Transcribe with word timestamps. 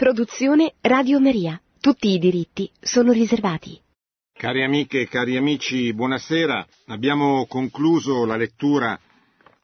Produzione 0.00 0.76
Radio 0.80 1.20
Maria. 1.20 1.60
Tutti 1.78 2.08
i 2.08 2.18
diritti 2.18 2.72
sono 2.80 3.12
riservati. 3.12 3.78
Cari 4.32 4.64
amiche 4.64 5.02
e 5.02 5.06
cari 5.06 5.36
amici, 5.36 5.92
buonasera. 5.92 6.66
Abbiamo 6.86 7.44
concluso 7.44 8.24
la 8.24 8.36
lettura, 8.36 8.98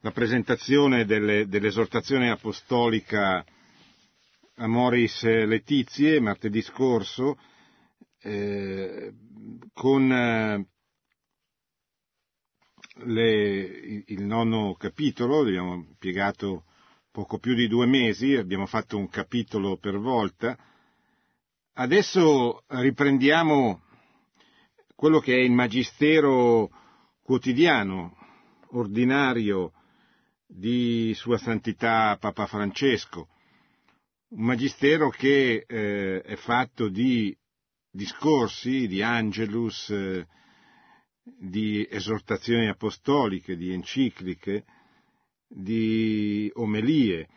la 0.00 0.10
presentazione 0.10 1.06
delle, 1.06 1.48
dell'esortazione 1.48 2.28
apostolica 2.28 3.42
Amoris 4.56 5.22
Letizie 5.22 6.21
martedì 6.21 6.60
scorso 6.60 7.38
eh, 8.21 9.14
con 9.72 10.12
eh, 10.12 10.66
le, 13.06 14.03
il 14.04 14.22
nono 14.22 14.74
capitolo, 14.74 15.38
abbiamo 15.40 15.72
impiegato 15.76 16.64
poco 17.16 17.38
più 17.38 17.55
di 17.55 17.66
due 17.66 17.87
mesi, 17.87 18.34
abbiamo 18.34 18.66
fatto 18.66 18.98
un 18.98 19.09
capitolo 19.09 19.78
per 19.78 19.96
volta. 19.96 20.55
Adesso 21.73 22.65
riprendiamo 22.66 23.84
quello 24.95 25.19
che 25.20 25.33
è 25.33 25.39
il 25.39 25.52
magistero 25.52 26.69
quotidiano, 27.23 28.15
ordinario 28.73 29.73
di 30.47 31.15
Sua 31.15 31.39
Santità 31.39 32.19
Papa 32.20 32.45
Francesco, 32.45 33.28
un 34.33 34.45
magistero 34.45 35.09
che 35.09 35.64
eh, 35.67 36.20
è 36.20 36.37
fatto 36.37 36.91
di 36.91 37.34
discorsi, 37.91 38.87
di 38.87 39.01
angelus, 39.01 39.89
eh, 39.89 40.27
di 41.23 41.89
esortazioni 41.91 42.69
apostoliche, 42.69 43.56
di 43.56 43.73
encicliche, 43.73 44.67
di 45.48 46.50
omelie, 46.55 47.28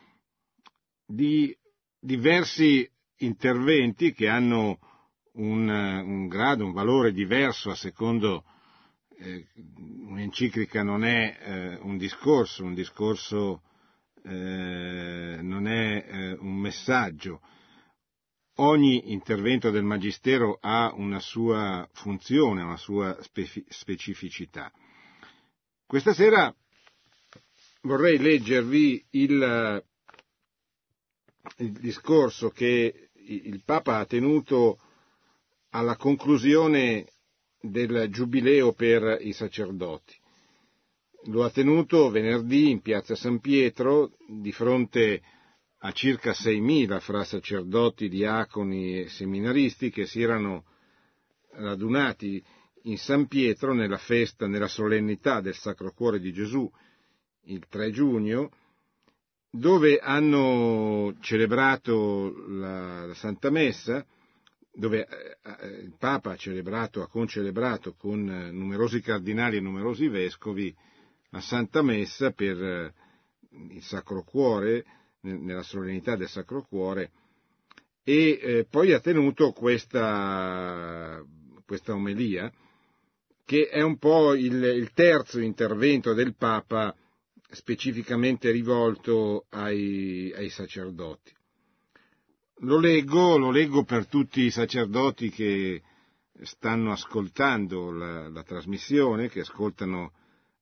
di 1.05 1.55
diversi 1.99 2.89
interventi 3.17 4.13
che 4.13 4.27
hanno 4.27 4.79
un, 5.33 5.67
un 5.69 6.27
grado, 6.27 6.65
un 6.65 6.71
valore 6.71 7.11
diverso 7.11 7.69
a 7.69 7.75
secondo 7.75 8.43
eh, 9.17 9.47
un'enciclica 10.07 10.83
non 10.83 11.03
è 11.03 11.37
eh, 11.39 11.75
un 11.81 11.97
discorso, 11.97 12.63
un 12.63 12.73
discorso 12.73 13.61
eh, 14.23 15.39
non 15.41 15.67
è 15.67 16.05
eh, 16.07 16.33
un 16.33 16.55
messaggio. 16.55 17.41
Ogni 18.55 19.11
intervento 19.13 19.69
del 19.69 19.83
Magistero 19.83 20.57
ha 20.59 20.91
una 20.93 21.19
sua 21.19 21.87
funzione, 21.93 22.61
una 22.61 22.75
sua 22.75 23.17
specificità. 23.69 24.71
Questa 25.85 26.13
sera 26.13 26.53
vorrei 27.81 28.17
leggervi 28.17 29.05
il, 29.11 29.83
il 31.57 31.71
discorso 31.71 32.49
che 32.49 33.09
il 33.13 33.61
Papa 33.63 33.97
ha 33.97 34.05
tenuto 34.05 34.79
alla 35.69 35.95
conclusione 35.95 37.05
del 37.61 38.09
giubileo 38.09 38.73
per 38.73 39.19
i 39.21 39.33
sacerdoti. 39.33 40.15
Lo 41.25 41.43
ha 41.43 41.49
tenuto 41.51 42.09
venerdì 42.09 42.69
in 42.69 42.81
piazza 42.81 43.15
San 43.15 43.39
Pietro 43.39 44.13
di 44.27 44.51
fronte 44.51 45.21
a 45.79 45.91
circa 45.91 46.31
6.000 46.31 46.99
fra 46.99 47.23
sacerdoti, 47.23 48.09
diaconi 48.09 49.01
e 49.01 49.09
seminaristi 49.09 49.89
che 49.89 50.05
si 50.05 50.21
erano 50.21 50.65
radunati 51.51 52.43
in 52.83 52.97
San 52.97 53.27
Pietro 53.27 53.73
nella 53.73 53.97
festa, 53.97 54.47
nella 54.47 54.67
solennità 54.67 55.41
del 55.41 55.55
Sacro 55.55 55.91
Cuore 55.91 56.19
di 56.19 56.31
Gesù 56.31 56.69
il 57.49 57.65
3 57.67 57.91
giugno, 57.91 58.51
dove 59.51 59.97
hanno 59.97 61.15
celebrato 61.21 62.33
la, 62.47 63.05
la 63.05 63.13
Santa 63.13 63.49
Messa, 63.49 64.05
dove 64.71 65.07
eh, 65.07 65.37
eh, 65.43 65.67
il 65.81 65.95
Papa 65.97 66.31
ha 66.31 66.35
celebrato, 66.35 67.01
ha 67.01 67.09
concelebrato 67.09 67.95
con 67.95 68.23
numerosi 68.23 69.01
cardinali 69.01 69.57
e 69.57 69.61
numerosi 69.61 70.07
vescovi 70.07 70.73
la 71.31 71.41
Santa 71.41 71.81
Messa 71.81 72.31
per 72.31 72.63
eh, 72.63 72.93
il 73.71 73.81
Sacro 73.81 74.23
Cuore, 74.23 74.85
nella 75.21 75.63
solennità 75.63 76.15
del 76.15 76.29
Sacro 76.29 76.61
Cuore, 76.61 77.11
e 78.03 78.39
eh, 78.41 78.67
poi 78.69 78.93
ha 78.93 78.99
tenuto 78.99 79.51
questa, 79.51 81.21
questa 81.65 81.93
omelia, 81.93 82.51
che 83.45 83.67
è 83.67 83.81
un 83.81 83.97
po' 83.97 84.35
il, 84.35 84.63
il 84.63 84.91
terzo 84.93 85.39
intervento 85.39 86.13
del 86.13 86.35
Papa 86.35 86.95
specificamente 87.49 88.51
rivolto 88.51 89.45
ai, 89.49 90.31
ai 90.35 90.49
sacerdoti. 90.49 91.33
Lo 92.61 92.77
leggo, 92.77 93.37
lo 93.37 93.51
leggo 93.51 93.83
per 93.83 94.07
tutti 94.07 94.41
i 94.41 94.51
sacerdoti 94.51 95.29
che 95.29 95.81
stanno 96.41 96.91
ascoltando 96.91 97.91
la, 97.91 98.29
la 98.29 98.43
trasmissione, 98.43 99.29
che 99.29 99.41
ascoltano 99.41 100.13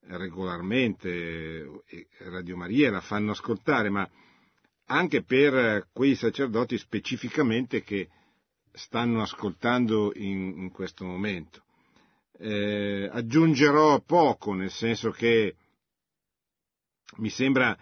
regolarmente 0.01 1.83
Radio 2.19 2.55
Maria, 2.55 2.91
la 2.91 3.01
fanno 3.01 3.31
ascoltare, 3.31 3.89
ma 3.89 4.09
anche 4.85 5.23
per 5.23 5.87
quei 5.91 6.15
sacerdoti 6.15 6.77
specificamente 6.77 7.83
che 7.83 8.07
stanno 8.71 9.21
ascoltando 9.21 10.13
in, 10.15 10.53
in 10.57 10.71
questo 10.71 11.03
momento. 11.03 11.63
Eh, 12.39 13.09
aggiungerò 13.11 13.99
poco, 14.01 14.53
nel 14.53 14.69
senso 14.69 15.09
che 15.09 15.55
mi 17.17 17.29
sembra 17.29 17.77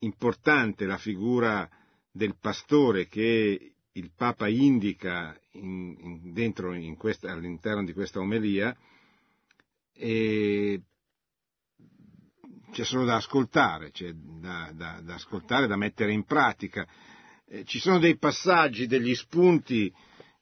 importante 0.00 0.84
la 0.84 0.98
figura 0.98 1.68
del 2.10 2.36
pastore 2.38 3.06
che 3.08 3.74
il 3.92 4.10
Papa 4.14 4.48
indica 4.48 5.38
in, 5.52 5.96
in, 6.00 6.32
dentro, 6.32 6.74
in 6.74 6.96
questa, 6.96 7.32
all'interno 7.32 7.84
di 7.84 7.92
questa 7.92 8.20
omelia 8.20 8.76
e 9.92 10.82
c'è 12.72 12.84
solo 12.84 13.04
da 13.04 13.16
ascoltare, 13.16 13.92
c'è 13.92 14.12
da, 14.12 14.70
da, 14.74 15.00
da 15.00 15.14
ascoltare, 15.14 15.68
da 15.68 15.76
mettere 15.76 16.12
in 16.12 16.24
pratica. 16.24 16.86
Eh, 17.46 17.64
ci 17.64 17.78
sono 17.78 18.00
dei 18.00 18.18
passaggi, 18.18 18.86
degli 18.86 19.14
spunti 19.14 19.92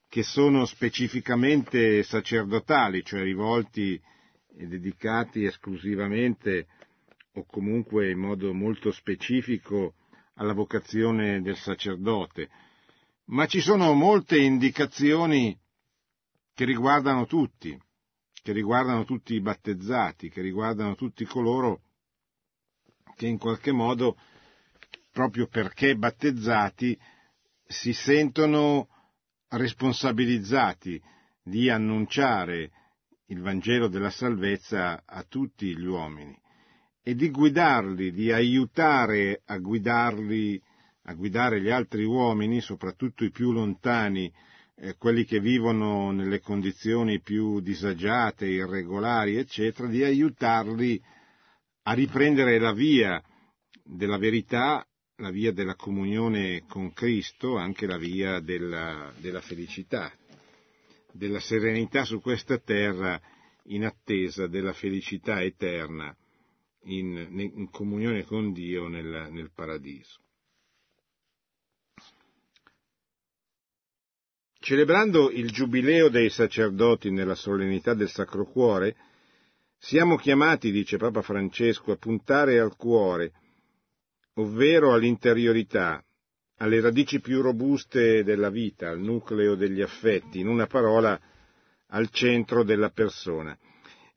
che 0.08 0.22
sono 0.22 0.64
specificamente 0.64 2.02
sacerdotali, 2.02 3.04
cioè 3.04 3.22
rivolti 3.22 4.00
e 4.56 4.66
dedicati 4.66 5.44
esclusivamente 5.44 6.66
o 7.34 7.44
comunque 7.46 8.10
in 8.10 8.18
modo 8.18 8.52
molto 8.52 8.92
specifico 8.92 9.94
alla 10.34 10.52
vocazione 10.52 11.40
del 11.40 11.56
sacerdote, 11.56 12.50
ma 13.26 13.46
ci 13.46 13.60
sono 13.60 13.92
molte 13.94 14.38
indicazioni 14.38 15.58
che 16.54 16.64
riguardano 16.64 17.26
tutti, 17.26 17.78
che 18.42 18.52
riguardano 18.52 19.04
tutti 19.04 19.34
i 19.34 19.40
battezzati, 19.40 20.28
che 20.28 20.42
riguardano 20.42 20.94
tutti 20.94 21.24
coloro 21.24 21.82
che 23.14 23.26
in 23.26 23.38
qualche 23.38 23.72
modo, 23.72 24.16
proprio 25.10 25.46
perché 25.46 25.96
battezzati, 25.96 26.98
si 27.64 27.92
sentono 27.92 28.88
responsabilizzati 29.48 31.00
di 31.42 31.70
annunciare 31.70 32.70
il 33.26 33.40
Vangelo 33.40 33.88
della 33.88 34.10
salvezza 34.10 35.02
a 35.06 35.22
tutti 35.22 35.76
gli 35.76 35.86
uomini 35.86 36.41
e 37.04 37.14
di 37.14 37.30
guidarli, 37.30 38.12
di 38.12 38.30
aiutare 38.30 39.42
a 39.46 39.58
guidarli, 39.58 40.62
a 41.04 41.14
guidare 41.14 41.60
gli 41.60 41.70
altri 41.70 42.04
uomini, 42.04 42.60
soprattutto 42.60 43.24
i 43.24 43.32
più 43.32 43.50
lontani, 43.50 44.32
eh, 44.76 44.96
quelli 44.96 45.24
che 45.24 45.40
vivono 45.40 46.12
nelle 46.12 46.40
condizioni 46.40 47.20
più 47.20 47.60
disagiate, 47.60 48.46
irregolari, 48.46 49.36
eccetera, 49.36 49.88
di 49.88 50.04
aiutarli 50.04 51.02
a 51.84 51.92
riprendere 51.92 52.60
la 52.60 52.72
via 52.72 53.20
della 53.82 54.16
verità, 54.16 54.86
la 55.16 55.30
via 55.30 55.52
della 55.52 55.74
comunione 55.74 56.64
con 56.68 56.92
Cristo, 56.92 57.56
anche 57.56 57.86
la 57.86 57.98
via 57.98 58.38
della, 58.38 59.12
della 59.18 59.40
felicità, 59.40 60.12
della 61.10 61.40
serenità 61.40 62.04
su 62.04 62.20
questa 62.20 62.58
terra 62.58 63.20
in 63.64 63.84
attesa 63.84 64.46
della 64.46 64.72
felicità 64.72 65.42
eterna 65.42 66.16
in, 66.84 67.50
in 67.54 67.70
comunione 67.70 68.24
con 68.24 68.52
Dio 68.52 68.88
nel, 68.88 69.28
nel 69.30 69.50
paradiso. 69.54 70.18
Celebrando 74.58 75.30
il 75.30 75.50
giubileo 75.50 76.08
dei 76.08 76.30
sacerdoti 76.30 77.10
nella 77.10 77.34
solennità 77.34 77.94
del 77.94 78.08
Sacro 78.08 78.44
Cuore, 78.44 78.96
siamo 79.76 80.16
chiamati, 80.16 80.70
dice 80.70 80.96
Papa 80.98 81.22
Francesco, 81.22 81.90
a 81.90 81.96
puntare 81.96 82.60
al 82.60 82.76
cuore, 82.76 83.32
ovvero 84.34 84.92
all'interiorità, 84.92 86.04
alle 86.58 86.80
radici 86.80 87.20
più 87.20 87.40
robuste 87.40 88.22
della 88.22 88.50
vita, 88.50 88.88
al 88.88 89.00
nucleo 89.00 89.56
degli 89.56 89.82
affetti, 89.82 90.38
in 90.38 90.46
una 90.46 90.68
parola 90.68 91.20
al 91.88 92.08
centro 92.10 92.62
della 92.62 92.90
persona 92.90 93.58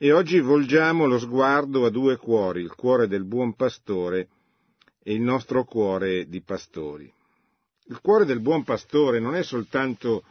e 0.06 0.12
oggi 0.12 0.40
volgiamo 0.40 1.08
lo 1.08 1.18
sguardo 1.18 1.84
a 1.84 1.90
due 1.90 2.18
cuori, 2.18 2.62
il 2.62 2.76
cuore 2.76 3.08
del 3.08 3.26
buon 3.26 3.56
pastore 3.56 4.28
e 5.02 5.16
il 5.16 5.22
nostro 5.22 5.64
cuore 5.64 6.28
di 6.28 6.44
pastori. 6.44 7.12
Il 7.88 8.00
cuore 8.02 8.26
del 8.26 8.40
buon 8.40 8.64
pastore 8.64 9.20
non 9.20 9.34
è 9.34 9.42
soltanto 9.42 10.24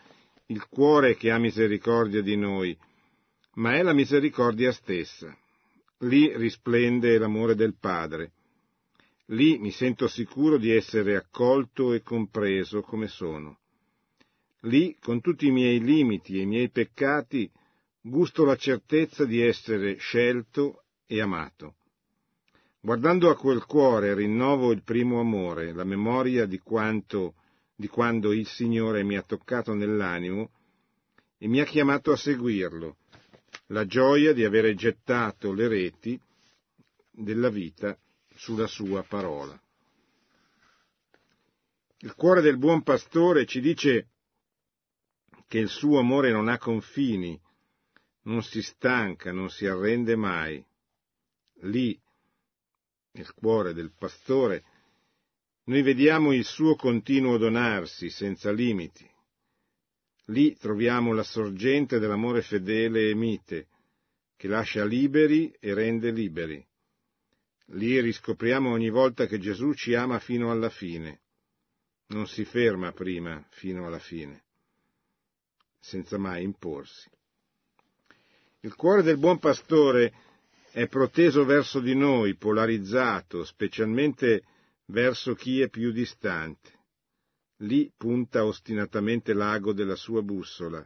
il 0.47 0.65
cuore 0.69 1.17
che 1.17 1.33
ha 1.33 1.39
misericordia 1.39 2.23
di 2.23 2.37
noi, 2.37 2.79
ma 3.55 3.75
è 3.75 3.83
la 3.83 3.93
misericordia 3.93 4.71
stessa. 4.71 5.37
Lì 6.03 6.33
risplende 6.37 7.19
l'amore 7.19 7.57
del 7.57 7.75
Padre. 7.77 8.31
Lì 9.27 9.59
mi 9.59 9.73
sento 9.73 10.07
sicuro 10.07 10.57
di 10.57 10.71
essere 10.71 11.17
accolto 11.17 11.95
e 11.95 12.03
compreso 12.03 12.81
come 12.81 13.09
sono. 13.09 13.59
Lì, 14.61 14.97
con 15.01 15.21
tutti 15.21 15.49
i 15.49 15.51
miei 15.51 15.81
limiti 15.81 16.39
e 16.39 16.43
i 16.43 16.47
miei 16.47 16.71
peccati, 16.71 17.51
gusto 18.07 18.45
la 18.45 18.57
certezza 18.57 19.25
di 19.25 19.41
essere 19.41 19.97
scelto 19.97 20.85
e 21.07 21.23
amato. 21.23 21.77
Guardando 22.79 23.31
a 23.31 23.37
quel 23.37 23.65
cuore 23.65 24.15
rinnovo 24.15 24.73
il 24.73 24.83
primo 24.83 25.21
amore, 25.21 25.73
la 25.73 25.85
memoria 25.85 26.45
di 26.45 26.59
quanto, 26.59 27.35
di 27.75 27.89
quando 27.89 28.35
il 28.35 28.47
Signore 28.47 29.03
mi 29.05 29.17
ha 29.17 29.23
toccato 29.23 29.73
nell'animo 29.73 30.51
e 31.39 31.49
mi 31.49 31.61
ha 31.61 31.65
chiamato 31.65 32.13
a 32.13 32.17
seguirlo, 32.17 32.99
la 33.69 33.87
gioia 33.87 34.35
di 34.35 34.45
avere 34.45 34.75
gettato 34.75 35.55
le 35.55 35.67
reti 35.67 36.21
della 37.11 37.49
vita 37.49 37.97
sulla 38.35 38.67
sua 38.67 39.03
parola. 39.03 39.59
Il 42.01 42.15
cuore 42.15 42.43
del 42.43 42.59
buon 42.59 42.83
pastore 42.83 43.47
ci 43.47 43.63
dice 43.63 44.09
che 45.49 45.59
il 45.59 45.69
suo 45.69 45.99
amore 45.99 46.31
non 46.33 46.49
ha 46.49 46.59
confini, 46.59 47.41
non 48.25 48.43
si 48.43 48.63
stanca, 48.63 49.33
non 49.33 49.51
si 49.51 49.67
arrende 49.67 50.17
mai. 50.17 50.65
Lì, 51.63 51.99
nel 53.13 53.33
cuore 53.35 53.73
del 53.73 53.93
pastore, 53.97 54.65
noi 55.65 55.83
vediamo 55.83 56.33
il 56.33 56.45
suo 56.45 56.75
continuo 56.77 57.39
donarsi 57.39 58.11
senza 58.11 58.51
limiti. 58.51 59.09
Lì 60.27 60.57
troviamo 60.57 61.13
la 61.13 61.23
sorgente 61.23 61.99
dell'amore 61.99 62.43
fedele 62.43 63.09
e 63.09 63.15
mite, 63.15 63.69
che 64.37 64.49
lascia 64.49 64.85
liberi 64.85 65.55
e 65.61 65.75
rende 65.75 66.11
liberi. 66.11 66.67
Lì 67.69 68.01
riscopriamo 68.01 68.71
ogni 68.71 68.91
volta 68.91 69.27
che 69.27 69.39
Gesù 69.39 69.73
ci 69.73 69.95
ama 69.95 70.19
fino 70.19 70.51
alla 70.51 70.71
fine. 70.71 71.21
Non 72.09 72.27
si 72.27 72.45
ferma 72.45 72.93
prima 72.93 73.43
fino 73.51 73.87
alla 73.87 73.99
fine, 73.99 74.45
senza 75.79 76.19
mai 76.19 76.43
imporsi. 76.43 77.11
Il 78.65 78.77
cuore 78.77 79.03
del 79.03 79.19
buon 79.19 79.39
pastore 79.39 80.15
è 80.73 80.89
proteso 80.89 81.45
verso 81.45 81.81
di 81.81 81.95
noi, 81.95 82.35
polarizzato, 82.35 83.45
specialmente 83.45 84.43
verso 84.87 85.35
chi 85.35 85.61
è 85.61 85.69
più 85.69 85.93
distante. 85.93 86.71
Lì 87.59 87.93
punta 87.95 88.47
ostinatamente 88.47 89.35
l'ago 89.35 89.75
della 89.75 89.97
sua 89.97 90.23
bussola. 90.23 90.83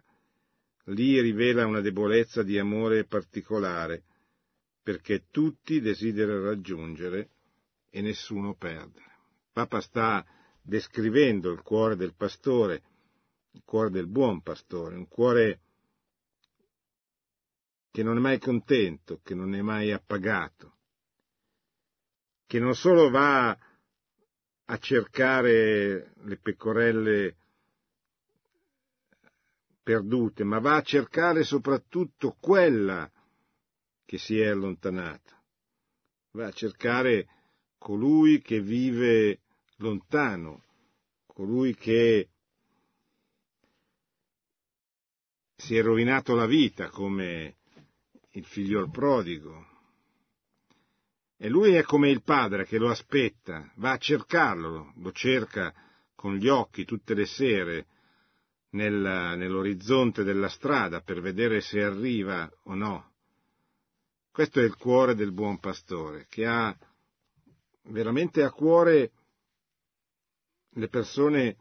Lì 0.86 1.20
rivela 1.20 1.66
una 1.66 1.80
debolezza 1.80 2.42
di 2.42 2.58
amore 2.58 3.04
particolare, 3.04 4.02
perché 4.82 5.26
tutti 5.31 5.81
desiderano 5.81 6.46
raggiungere 6.46 7.31
e 7.90 8.00
nessuno 8.00 8.56
perdere. 8.56 9.19
Papa 9.52 9.81
sta 9.81 10.26
descrivendo 10.60 11.52
il 11.52 11.62
cuore 11.62 11.94
del 11.94 12.16
pastore, 12.16 12.82
il 13.52 13.62
cuore 13.64 13.90
del 13.90 14.08
buon 14.08 14.42
pastore, 14.42 14.96
un 14.96 15.06
cuore 15.06 15.60
che 17.98 18.04
non 18.04 18.16
è 18.16 18.20
mai 18.20 18.38
contento, 18.38 19.18
che 19.24 19.34
non 19.34 19.56
è 19.56 19.60
mai 19.60 19.90
appagato, 19.90 20.76
che 22.46 22.60
non 22.60 22.76
solo 22.76 23.10
va 23.10 23.50
a 23.50 24.78
cercare 24.78 26.12
le 26.14 26.36
pecorelle 26.36 27.36
perdute, 29.82 30.44
ma 30.44 30.60
va 30.60 30.76
a 30.76 30.82
cercare 30.82 31.42
soprattutto 31.42 32.36
quella 32.38 33.10
che 34.04 34.16
si 34.16 34.38
è 34.38 34.46
allontanata. 34.46 35.36
Va 36.34 36.46
a 36.46 36.52
cercare 36.52 37.26
colui 37.78 38.40
che 38.40 38.60
vive 38.60 39.40
lontano, 39.78 40.62
colui 41.26 41.74
che 41.74 42.28
si 45.56 45.76
è 45.76 45.82
rovinato 45.82 46.36
la 46.36 46.46
vita 46.46 46.90
come 46.90 47.56
il 48.38 48.44
figliol 48.44 48.88
prodigo. 48.90 49.67
E 51.37 51.49
lui 51.49 51.75
è 51.75 51.82
come 51.82 52.08
il 52.08 52.23
padre 52.23 52.64
che 52.64 52.79
lo 52.79 52.88
aspetta, 52.88 53.70
va 53.76 53.93
a 53.93 53.99
cercarlo, 53.99 54.93
lo 54.96 55.12
cerca 55.12 55.75
con 56.14 56.35
gli 56.35 56.49
occhi 56.49 56.85
tutte 56.85 57.14
le 57.14 57.26
sere 57.26 57.87
nel, 58.70 58.94
nell'orizzonte 59.37 60.25
della 60.25 60.49
strada 60.49 61.00
per 61.00 61.20
vedere 61.20 61.61
se 61.61 61.82
arriva 61.82 62.50
o 62.64 62.75
no. 62.75 63.12
Questo 64.32 64.61
è 64.61 64.64
il 64.64 64.76
cuore 64.76 65.14
del 65.14 65.32
buon 65.32 65.58
pastore, 65.58 66.26
che 66.29 66.46
ha 66.46 66.76
veramente 67.84 68.43
a 68.43 68.50
cuore 68.50 69.11
le 70.70 70.88
persone 70.88 71.56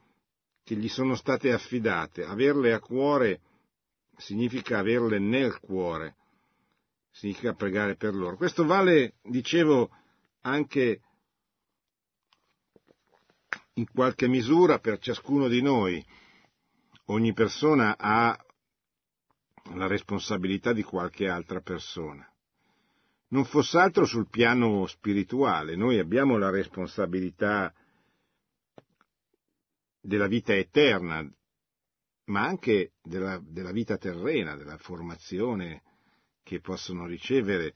che 0.63 0.75
gli 0.75 0.89
sono 0.89 1.15
state 1.15 1.51
affidate. 1.51 2.23
Averle 2.23 2.73
a 2.73 2.79
cuore 2.79 3.41
significa 4.17 4.79
averle 4.79 5.19
nel 5.19 5.59
cuore, 5.59 6.15
significa 7.17 7.53
pregare 7.53 7.95
per 7.95 8.13
loro. 8.13 8.37
Questo 8.37 8.63
vale, 8.63 9.15
dicevo, 9.23 9.89
anche 10.41 11.01
in 13.73 13.87
qualche 13.91 14.27
misura 14.27 14.77
per 14.77 14.99
ciascuno 14.99 15.47
di 15.47 15.61
noi. 15.61 16.05
Ogni 17.05 17.33
persona 17.33 17.97
ha 17.97 18.37
la 19.73 19.87
responsabilità 19.87 20.73
di 20.73 20.83
qualche 20.83 21.27
altra 21.27 21.59
persona. 21.59 22.29
Non 23.29 23.45
fosse 23.45 23.79
altro 23.79 24.05
sul 24.05 24.29
piano 24.29 24.85
spirituale, 24.85 25.75
noi 25.75 25.99
abbiamo 25.99 26.37
la 26.37 26.49
responsabilità 26.49 27.73
della 29.99 30.27
vita 30.27 30.53
eterna, 30.53 31.27
ma 32.25 32.45
anche 32.45 32.93
della, 33.01 33.41
della 33.43 33.71
vita 33.71 33.97
terrena, 33.97 34.55
della 34.55 34.77
formazione 34.77 35.81
che 36.47 36.61
possono 36.61 37.05
ricevere. 37.05 37.73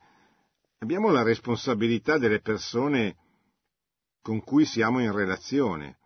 Abbiamo 0.78 1.12
la 1.12 1.24
responsabilità 1.24 2.18
delle 2.18 2.40
persone 2.40 3.18
con 4.22 4.42
cui 4.42 4.64
siamo 4.64 5.02
in 5.02 5.12
relazione, 5.12 5.98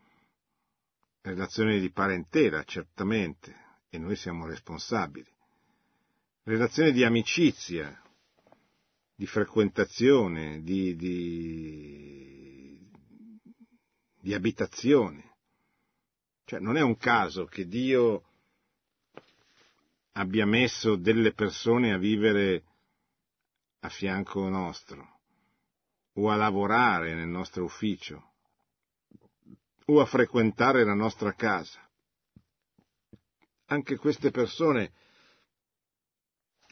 relazione 1.21 1.79
di 1.79 1.91
parentela, 1.91 2.63
certamente, 2.63 3.83
e 3.89 3.99
noi 3.99 4.15
siamo 4.15 4.47
responsabili, 4.47 5.31
relazione 6.43 6.91
di 6.91 7.03
amicizia, 7.03 8.01
di 9.13 9.27
frequentazione, 9.27 10.63
di, 10.63 10.95
di, 10.95 12.79
di 14.19 14.33
abitazione. 14.33 15.33
Cioè 16.45 16.59
non 16.59 16.77
è 16.77 16.81
un 16.81 16.97
caso 16.97 17.45
che 17.45 17.67
Dio 17.67 18.23
abbia 20.17 20.45
messo 20.45 20.95
delle 20.95 21.33
persone 21.33 21.93
a 21.93 21.97
vivere 21.97 22.63
a 23.79 23.89
fianco 23.89 24.47
nostro, 24.47 25.19
o 26.13 26.29
a 26.29 26.35
lavorare 26.35 27.13
nel 27.13 27.27
nostro 27.27 27.65
ufficio, 27.65 28.33
o 29.85 29.99
a 29.99 30.05
frequentare 30.05 30.83
la 30.85 30.93
nostra 30.93 31.33
casa. 31.33 31.79
Anche 33.65 33.97
queste 33.97 34.31
persone, 34.31 34.93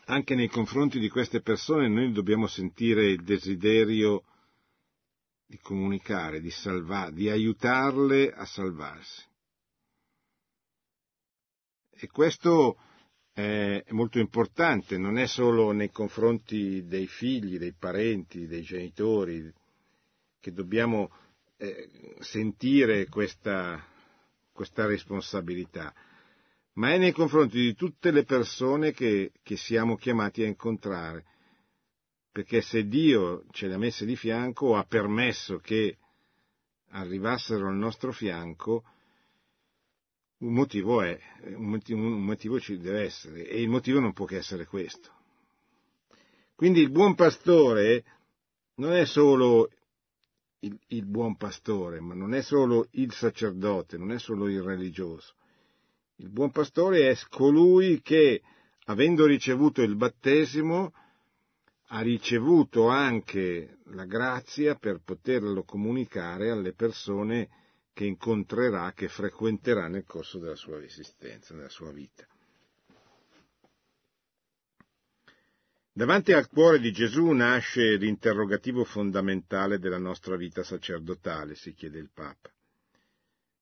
anche 0.06 0.36
nei 0.36 0.48
confronti 0.48 1.00
di 1.00 1.10
queste 1.10 1.42
persone 1.42 1.90
noi 1.90 2.12
dobbiamo 2.12 2.48
sentire 2.48 3.08
il 3.08 3.24
desiderio 3.24 4.24
di 5.46 5.58
comunicare, 5.60 6.40
di 6.40 6.50
salvare, 6.50 7.12
di 7.12 7.30
aiutarle 7.30 8.32
a 8.32 8.46
salvarsi. 8.46 9.24
E 11.92 12.08
questo 12.08 12.78
è 13.34 13.84
molto 13.90 14.20
importante, 14.20 14.98
non 14.98 15.18
è 15.18 15.26
solo 15.26 15.72
nei 15.72 15.90
confronti 15.90 16.86
dei 16.86 17.08
figli, 17.08 17.58
dei 17.58 17.74
parenti, 17.74 18.46
dei 18.46 18.62
genitori, 18.62 19.52
che 20.40 20.52
dobbiamo 20.52 21.12
eh, 21.58 21.90
sentire 22.20 23.08
questa, 23.08 23.84
questa, 24.52 24.86
responsabilità, 24.86 25.94
ma 26.74 26.94
è 26.94 26.98
nei 27.00 27.12
confronti 27.12 27.58
di 27.58 27.74
tutte 27.74 28.12
le 28.12 28.24
persone 28.24 28.92
che, 28.92 29.32
che 29.42 29.58
siamo 29.58 29.96
chiamati 29.96 30.44
a 30.44 30.48
incontrare, 30.48 31.26
perché 32.32 32.62
se 32.62 32.88
Dio 32.88 33.46
ce 33.52 33.68
le 33.68 33.74
ha 33.74 33.78
messe 33.80 34.06
di 34.06 34.16
fianco 34.16 34.68
o 34.68 34.76
ha 34.76 34.84
permesso 34.84 35.58
che 35.58 35.98
arrivassero 36.90 37.68
al 37.68 37.76
nostro 37.76 38.12
fianco, 38.12 38.84
un 40.44 40.54
motivo 40.54 41.02
è, 41.02 41.18
un 41.56 41.70
motivo, 41.70 42.02
un 42.02 42.24
motivo 42.24 42.60
ci 42.60 42.78
deve 42.78 43.04
essere 43.04 43.48
e 43.48 43.62
il 43.62 43.70
motivo 43.70 44.00
non 44.00 44.14
può 44.14 44.26
che 44.26 44.38
essere 44.38 44.66
questo. 44.66 45.12
Quindi 46.54 46.82
il 46.82 46.92
buon 46.92 47.16
pastore 47.16 48.04
non 48.76 48.94
è 48.94 49.06
solo 49.06 49.70
il, 50.60 50.78
il 50.88 51.06
buon 51.06 51.38
pastore, 51.38 52.02
ma 52.02 52.14
non 52.14 52.34
è 52.34 52.42
solo 52.42 52.88
il 52.92 53.12
sacerdote, 53.14 53.98
non 53.98 54.12
è 54.12 54.20
solo 54.20 54.50
il 54.50 54.62
religioso. 54.62 55.34
Il 56.18 56.30
buon 56.30 56.52
pastore 56.52 57.10
è 57.10 57.18
colui 57.30 58.02
che, 58.02 58.42
avendo 58.86 59.26
ricevuto 59.26 59.82
il 59.82 59.96
battesimo, 59.96 60.94
ha 61.88 62.02
ricevuto 62.02 62.88
anche 62.88 63.78
la 63.88 64.06
grazia 64.06 64.76
per 64.76 65.02
poterlo 65.04 65.64
comunicare 65.64 66.50
alle 66.50 66.74
persone 66.74 67.50
che 67.94 68.06
incontrerà, 68.06 68.92
che 68.94 69.08
frequenterà 69.08 69.88
nel 69.88 70.04
corso 70.04 70.40
della 70.40 70.56
sua 70.56 70.82
esistenza, 70.84 71.54
nella 71.54 71.70
sua 71.70 71.92
vita. 71.92 72.28
Davanti 75.96 76.32
al 76.34 76.48
cuore 76.48 76.80
di 76.80 76.92
Gesù 76.92 77.30
nasce 77.30 77.98
l'interrogativo 77.98 78.84
fondamentale 78.84 79.78
della 79.78 80.00
nostra 80.00 80.36
vita 80.36 80.64
sacerdotale, 80.64 81.54
si 81.54 81.76
chiede 81.76 82.00
il 82.00 82.10
Papa. 82.12 82.52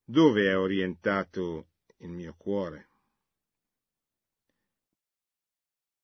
Dove 0.06 0.48
è 0.48 0.58
orientato 0.58 1.68
il 1.98 2.10
mio 2.10 2.34
cuore? 2.38 2.88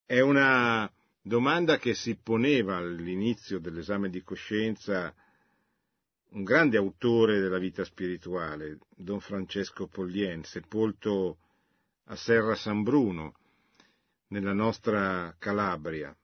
È 0.05 0.19
una 0.19 0.91
domanda 1.21 1.77
che 1.77 1.93
si 1.93 2.17
poneva 2.17 2.75
all'inizio 2.75 3.59
dell'esame 3.59 4.09
di 4.09 4.21
coscienza 4.21 5.13
un 6.29 6.43
grande 6.43 6.77
autore 6.77 7.39
della 7.39 7.57
vita 7.57 7.83
spirituale, 7.83 8.79
Don 8.95 9.19
Francesco 9.19 9.87
Pollien, 9.87 10.43
sepolto 10.43 11.37
a 12.05 12.15
Serra 12.15 12.55
San 12.55 12.83
Bruno, 12.83 13.35
nella 14.27 14.53
nostra 14.53 15.35
Calabria. 15.37 16.15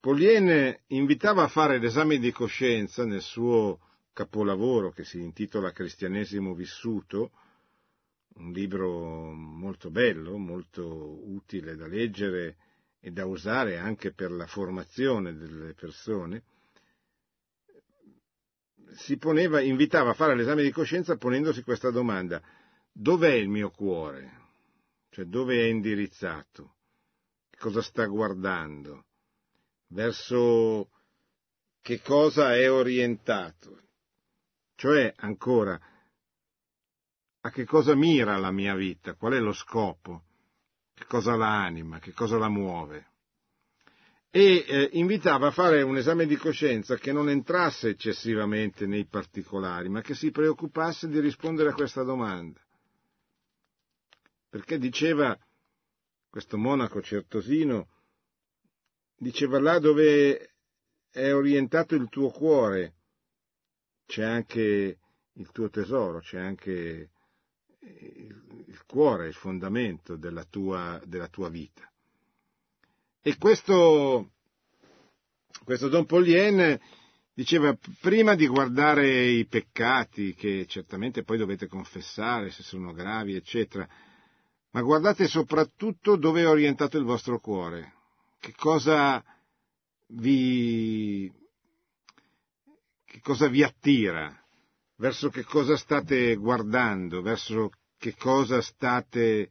Polien 0.00 0.76
invitava 0.88 1.44
a 1.44 1.48
fare 1.48 1.78
l'esame 1.78 2.18
di 2.18 2.30
coscienza 2.30 3.04
nel 3.04 3.22
suo 3.22 3.80
capolavoro 4.12 4.90
che 4.90 5.04
si 5.04 5.20
intitola 5.20 5.72
Cristianesimo 5.72 6.54
vissuto, 6.54 7.30
un 8.34 8.50
libro 8.52 9.32
molto 9.32 9.90
bello, 9.90 10.36
molto 10.36 11.26
utile 11.30 11.76
da 11.76 11.86
leggere 11.86 12.56
e 13.00 13.12
da 13.12 13.24
usare 13.24 13.78
anche 13.78 14.12
per 14.12 14.30
la 14.30 14.46
formazione 14.46 15.34
delle 15.34 15.74
persone, 15.74 16.42
si 18.94 19.16
poneva, 19.16 19.60
invitava 19.60 20.10
a 20.10 20.14
fare 20.14 20.34
l'esame 20.34 20.62
di 20.62 20.70
coscienza 20.70 21.16
ponendosi 21.16 21.62
questa 21.62 21.90
domanda, 21.90 22.42
dov'è 22.92 23.32
il 23.32 23.48
mio 23.48 23.70
cuore? 23.70 24.42
cioè 25.14 25.26
dove 25.26 25.60
è 25.60 25.66
indirizzato, 25.66 26.74
cosa 27.56 27.80
sta 27.82 28.04
guardando, 28.06 29.04
verso 29.90 30.90
che 31.80 32.00
cosa 32.00 32.56
è 32.56 32.68
orientato, 32.68 33.80
cioè 34.74 35.12
ancora 35.18 35.80
a 37.42 37.50
che 37.50 37.64
cosa 37.64 37.94
mira 37.94 38.36
la 38.38 38.50
mia 38.50 38.74
vita, 38.74 39.14
qual 39.14 39.34
è 39.34 39.38
lo 39.38 39.52
scopo, 39.52 40.24
che 40.94 41.04
cosa 41.04 41.36
la 41.36 41.62
anima, 41.62 42.00
che 42.00 42.12
cosa 42.12 42.36
la 42.36 42.48
muove. 42.48 43.12
E 44.36 44.64
eh, 44.66 44.88
invitava 44.94 45.46
a 45.46 45.52
fare 45.52 45.82
un 45.82 45.96
esame 45.96 46.26
di 46.26 46.36
coscienza 46.36 46.96
che 46.96 47.12
non 47.12 47.28
entrasse 47.28 47.90
eccessivamente 47.90 48.84
nei 48.84 49.06
particolari, 49.06 49.88
ma 49.88 50.00
che 50.00 50.14
si 50.14 50.32
preoccupasse 50.32 51.08
di 51.08 51.20
rispondere 51.20 51.68
a 51.68 51.74
questa 51.74 52.02
domanda 52.02 52.60
perché 54.54 54.78
diceva, 54.78 55.36
questo 56.30 56.56
monaco 56.56 57.02
certosino, 57.02 57.88
diceva 59.16 59.58
là 59.58 59.80
dove 59.80 60.54
è 61.10 61.34
orientato 61.34 61.96
il 61.96 62.08
tuo 62.08 62.30
cuore, 62.30 62.94
c'è 64.06 64.22
anche 64.22 64.98
il 65.32 65.50
tuo 65.50 65.70
tesoro, 65.70 66.20
c'è 66.20 66.38
anche 66.38 67.10
il 67.80 68.84
cuore, 68.86 69.26
il 69.26 69.34
fondamento 69.34 70.14
della 70.14 70.44
tua, 70.44 71.02
della 71.04 71.26
tua 71.26 71.48
vita. 71.48 71.92
E 73.26 73.38
questo, 73.38 74.32
questo 75.64 75.88
Don 75.88 76.04
Pollien 76.04 76.78
diceva 77.32 77.74
prima 78.02 78.34
di 78.34 78.46
guardare 78.46 79.28
i 79.28 79.46
peccati, 79.46 80.34
che 80.34 80.66
certamente 80.68 81.22
poi 81.22 81.38
dovete 81.38 81.66
confessare 81.66 82.50
se 82.50 82.62
sono 82.62 82.92
gravi, 82.92 83.34
eccetera, 83.34 83.88
ma 84.72 84.82
guardate 84.82 85.26
soprattutto 85.26 86.16
dove 86.16 86.42
è 86.42 86.46
orientato 86.46 86.98
il 86.98 87.04
vostro 87.04 87.40
cuore, 87.40 87.94
che 88.38 88.52
cosa 88.54 89.24
vi, 90.08 91.32
che 93.06 93.20
cosa 93.22 93.48
vi 93.48 93.62
attira, 93.62 94.38
verso 94.96 95.30
che 95.30 95.44
cosa 95.44 95.78
state 95.78 96.34
guardando, 96.34 97.22
verso 97.22 97.70
che 97.96 98.14
cosa 98.16 98.60
state, 98.60 99.50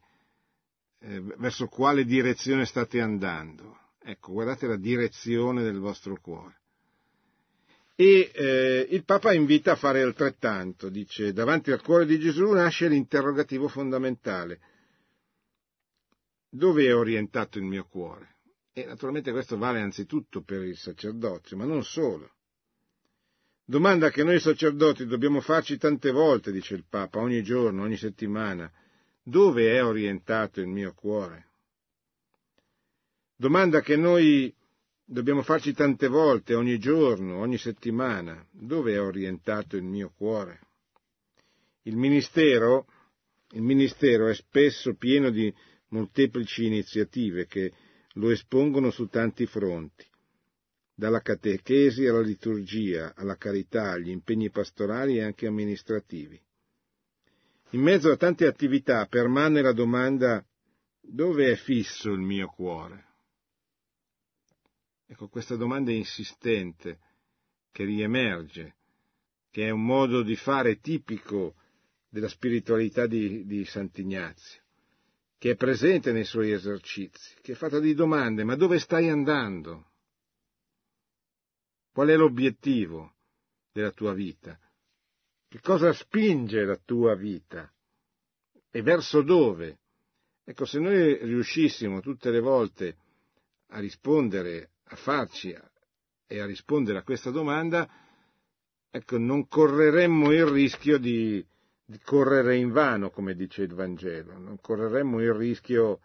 eh, 1.04 1.22
verso 1.38 1.68
quale 1.68 2.06
direzione 2.06 2.66
state 2.66 3.00
andando. 3.00 3.78
Ecco, 4.02 4.32
guardate 4.32 4.68
la 4.68 4.78
direzione 4.78 5.62
del 5.62 5.80
vostro 5.80 6.18
cuore. 6.20 6.62
E 7.96 8.32
eh, 8.34 8.88
il 8.90 9.04
Papa 9.06 9.34
invita 9.34 9.74
a 9.74 9.76
fare 9.76 10.02
altrettanto, 10.02 10.90
dice, 10.90 11.32
davanti 11.32 11.72
al 11.72 11.82
cuore 11.82 12.06
di 12.06 12.18
Gesù 12.18 12.50
nasce 12.52 12.88
l'interrogativo 12.88 13.68
fondamentale 13.68 14.60
dove 16.50 16.86
è 16.86 16.96
orientato 16.96 17.58
il 17.58 17.64
mio 17.64 17.86
cuore? 17.86 18.36
E 18.74 18.86
naturalmente 18.86 19.32
questo 19.32 19.58
vale 19.58 19.82
anzitutto 19.82 20.44
per 20.44 20.64
il 20.64 20.78
sacerdozio, 20.78 21.58
ma 21.58 21.66
non 21.66 21.84
solo. 21.84 22.32
Domanda 23.66 24.10
che 24.10 24.24
noi 24.24 24.40
sacerdoti 24.40 25.06
dobbiamo 25.06 25.42
farci 25.42 25.78
tante 25.78 26.12
volte, 26.12 26.52
dice 26.52 26.76
il 26.76 26.86
Papa, 26.88 27.20
ogni 27.20 27.42
giorno, 27.42 27.84
ogni 27.84 27.98
settimana. 27.98 28.72
Dove 29.26 29.72
è 29.72 29.82
orientato 29.82 30.60
il 30.60 30.68
mio 30.68 30.94
cuore? 30.94 31.48
Domanda 33.38 33.80
che 33.80 33.96
noi 33.96 34.54
dobbiamo 35.06 35.42
farci 35.44 35.74
tante 35.74 36.08
volte, 36.08 36.56
ogni 36.56 36.78
giorno, 36.78 37.38
ogni 37.40 37.58
settimana. 37.58 38.46
Dove 38.52 38.94
è 38.94 39.02
orientato 39.02 39.78
il 39.78 39.84
mio 39.84 40.12
cuore? 40.16 40.60
Il 41.84 41.96
ministero, 41.96 42.86
il 43.52 43.62
ministero 43.62 44.28
è 44.28 44.36
spesso 44.36 44.94
pieno 44.96 45.30
di 45.30 45.54
molteplici 45.90 46.66
iniziative 46.66 47.46
che 47.46 47.72
lo 48.16 48.30
espongono 48.30 48.92
su 48.92 49.08
tanti 49.08 49.46
fronti, 49.46 50.06
dalla 50.94 51.22
catechesi 51.22 52.06
alla 52.08 52.22
liturgia, 52.22 53.14
alla 53.16 53.38
carità, 53.38 53.92
agli 53.92 54.10
impegni 54.10 54.50
pastorali 54.50 55.18
e 55.18 55.24
anche 55.24 55.48
amministrativi. 55.48 56.42
In 57.74 57.82
mezzo 57.82 58.12
a 58.12 58.18
tante 58.18 58.46
attività 58.46 59.06
permane 59.06 59.62
la 59.62 59.74
domanda 59.74 60.44
dove 61.02 61.52
è 61.52 61.56
fisso 61.56 62.12
il 62.12 62.20
mio 62.20 62.48
cuore? 62.48 63.06
Ecco, 65.08 65.28
questa 65.28 65.56
domanda 65.56 65.92
insistente 65.92 67.00
che 67.72 67.84
riemerge, 67.84 68.76
che 69.50 69.68
è 69.68 69.70
un 69.70 69.84
modo 69.84 70.24
di 70.24 70.36
fare 70.36 70.80
tipico 70.80 71.56
della 72.10 72.30
spiritualità 72.30 73.08
di, 73.08 73.46
di 73.46 73.66
Sant'Ignazio 73.66 74.62
che 75.44 75.52
è 75.52 75.56
presente 75.58 76.14
nei 76.14 76.24
suoi 76.24 76.54
esercizi, 76.54 77.36
che 77.42 77.52
è 77.52 77.56
fatta 77.56 77.82
di 77.82 77.94
domande, 77.94 78.46
ma 78.46 78.56
dove 78.56 78.80
stai 78.80 79.10
andando? 79.10 79.92
Qual 81.92 82.08
è 82.08 82.16
l'obiettivo 82.16 83.16
della 83.74 83.92
tua 83.92 84.14
vita? 84.14 84.58
Che 85.54 85.60
cosa 85.62 85.94
spinge 85.94 86.66
la 86.66 86.80
tua 86.84 87.14
vita? 87.14 87.72
E 88.72 88.82
verso 88.82 89.22
dove? 89.22 89.82
Ecco, 90.44 90.66
se 90.66 90.80
noi 90.80 91.16
riuscissimo 91.24 92.02
tutte 92.02 92.32
le 92.32 92.40
volte 92.40 92.96
a 93.68 93.80
rispondere, 93.80 94.72
a 94.86 94.96
farci 94.96 95.56
e 96.26 96.40
a 96.40 96.46
rispondere 96.48 96.98
a 96.98 97.04
questa 97.04 97.30
domanda, 97.30 97.88
ecco, 98.90 99.20
non 99.20 99.48
correremmo 99.48 100.32
il 100.32 100.48
rischio 100.48 100.98
di, 100.98 101.46
di 101.86 102.00
correre 102.00 102.56
in 102.56 102.72
vano, 102.72 103.12
come 103.12 103.36
dice 103.36 103.62
il 103.62 103.76
Vangelo, 103.76 104.36
non 104.40 104.60
correremmo 104.60 105.22
il 105.22 105.34
rischio 105.34 106.00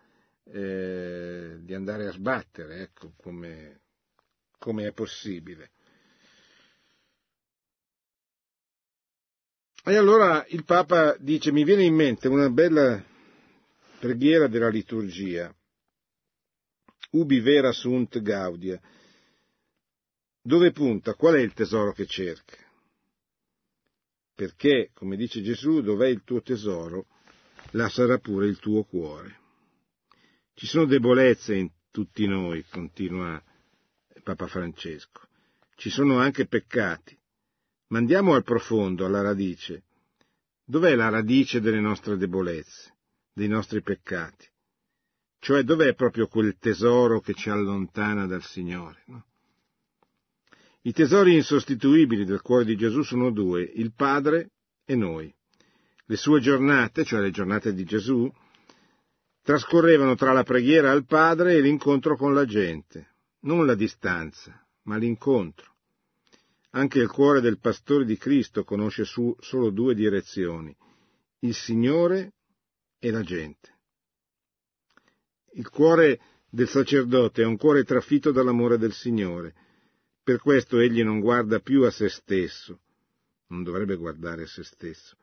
eh, 0.44 1.56
di 1.60 1.72
andare 1.72 2.06
a 2.06 2.12
sbattere, 2.12 2.82
ecco 2.82 3.14
come, 3.16 3.80
come 4.58 4.88
è 4.88 4.92
possibile. 4.92 5.70
E 9.88 9.96
allora 9.96 10.44
il 10.48 10.64
Papa 10.64 11.16
dice, 11.18 11.50
mi 11.50 11.64
viene 11.64 11.84
in 11.84 11.94
mente 11.94 12.28
una 12.28 12.50
bella 12.50 13.02
preghiera 13.98 14.46
della 14.46 14.68
liturgia, 14.68 15.54
ubi 17.12 17.40
vera 17.40 17.72
sunt 17.72 18.20
gaudia, 18.20 18.80
dove 20.42 20.72
punta, 20.72 21.14
qual 21.14 21.34
è 21.34 21.40
il 21.40 21.52
tesoro 21.52 21.92
che 21.92 22.06
cerca? 22.06 22.66
perché, 24.38 24.90
come 24.94 25.16
dice 25.16 25.42
Gesù, 25.42 25.80
dov'è 25.80 26.06
il 26.06 26.22
tuo 26.22 26.40
tesoro, 26.42 27.06
là 27.72 27.88
sarà 27.88 28.18
pure 28.18 28.46
il 28.46 28.60
tuo 28.60 28.84
cuore. 28.84 29.36
Ci 30.54 30.64
sono 30.68 30.84
debolezze 30.84 31.56
in 31.56 31.68
tutti 31.90 32.24
noi, 32.24 32.64
continua 32.70 33.42
Papa 34.22 34.46
Francesco. 34.46 35.22
Ci 35.74 35.90
sono 35.90 36.20
anche 36.20 36.46
peccati. 36.46 37.17
Ma 37.88 37.98
andiamo 37.98 38.34
al 38.34 38.44
profondo, 38.44 39.06
alla 39.06 39.22
radice. 39.22 39.84
Dov'è 40.64 40.94
la 40.94 41.08
radice 41.08 41.60
delle 41.60 41.80
nostre 41.80 42.16
debolezze, 42.16 42.94
dei 43.32 43.48
nostri 43.48 43.82
peccati? 43.82 44.46
Cioè 45.40 45.62
dov'è 45.62 45.94
proprio 45.94 46.26
quel 46.26 46.56
tesoro 46.58 47.20
che 47.20 47.32
ci 47.32 47.48
allontana 47.48 48.26
dal 48.26 48.42
Signore? 48.42 49.02
No? 49.06 49.24
I 50.82 50.92
tesori 50.92 51.34
insostituibili 51.34 52.24
del 52.24 52.42
cuore 52.42 52.64
di 52.64 52.76
Gesù 52.76 53.02
sono 53.02 53.30
due, 53.30 53.62
il 53.62 53.92
Padre 53.94 54.50
e 54.84 54.94
noi. 54.94 55.32
Le 56.04 56.16
sue 56.16 56.40
giornate, 56.40 57.04
cioè 57.04 57.20
le 57.20 57.30
giornate 57.30 57.72
di 57.72 57.84
Gesù, 57.84 58.30
trascorrevano 59.42 60.14
tra 60.14 60.32
la 60.32 60.42
preghiera 60.42 60.90
al 60.90 61.04
Padre 61.06 61.54
e 61.54 61.60
l'incontro 61.60 62.16
con 62.16 62.34
la 62.34 62.44
gente, 62.44 63.14
non 63.40 63.64
la 63.64 63.74
distanza, 63.74 64.66
ma 64.82 64.96
l'incontro. 64.96 65.76
Anche 66.78 67.00
il 67.00 67.08
cuore 67.08 67.40
del 67.40 67.58
pastore 67.58 68.04
di 68.04 68.16
Cristo 68.16 68.62
conosce 68.62 69.04
su 69.04 69.34
solo 69.40 69.70
due 69.70 69.96
direzioni, 69.96 70.72
il 71.40 71.52
Signore 71.52 72.34
e 73.00 73.10
la 73.10 73.22
gente. 73.22 73.78
Il 75.54 75.68
cuore 75.70 76.20
del 76.48 76.68
sacerdote 76.68 77.42
è 77.42 77.44
un 77.44 77.56
cuore 77.56 77.82
trafitto 77.82 78.30
dall'amore 78.30 78.78
del 78.78 78.92
Signore. 78.92 79.56
Per 80.22 80.38
questo 80.38 80.78
egli 80.78 81.02
non 81.02 81.18
guarda 81.18 81.58
più 81.58 81.82
a 81.82 81.90
se 81.90 82.08
stesso, 82.08 82.78
non 83.48 83.64
dovrebbe 83.64 83.96
guardare 83.96 84.44
a 84.44 84.46
se 84.46 84.62
stesso, 84.62 85.16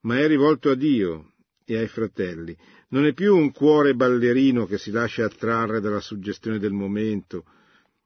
ma 0.00 0.18
è 0.18 0.26
rivolto 0.26 0.70
a 0.70 0.74
Dio 0.74 1.34
e 1.64 1.76
ai 1.76 1.86
fratelli. 1.86 2.56
Non 2.88 3.06
è 3.06 3.12
più 3.12 3.36
un 3.36 3.52
cuore 3.52 3.94
ballerino 3.94 4.66
che 4.66 4.76
si 4.76 4.90
lascia 4.90 5.24
attrarre 5.24 5.78
dalla 5.78 6.00
suggestione 6.00 6.58
del 6.58 6.72
momento 6.72 7.44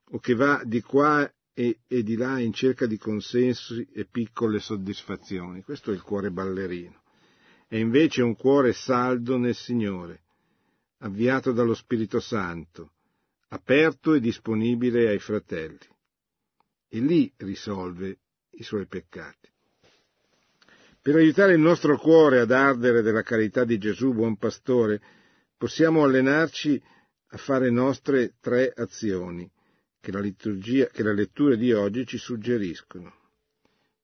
o 0.09 0.19
che 0.19 0.35
va 0.35 0.61
di 0.63 0.81
qua 0.81 1.27
e, 1.57 1.79
e 1.87 2.03
di 2.03 2.17
là 2.17 2.37
in 2.39 2.51
cerca 2.51 2.85
di 2.85 2.97
consensi 2.97 3.87
e 3.93 4.05
piccole 4.05 4.59
soddisfazioni. 4.59 5.63
Questo 5.63 5.91
è 5.91 5.93
il 5.93 6.01
cuore 6.01 6.29
ballerino. 6.29 7.01
È 7.65 7.77
invece 7.77 8.21
un 8.21 8.35
cuore 8.35 8.73
saldo 8.73 9.37
nel 9.37 9.55
Signore, 9.55 10.23
avviato 10.99 11.53
dallo 11.53 11.73
Spirito 11.73 12.19
Santo, 12.19 12.91
aperto 13.47 14.13
e 14.13 14.19
disponibile 14.19 15.07
ai 15.07 15.19
fratelli. 15.19 15.79
E 16.89 16.99
lì 16.99 17.31
risolve 17.37 18.19
i 18.51 18.63
suoi 18.63 18.85
peccati. 18.85 19.49
Per 21.01 21.15
aiutare 21.15 21.53
il 21.53 21.59
nostro 21.59 21.97
cuore 21.97 22.41
ad 22.41 22.51
ardere 22.51 23.01
della 23.01 23.21
carità 23.21 23.63
di 23.63 23.77
Gesù, 23.77 24.13
buon 24.13 24.37
pastore, 24.37 25.01
possiamo 25.55 26.03
allenarci 26.03 26.81
a 27.29 27.37
fare 27.37 27.69
nostre 27.69 28.35
tre 28.41 28.73
azioni 28.75 29.49
che 30.05 30.11
la, 30.11 30.19
liturgia, 30.19 30.85
che 30.85 31.01
la 31.01 31.13
lettura 31.13 31.55
di 31.55 31.73
oggi 31.73 32.05
ci 32.05 32.19
suggeriscono. 32.19 33.11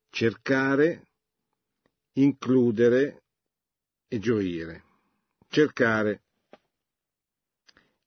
Cercare, 0.10 1.10
includere 2.14 3.22
e 4.08 4.18
gioire. 4.18 4.84
Cercare. 5.48 6.24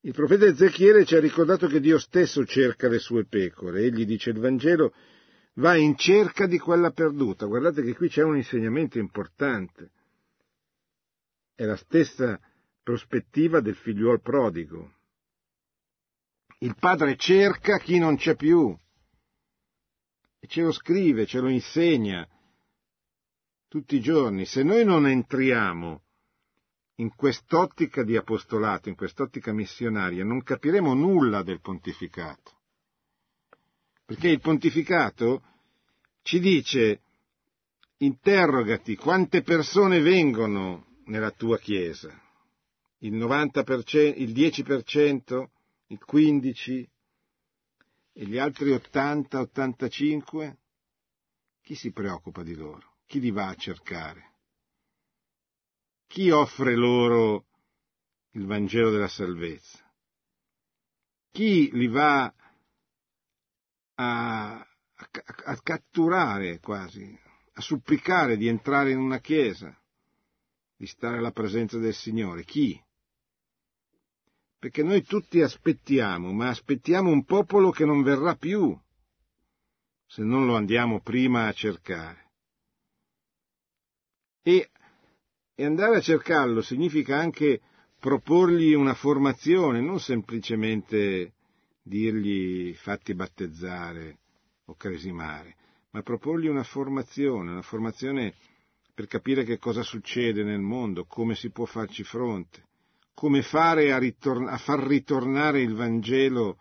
Il 0.00 0.12
profeta 0.12 0.44
Ezechiele 0.44 1.04
ci 1.04 1.14
ha 1.14 1.20
ricordato 1.20 1.68
che 1.68 1.78
Dio 1.78 2.00
stesso 2.00 2.44
cerca 2.44 2.88
le 2.88 2.98
sue 2.98 3.26
pecore. 3.26 3.82
Egli 3.82 4.04
dice 4.04 4.30
il 4.30 4.40
Vangelo 4.40 4.92
va 5.54 5.76
in 5.76 5.96
cerca 5.96 6.48
di 6.48 6.58
quella 6.58 6.90
perduta. 6.90 7.46
Guardate 7.46 7.82
che 7.82 7.94
qui 7.94 8.08
c'è 8.08 8.24
un 8.24 8.36
insegnamento 8.36 8.98
importante. 8.98 9.92
È 11.54 11.64
la 11.64 11.76
stessa 11.76 12.40
prospettiva 12.82 13.60
del 13.60 13.76
figliuol 13.76 14.20
prodigo. 14.20 14.94
Il 16.64 16.76
padre 16.80 17.14
cerca 17.16 17.76
chi 17.76 17.99
non 17.99 18.16
c'è 18.16 18.37
più 18.37 18.75
e 20.40 20.47
ce 20.47 20.62
lo 20.62 20.73
scrive, 20.73 21.26
ce 21.26 21.40
lo 21.40 21.50
insegna 21.50 22.26
tutti 23.68 23.97
i 23.97 24.00
giorni. 24.00 24.47
Se 24.47 24.62
noi 24.62 24.83
non 24.83 25.06
entriamo 25.06 26.04
in 26.97 27.14
quest'ottica 27.14 28.02
di 28.02 28.16
apostolato, 28.16 28.88
in 28.88 28.94
quest'ottica 28.94 29.52
missionaria, 29.52 30.25
non 30.25 30.42
capiremo 30.42 30.94
nulla 30.94 31.42
del 31.42 31.61
pontificato. 31.61 32.53
Perché 34.07 34.29
il 34.29 34.40
pontificato 34.40 35.42
ci 36.22 36.40
dice, 36.40 37.03
interrogati 37.98 38.96
quante 38.96 39.42
persone 39.42 40.00
vengono 40.00 40.87
nella 41.09 41.31
tua 41.31 41.59
chiesa. 41.59 42.11
Il 43.00 43.12
90%, 43.16 44.14
il 44.16 44.33
10%, 44.33 45.48
il 45.94 46.00
15% 46.07 46.88
e 48.16 48.26
gli 48.26 48.38
altri 48.38 48.70
80, 48.70 49.40
85? 49.40 50.59
Chi 51.61 51.74
si 51.74 51.92
preoccupa 51.92 52.42
di 52.42 52.54
loro? 52.54 52.98
Chi 53.07 53.20
li 53.20 53.30
va 53.30 53.48
a 53.48 53.54
cercare? 53.54 54.33
Chi 56.07 56.30
offre 56.30 56.76
loro 56.76 57.46
il 58.33 58.46
Vangelo 58.46 58.90
della 58.90 59.09
salvezza? 59.09 59.83
Chi 61.30 61.70
li 61.72 61.88
va 61.88 62.33
a, 63.94 64.59
a, 64.59 64.66
a 65.46 65.61
catturare 65.61 66.61
quasi, 66.61 67.18
a 67.54 67.61
supplicare 67.61 68.37
di 68.37 68.46
entrare 68.46 68.92
in 68.92 68.98
una 68.98 69.18
chiesa, 69.18 69.76
di 70.76 70.87
stare 70.87 71.18
alla 71.18 71.33
presenza 71.33 71.78
del 71.78 71.94
Signore. 71.94 72.44
Chi? 72.44 72.80
Perché 74.64 74.83
noi 74.83 75.03
tutti 75.03 75.42
aspettiamo, 75.42 76.33
ma 76.33 76.48
aspettiamo 76.48 77.11
un 77.11 77.24
popolo 77.24 77.70
che 77.70 77.85
non 77.85 78.03
verrà 78.03 78.35
più 78.35 78.74
se 80.07 80.22
non 80.22 80.46
lo 80.46 80.57
andiamo 80.57 81.03
prima 81.03 81.48
a 81.48 81.53
cercare. 81.53 82.31
E, 84.40 84.70
e 85.55 85.64
andare 85.66 85.96
a 85.96 86.00
cercarlo 86.00 86.62
significa 86.62 87.18
anche 87.18 87.61
proporgli 88.00 88.72
una 88.72 88.94
formazione, 88.94 89.83
non 89.83 90.00
semplicemente 90.00 91.35
dirgli 91.83 92.72
fatti 92.72 93.14
battezzare 93.14 94.16
o 94.64 94.77
cresimare, 94.77 95.57
ma 95.90 96.00
proporgli 96.00 96.46
una 96.46 96.64
formazione, 96.64 97.50
una 97.50 97.61
formazione 97.61 98.33
per 98.94 99.09
capire 99.09 99.44
che 99.44 99.59
cosa 99.59 99.83
succede 99.83 100.42
nel 100.42 100.61
mondo, 100.61 101.05
come 101.05 101.35
si 101.35 101.50
può 101.50 101.66
farci 101.66 102.03
fronte, 102.03 102.72
come 103.14 103.42
fare 103.42 103.92
a, 103.92 103.98
ritorn- 103.98 104.48
a 104.48 104.59
far 104.59 104.81
ritornare 104.81 105.62
il 105.62 105.74
Vangelo 105.74 106.59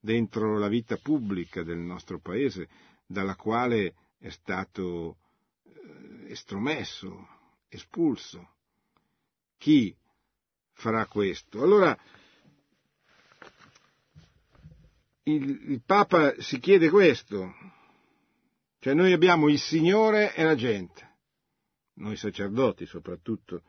dentro 0.00 0.58
la 0.58 0.68
vita 0.68 0.96
pubblica 0.96 1.62
del 1.62 1.78
nostro 1.78 2.18
paese, 2.18 2.68
dalla 3.06 3.36
quale 3.36 3.94
è 4.18 4.28
stato 4.30 5.18
eh, 5.62 6.32
estromesso, 6.32 7.28
espulso. 7.68 8.54
Chi 9.56 9.96
farà 10.72 11.06
questo? 11.06 11.62
Allora, 11.62 11.96
il, 15.24 15.70
il 15.70 15.82
Papa 15.84 16.34
si 16.40 16.58
chiede 16.58 16.90
questo, 16.90 17.54
cioè 18.80 18.94
noi 18.94 19.12
abbiamo 19.12 19.48
il 19.48 19.60
Signore 19.60 20.34
e 20.34 20.42
la 20.42 20.56
gente, 20.56 21.10
noi 21.94 22.16
sacerdoti 22.16 22.86
soprattutto, 22.86 23.62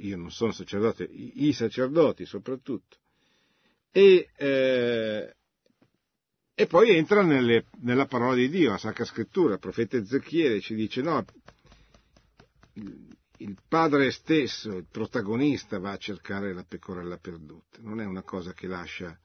io 0.00 0.16
non 0.16 0.30
sono 0.30 0.52
sacerdote, 0.52 1.04
i, 1.04 1.52
sacerdoti 1.52 2.24
soprattutto, 2.24 2.96
e, 3.90 4.30
eh, 4.36 5.36
e 6.54 6.66
poi 6.66 6.90
entra 6.96 7.22
nelle, 7.22 7.66
nella 7.80 8.06
parola 8.06 8.34
di 8.34 8.48
Dio, 8.48 8.70
la 8.70 8.78
Sacra 8.78 9.04
Scrittura, 9.04 9.54
il 9.54 9.60
profeta 9.60 9.96
Ezechiele 9.96 10.60
ci 10.60 10.74
dice 10.74 11.02
no, 11.02 11.24
il, 13.38 13.56
padre 13.66 14.10
stesso, 14.10 14.76
il 14.76 14.86
protagonista 14.90 15.78
va 15.78 15.92
a 15.92 15.96
cercare 15.96 16.52
la 16.52 16.64
pecorella 16.64 17.16
perduta, 17.16 17.78
non 17.80 18.00
è 18.00 18.04
una 18.04 18.22
cosa 18.22 18.52
che 18.52 18.66
lascia 18.66 19.18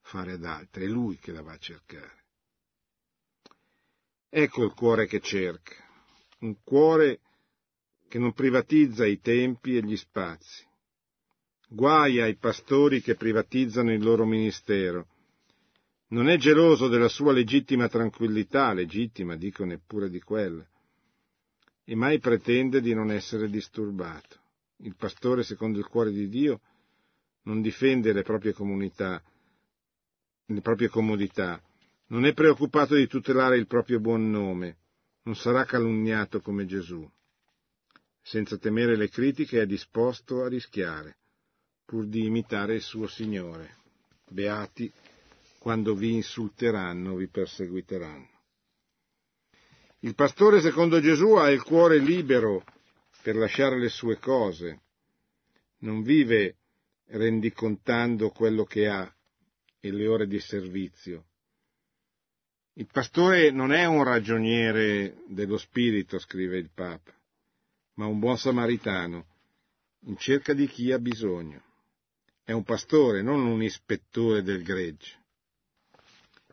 fare 0.00 0.32
ad 0.32 0.44
altri, 0.44 0.84
è 0.84 0.88
lui 0.88 1.18
che 1.18 1.32
la 1.32 1.42
va 1.42 1.52
a 1.52 1.58
cercare. 1.58 2.16
Ecco 4.30 4.64
il 4.64 4.74
cuore 4.74 5.06
che 5.06 5.20
cerca, 5.20 5.74
un 6.40 6.62
cuore 6.62 7.20
che 8.08 8.18
non 8.18 8.32
privatizza 8.32 9.06
i 9.06 9.20
tempi 9.20 9.76
e 9.76 9.82
gli 9.82 9.96
spazi. 9.96 10.66
Guai 11.68 12.20
ai 12.20 12.36
pastori 12.36 13.02
che 13.02 13.14
privatizzano 13.14 13.92
il 13.92 14.02
loro 14.02 14.24
ministero. 14.24 15.08
Non 16.08 16.30
è 16.30 16.38
geloso 16.38 16.88
della 16.88 17.08
sua 17.08 17.32
legittima 17.32 17.86
tranquillità, 17.88 18.72
legittima, 18.72 19.36
dico 19.36 19.64
neppure 19.64 20.08
di 20.08 20.20
quella, 20.20 20.66
e 21.84 21.94
mai 21.94 22.18
pretende 22.18 22.80
di 22.80 22.94
non 22.94 23.10
essere 23.10 23.50
disturbato. 23.50 24.36
Il 24.78 24.96
pastore, 24.96 25.42
secondo 25.42 25.78
il 25.78 25.86
cuore 25.86 26.10
di 26.10 26.28
Dio, 26.28 26.60
non 27.42 27.60
difende 27.60 28.14
le 28.14 28.22
proprie 28.22 28.54
comunità, 28.54 29.22
le 30.46 30.60
proprie 30.62 30.88
comodità, 30.88 31.62
non 32.06 32.24
è 32.24 32.32
preoccupato 32.32 32.94
di 32.94 33.06
tutelare 33.06 33.58
il 33.58 33.66
proprio 33.66 34.00
buon 34.00 34.30
nome, 34.30 34.76
non 35.24 35.36
sarà 35.36 35.64
calunniato 35.64 36.40
come 36.40 36.64
Gesù. 36.64 37.06
Senza 38.28 38.58
temere 38.58 38.94
le 38.94 39.08
critiche 39.08 39.62
è 39.62 39.66
disposto 39.66 40.42
a 40.42 40.48
rischiare, 40.48 41.16
pur 41.86 42.06
di 42.06 42.26
imitare 42.26 42.74
il 42.74 42.82
suo 42.82 43.06
Signore. 43.06 43.76
Beati 44.28 44.92
quando 45.58 45.94
vi 45.94 46.12
insulteranno, 46.12 47.14
vi 47.14 47.26
perseguiteranno. 47.28 48.28
Il 50.00 50.14
pastore, 50.14 50.60
secondo 50.60 51.00
Gesù, 51.00 51.36
ha 51.36 51.50
il 51.50 51.62
cuore 51.62 51.96
libero 52.00 52.64
per 53.22 53.34
lasciare 53.34 53.78
le 53.78 53.88
sue 53.88 54.18
cose. 54.18 54.82
Non 55.78 56.02
vive 56.02 56.56
rendicontando 57.06 58.28
quello 58.28 58.64
che 58.64 58.88
ha 58.88 59.10
e 59.80 59.90
le 59.90 60.06
ore 60.06 60.26
di 60.26 60.38
servizio. 60.38 61.24
Il 62.74 62.88
pastore 62.92 63.50
non 63.50 63.72
è 63.72 63.86
un 63.86 64.04
ragioniere 64.04 65.22
dello 65.28 65.56
spirito, 65.56 66.18
scrive 66.18 66.58
il 66.58 66.68
Papa, 66.74 67.17
ma 67.98 68.06
un 68.06 68.20
buon 68.20 68.38
samaritano, 68.38 69.26
in 70.06 70.16
cerca 70.16 70.54
di 70.54 70.68
chi 70.68 70.92
ha 70.92 70.98
bisogno. 70.98 71.62
È 72.44 72.52
un 72.52 72.62
pastore, 72.62 73.22
non 73.22 73.44
un 73.44 73.62
ispettore 73.62 74.42
del 74.42 74.62
gregge. 74.62 75.16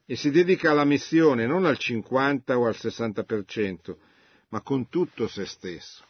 E 0.05 0.15
si 0.15 0.31
dedica 0.31 0.71
alla 0.71 0.85
missione 0.85 1.45
non 1.45 1.65
al 1.65 1.77
50 1.77 2.57
o 2.57 2.65
al 2.65 2.75
60%, 2.75 3.95
ma 4.49 4.61
con 4.61 4.89
tutto 4.89 5.27
se 5.27 5.45
stesso. 5.45 6.03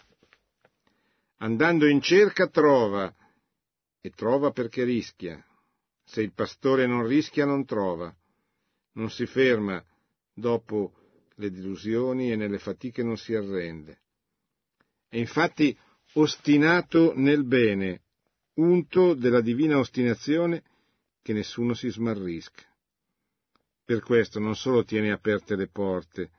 Andando 1.37 1.85
in 1.85 2.01
cerca 2.01 2.47
trova, 2.47 3.13
e 3.99 4.09
trova 4.11 4.51
perché 4.51 4.85
rischia. 4.85 5.43
Se 6.03 6.21
il 6.21 6.31
pastore 6.31 6.87
non 6.87 7.05
rischia 7.05 7.45
non 7.45 7.65
trova, 7.65 8.13
non 8.93 9.09
si 9.09 9.25
ferma 9.25 9.83
dopo 10.33 10.93
le 11.35 11.51
delusioni 11.51 12.31
e 12.31 12.37
nelle 12.37 12.59
fatiche 12.59 13.03
non 13.03 13.17
si 13.17 13.33
arrende. 13.33 14.03
E 15.15 15.19
infatti 15.19 15.73
ostinato 16.15 17.13
nel 17.15 17.45
bene, 17.45 18.01
unto 18.55 19.13
della 19.13 19.39
divina 19.39 19.77
ostinazione 19.77 20.61
che 21.21 21.31
nessuno 21.31 21.73
si 21.73 21.87
smarrisca. 21.87 22.63
Per 23.85 24.01
questo 24.01 24.39
non 24.39 24.57
solo 24.57 24.83
tiene 24.83 25.13
aperte 25.13 25.55
le 25.55 25.69
porte, 25.69 26.31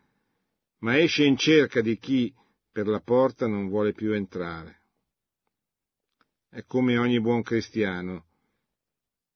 ma 0.81 0.99
esce 0.99 1.25
in 1.25 1.39
cerca 1.39 1.81
di 1.81 1.97
chi 1.97 2.31
per 2.71 2.87
la 2.87 3.01
porta 3.01 3.47
non 3.47 3.69
vuole 3.69 3.95
più 3.95 4.13
entrare. 4.13 4.83
È 6.51 6.63
come 6.67 6.99
ogni 6.99 7.19
buon 7.19 7.41
cristiano, 7.41 8.27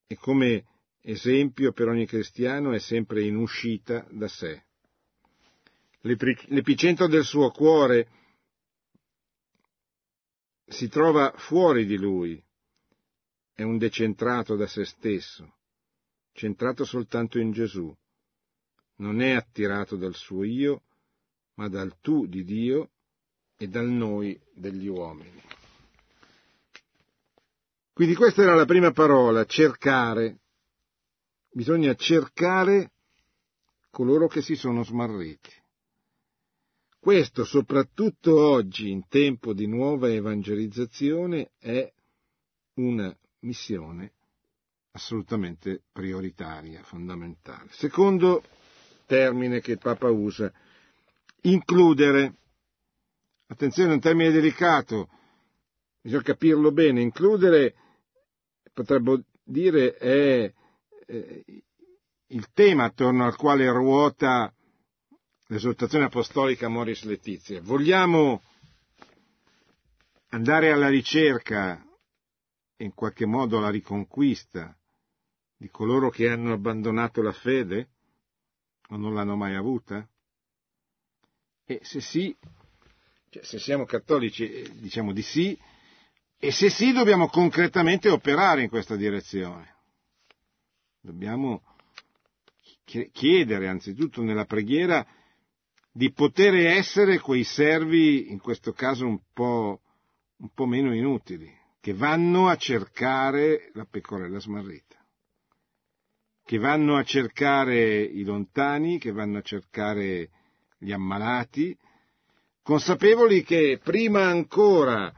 e 0.07 0.17
come 0.17 0.67
esempio 1.01 1.73
per 1.73 1.89
ogni 1.89 2.05
cristiano 2.05 2.73
è 2.73 2.79
sempre 2.79 3.23
in 3.23 3.37
uscita 3.37 4.07
da 4.11 4.29
sé. 4.29 4.65
L'epicentro 6.03 7.07
del 7.07 7.25
suo 7.25 7.51
cuore 7.53 8.19
si 10.81 10.89
trova 10.89 11.35
fuori 11.37 11.85
di 11.85 11.99
lui, 11.99 12.43
è 13.53 13.63
un 13.63 13.77
decentrato 13.77 14.57
da 14.57 14.67
se 14.67 14.87
stesso, 14.87 15.57
centrato 16.33 16.87
soltanto 16.87 17.39
in 17.39 17.53
Gesù, 17.53 17.95
non 18.97 19.21
è 19.21 19.33
attirato 19.33 19.97
dal 19.97 20.15
suo 20.15 20.43
io, 20.43 20.85
ma 21.57 21.69
dal 21.69 21.99
tu 22.01 22.25
di 22.25 22.45
Dio 22.45 22.93
e 23.59 23.69
dal 23.69 23.89
noi 23.89 24.41
degli 24.55 24.87
uomini. 24.87 25.43
Quindi 27.93 28.15
questa 28.15 28.41
era 28.41 28.55
la 28.55 28.65
prima 28.65 28.91
parola, 28.91 29.45
cercare. 29.45 30.39
Bisogna 31.51 31.95
cercare 31.95 32.93
coloro 33.91 34.29
che 34.29 34.41
si 34.41 34.55
sono 34.57 34.83
smarriti. 34.83 35.60
Questo, 37.01 37.45
soprattutto 37.45 38.39
oggi, 38.39 38.91
in 38.91 39.09
tempo 39.09 39.55
di 39.55 39.67
nuova 39.67 40.11
evangelizzazione, 40.11 41.53
è 41.59 41.91
una 42.75 43.17
missione 43.41 44.13
assolutamente 44.91 45.81
prioritaria, 45.91 46.83
fondamentale. 46.83 47.69
Secondo 47.71 48.43
termine 49.07 49.61
che 49.61 49.73
il 49.73 49.79
Papa 49.79 50.11
usa, 50.11 50.53
includere. 51.43 52.35
Attenzione, 53.47 53.93
è 53.93 53.95
un 53.95 54.01
termine 54.01 54.31
delicato, 54.31 55.09
bisogna 56.03 56.23
capirlo 56.23 56.71
bene. 56.71 57.01
Includere, 57.01 57.77
potremmo 58.75 59.25
dire, 59.43 59.95
è 59.97 60.53
eh, 61.07 61.45
il 62.27 62.53
tema 62.53 62.85
attorno 62.85 63.25
al 63.25 63.37
quale 63.37 63.71
ruota 63.71 64.53
l'esortazione 65.51 66.05
apostolica 66.05 66.69
Moris 66.69 67.03
Letizia. 67.05 67.61
Vogliamo 67.61 68.41
andare 70.29 70.71
alla 70.71 70.89
ricerca 70.89 71.85
e 72.77 72.85
in 72.85 72.95
qualche 72.95 73.27
modo 73.27 73.59
alla 73.59 73.69
riconquista 73.71 74.77
di 75.57 75.69
coloro 75.69 76.09
che 76.09 76.31
hanno 76.31 76.53
abbandonato 76.53 77.21
la 77.21 77.33
fede 77.33 77.89
o 78.91 78.97
non 78.97 79.13
l'hanno 79.13 79.35
mai 79.37 79.57
avuta? 79.57 80.09
E 81.65 81.81
se 81.83 82.01
sì, 82.01 82.35
cioè 83.29 83.43
se 83.43 83.59
siamo 83.59 83.85
cattolici 83.85 84.49
eh, 84.49 84.71
diciamo 84.79 85.13
di 85.13 85.23
sì, 85.23 85.59
e 86.39 86.53
se 86.53 86.71
sì 86.71 86.93
dobbiamo 86.93 87.29
concretamente 87.29 88.09
operare 88.09 88.63
in 88.63 88.69
questa 88.69 88.95
direzione. 88.95 89.75
Dobbiamo 91.01 91.63
chiedere 92.85 93.69
anzitutto 93.69 94.23
nella 94.23 94.45
preghiera 94.45 95.05
di 95.93 96.13
poter 96.13 96.55
essere 96.55 97.19
quei 97.19 97.45
servi, 97.45 98.31
in 98.31 98.41
questo 98.41 98.73
caso 98.73 99.07
un 99.07 99.21
po', 99.33 99.81
un 100.37 100.49
po 100.55 100.67
meno 100.67 100.95
inutili, 100.95 101.53
che 101.81 101.95
vanno 101.95 102.49
a 102.49 102.57
cercare 102.57 103.71
la 103.75 103.85
pecorella 103.85 104.39
smarrita, 104.39 104.97
che 106.45 106.59
vanno 106.59 106.97
a 106.97 107.03
cercare 107.03 108.03
i 108.03 108.23
lontani, 108.23 108.99
che 108.99 109.13
vanno 109.13 109.39
a 109.39 109.43
cercare 109.43 110.31
gli 110.79 110.93
ammalati, 110.93 111.77
consapevoli 112.63 113.43
che 113.43 113.81
prima 113.83 114.27
ancora 114.27 115.13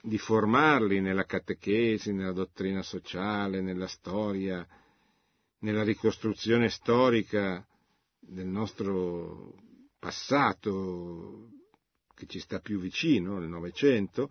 di 0.00 0.18
formarli 0.18 1.00
nella 1.00 1.24
catechesi, 1.24 2.12
nella 2.12 2.32
dottrina 2.32 2.82
sociale, 2.82 3.60
nella 3.60 3.88
storia, 3.88 4.66
nella 5.58 5.82
ricostruzione 5.82 6.68
storica 6.68 7.66
del 8.20 8.46
nostro 8.46 9.65
passato 10.06 11.48
che 12.14 12.26
ci 12.26 12.38
sta 12.38 12.60
più 12.60 12.78
vicino, 12.78 13.40
nel 13.40 13.48
Novecento, 13.48 14.30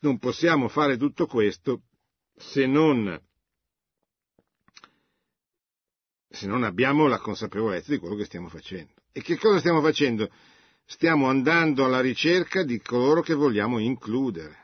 non 0.00 0.18
possiamo 0.18 0.68
fare 0.68 0.96
tutto 0.96 1.26
questo 1.26 1.82
se 2.36 2.66
non, 2.66 3.20
se 6.28 6.46
non 6.46 6.62
abbiamo 6.62 7.08
la 7.08 7.18
consapevolezza 7.18 7.90
di 7.90 7.98
quello 7.98 8.14
che 8.14 8.24
stiamo 8.24 8.48
facendo. 8.48 8.92
E 9.10 9.20
che 9.20 9.36
cosa 9.36 9.58
stiamo 9.58 9.80
facendo? 9.80 10.30
Stiamo 10.84 11.26
andando 11.26 11.84
alla 11.84 12.00
ricerca 12.00 12.62
di 12.62 12.80
coloro 12.80 13.20
che 13.20 13.34
vogliamo 13.34 13.80
includere. 13.80 14.60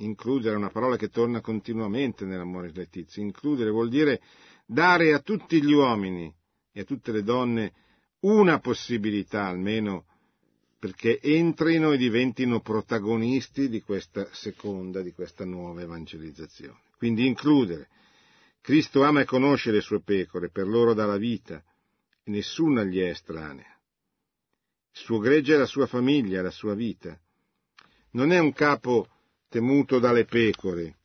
Includere 0.00 0.54
è 0.54 0.58
una 0.58 0.68
parola 0.70 0.96
che 0.96 1.08
torna 1.08 1.40
continuamente 1.40 2.26
nell'amore 2.26 2.70
Letizia. 2.70 3.22
Includere 3.22 3.70
vuol 3.70 3.88
dire 3.88 4.20
dare 4.66 5.14
a 5.14 5.20
tutti 5.20 5.62
gli 5.64 5.72
uomini 5.72 6.30
e 6.70 6.80
a 6.80 6.84
tutte 6.84 7.12
le 7.12 7.22
donne 7.22 7.72
una 8.20 8.58
possibilità 8.58 9.46
almeno 9.46 10.04
perché 10.78 11.20
entrino 11.20 11.92
e 11.92 11.96
diventino 11.96 12.60
protagonisti 12.60 13.68
di 13.68 13.80
questa 13.80 14.28
seconda, 14.32 15.02
di 15.02 15.12
questa 15.12 15.44
nuova 15.44 15.82
evangelizzazione. 15.82 16.80
Quindi 16.96 17.26
includere. 17.26 17.88
Cristo 18.60 19.02
ama 19.02 19.20
e 19.20 19.24
conosce 19.24 19.70
le 19.70 19.80
sue 19.80 20.00
pecore, 20.00 20.50
per 20.50 20.66
loro 20.66 20.94
dà 20.94 21.06
la 21.06 21.16
vita 21.16 21.62
e 22.22 22.30
nessuna 22.30 22.84
gli 22.84 22.98
è 22.98 23.08
estranea. 23.08 23.76
Il 24.92 25.04
suo 25.04 25.18
gregge 25.18 25.54
è 25.54 25.58
la 25.58 25.66
sua 25.66 25.86
famiglia, 25.86 26.42
la 26.42 26.50
sua 26.50 26.74
vita. 26.74 27.18
Non 28.10 28.30
è 28.30 28.38
un 28.38 28.52
capo 28.52 29.08
temuto 29.48 29.98
dalle 29.98 30.24
pecore, 30.24 30.96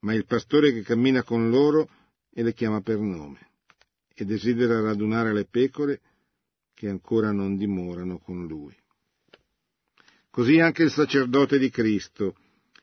ma 0.00 0.14
il 0.14 0.26
pastore 0.26 0.72
che 0.72 0.82
cammina 0.82 1.22
con 1.22 1.50
loro 1.50 1.88
e 2.32 2.42
le 2.42 2.54
chiama 2.54 2.80
per 2.80 2.98
nome 2.98 3.46
e 4.14 4.24
desidera 4.24 4.80
radunare 4.80 5.32
le 5.32 5.44
pecore 5.44 6.00
che 6.78 6.88
ancora 6.88 7.32
non 7.32 7.56
dimorano 7.56 8.20
con 8.20 8.46
lui. 8.46 8.72
Così 10.30 10.60
anche 10.60 10.84
il 10.84 10.92
sacerdote 10.92 11.58
di 11.58 11.70
Cristo. 11.70 12.36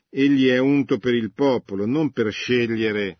Egli 0.09 0.49
è 0.49 0.57
unto 0.57 0.97
per 0.97 1.13
il 1.13 1.31
popolo, 1.31 1.85
non 1.85 2.11
per 2.11 2.29
scegliere 2.29 3.19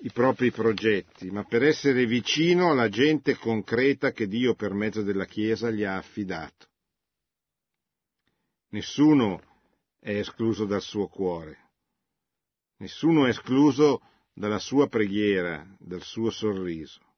i 0.00 0.12
propri 0.12 0.50
progetti, 0.50 1.30
ma 1.30 1.44
per 1.44 1.62
essere 1.62 2.04
vicino 2.04 2.70
alla 2.70 2.90
gente 2.90 3.34
concreta 3.36 4.12
che 4.12 4.26
Dio 4.26 4.54
per 4.54 4.74
mezzo 4.74 5.00
della 5.00 5.24
Chiesa 5.24 5.70
gli 5.70 5.82
ha 5.82 5.96
affidato. 5.96 6.66
Nessuno 8.72 9.40
è 9.98 10.14
escluso 10.14 10.66
dal 10.66 10.82
suo 10.82 11.06
cuore, 11.06 11.70
nessuno 12.80 13.24
è 13.24 13.30
escluso 13.30 14.02
dalla 14.34 14.58
sua 14.58 14.88
preghiera, 14.88 15.66
dal 15.78 16.02
suo 16.02 16.28
sorriso. 16.28 17.11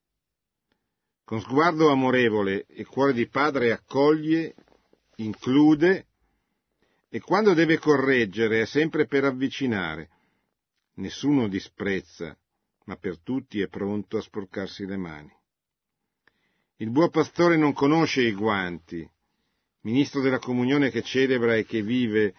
Con 1.25 1.41
sguardo 1.41 1.89
amorevole 1.89 2.67
e 2.67 2.85
cuore 2.85 3.11
di 3.11 3.27
padre 3.27 3.71
accoglie, 3.71 4.53
include 5.15 6.05
e 7.09 7.19
quando 7.19 7.55
deve 7.55 7.79
correggere 7.79 8.61
è 8.61 8.65
sempre 8.65 9.07
per 9.07 9.23
avvicinare. 9.23 10.09
Nessuno 10.95 11.47
disprezza, 11.47 12.37
ma 12.85 12.95
per 12.97 13.19
tutti 13.21 13.59
è 13.59 13.67
pronto 13.67 14.17
a 14.17 14.21
sporcarsi 14.21 14.85
le 14.85 14.97
mani. 14.97 15.33
Il 16.77 16.91
buon 16.91 17.09
pastore 17.09 17.57
non 17.57 17.73
conosce 17.73 18.21
i 18.21 18.33
guanti. 18.33 19.09
Ministro 19.81 20.21
della 20.21 20.39
comunione 20.39 20.91
che 20.91 21.01
celebra 21.01 21.55
e 21.55 21.65
che 21.65 21.81
vive 21.81 22.35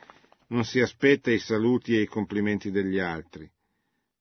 non 0.49 0.64
si 0.64 0.79
aspetta 0.79 1.33
i 1.33 1.38
saluti 1.38 1.96
e 1.96 2.03
i 2.03 2.07
complimenti 2.07 2.70
degli 2.70 3.01
altri, 3.01 3.51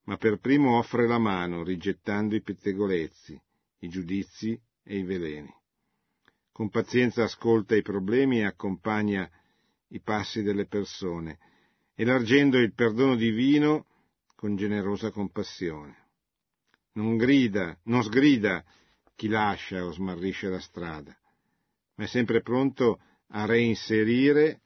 ma 0.05 0.17
per 0.17 0.39
primo 0.39 0.79
offre 0.79 1.07
la 1.07 1.19
mano, 1.19 1.63
rigettando 1.63 2.33
i 2.33 2.41
pettegolezzi, 2.41 3.39
i 3.85 3.89
giudizi 3.89 4.59
e 4.83 4.97
i 4.97 5.03
veleni. 5.03 5.53
Con 6.51 6.69
pazienza 6.69 7.23
ascolta 7.23 7.75
i 7.75 7.81
problemi 7.81 8.39
e 8.39 8.45
accompagna 8.45 9.29
i 9.89 10.01
passi 10.01 10.41
delle 10.41 10.67
persone, 10.67 11.39
elargendo 11.95 12.57
il 12.57 12.73
perdono 12.73 13.15
divino 13.15 13.85
con 14.35 14.55
generosa 14.55 15.11
compassione. 15.11 16.03
Non 16.93 17.17
grida, 17.17 17.77
non 17.83 18.03
sgrida 18.03 18.63
chi 19.15 19.27
lascia 19.27 19.85
o 19.85 19.91
smarrisce 19.91 20.49
la 20.49 20.59
strada, 20.59 21.17
ma 21.95 22.03
è 22.03 22.07
sempre 22.07 22.41
pronto 22.41 22.99
a 23.29 23.45
reinserire 23.45 24.61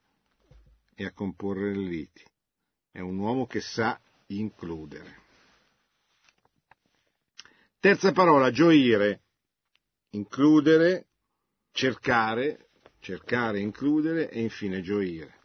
e 0.94 1.04
a 1.04 1.12
comporre 1.12 1.74
le 1.74 1.88
liti. 1.88 2.24
È 2.90 3.00
un 3.00 3.18
uomo 3.18 3.46
che 3.46 3.60
sa 3.60 4.00
includere. 4.26 5.19
Terza 7.80 8.12
parola, 8.12 8.50
gioire, 8.50 9.22
includere, 10.10 11.06
cercare, 11.72 12.68
cercare, 13.00 13.58
includere 13.58 14.28
e 14.28 14.42
infine 14.42 14.82
gioire. 14.82 15.38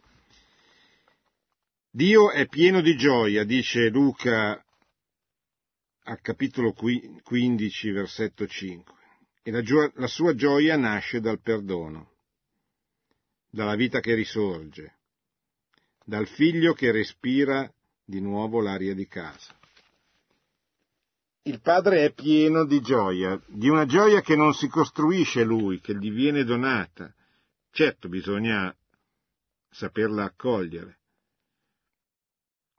Dio 1.90 2.30
è 2.30 2.46
pieno 2.46 2.82
di 2.82 2.94
gioia, 2.94 3.42
dice 3.44 3.88
Luca 3.88 4.62
al 6.02 6.20
capitolo 6.20 6.74
15, 6.74 7.90
versetto 7.92 8.46
5, 8.46 8.94
e 9.42 9.50
la, 9.50 9.62
gio- 9.62 9.92
la 9.94 10.06
sua 10.06 10.34
gioia 10.34 10.76
nasce 10.76 11.20
dal 11.20 11.40
perdono, 11.40 12.16
dalla 13.48 13.76
vita 13.76 14.00
che 14.00 14.14
risorge, 14.14 14.98
dal 16.04 16.28
figlio 16.28 16.74
che 16.74 16.92
respira 16.92 17.72
di 18.04 18.20
nuovo 18.20 18.60
l'aria 18.60 18.94
di 18.94 19.06
casa. 19.06 19.58
Il 21.46 21.60
padre 21.60 22.04
è 22.04 22.12
pieno 22.12 22.64
di 22.64 22.80
gioia, 22.80 23.40
di 23.46 23.68
una 23.68 23.86
gioia 23.86 24.20
che 24.20 24.34
non 24.34 24.52
si 24.52 24.66
costruisce 24.66 25.44
lui, 25.44 25.78
che 25.78 25.96
gli 25.96 26.10
viene 26.10 26.42
donata. 26.42 27.14
Certo, 27.70 28.08
bisogna 28.08 28.76
saperla 29.70 30.24
accogliere. 30.24 30.98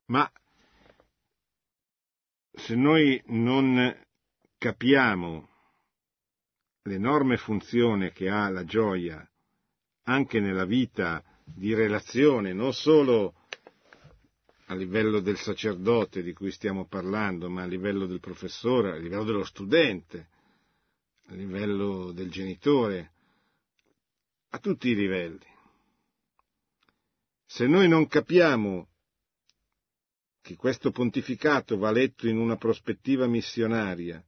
Ma 0.08 0.30
se 2.51 2.75
noi 2.75 3.21
non 3.27 3.97
capiamo 4.58 5.49
l'enorme 6.84 7.38
funzione 7.38 8.12
che 8.12 8.27
ha 8.27 8.49
la 8.49 8.65
gioia 8.65 9.25
anche 10.03 10.41
nella 10.41 10.65
vita 10.65 11.23
di 11.45 11.73
relazione, 11.73 12.51
non 12.51 12.73
solo 12.73 13.37
a 14.69 14.75
livello 14.75 15.19
del 15.21 15.38
sacerdote 15.38 16.21
di 16.21 16.34
cui 16.34 16.51
stiamo 16.51 16.88
parlando, 16.88 17.49
ma 17.49 17.63
a 17.63 17.67
livello 17.67 18.06
del 18.06 18.19
professore, 18.19 18.91
a 18.91 18.97
livello 18.97 19.23
dello 19.23 19.45
studente, 19.45 20.27
a 21.27 21.34
livello 21.34 22.12
del 22.12 22.30
genitore, 22.30 23.12
a 24.49 24.60
tutti 24.60 24.89
i 24.89 24.95
livelli. 24.95 25.45
Se 27.45 27.65
noi 27.65 27.88
non 27.88 28.08
capiamo 28.08 28.89
che 30.41 30.56
questo 30.56 30.91
pontificato 30.91 31.77
va 31.77 31.91
letto 31.91 32.27
in 32.27 32.38
una 32.38 32.58
prospettiva 32.58 33.25
missionaria, 33.25 34.21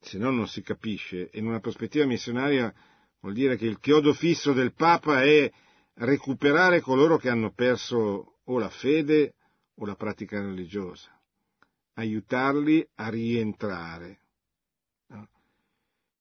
se 0.00 0.16
no 0.16 0.30
non 0.30 0.48
si 0.48 0.62
capisce, 0.62 1.28
in 1.34 1.46
una 1.46 1.60
prospettiva 1.60 2.06
missionaria 2.06 2.74
vuol 3.20 3.34
dire 3.34 3.56
che 3.56 3.66
il 3.66 3.78
chiodo 3.78 4.14
fisso 4.14 4.54
del 4.54 4.72
Papa 4.72 5.22
è 5.22 5.50
recuperare 5.96 6.80
coloro 6.80 7.18
che 7.18 7.28
hanno 7.28 7.52
perso 7.52 8.31
o 8.52 8.58
la 8.58 8.70
fede 8.70 9.34
o 9.74 9.86
la 9.86 9.94
pratica 9.94 10.40
religiosa, 10.40 11.10
aiutarli 11.94 12.86
a 12.96 13.08
rientrare. 13.08 14.20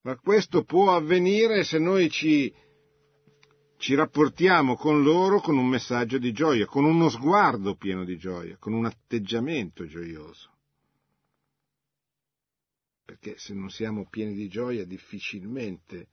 Ma 0.03 0.17
questo 0.17 0.63
può 0.63 0.95
avvenire 0.95 1.63
se 1.63 1.77
noi 1.77 2.09
ci 2.09 2.51
ci 3.81 3.95
rapportiamo 3.95 4.75
con 4.75 5.01
loro 5.01 5.41
con 5.41 5.57
un 5.57 5.67
messaggio 5.67 6.19
di 6.19 6.31
gioia, 6.31 6.67
con 6.67 6.85
uno 6.85 7.09
sguardo 7.09 7.75
pieno 7.75 8.05
di 8.05 8.15
gioia, 8.15 8.55
con 8.57 8.73
un 8.73 8.85
atteggiamento 8.85 9.87
gioioso. 9.87 10.51
Perché 13.03 13.39
se 13.39 13.55
non 13.55 13.71
siamo 13.71 14.07
pieni 14.07 14.35
di 14.35 14.47
gioia 14.47 14.85
difficilmente 14.85 16.09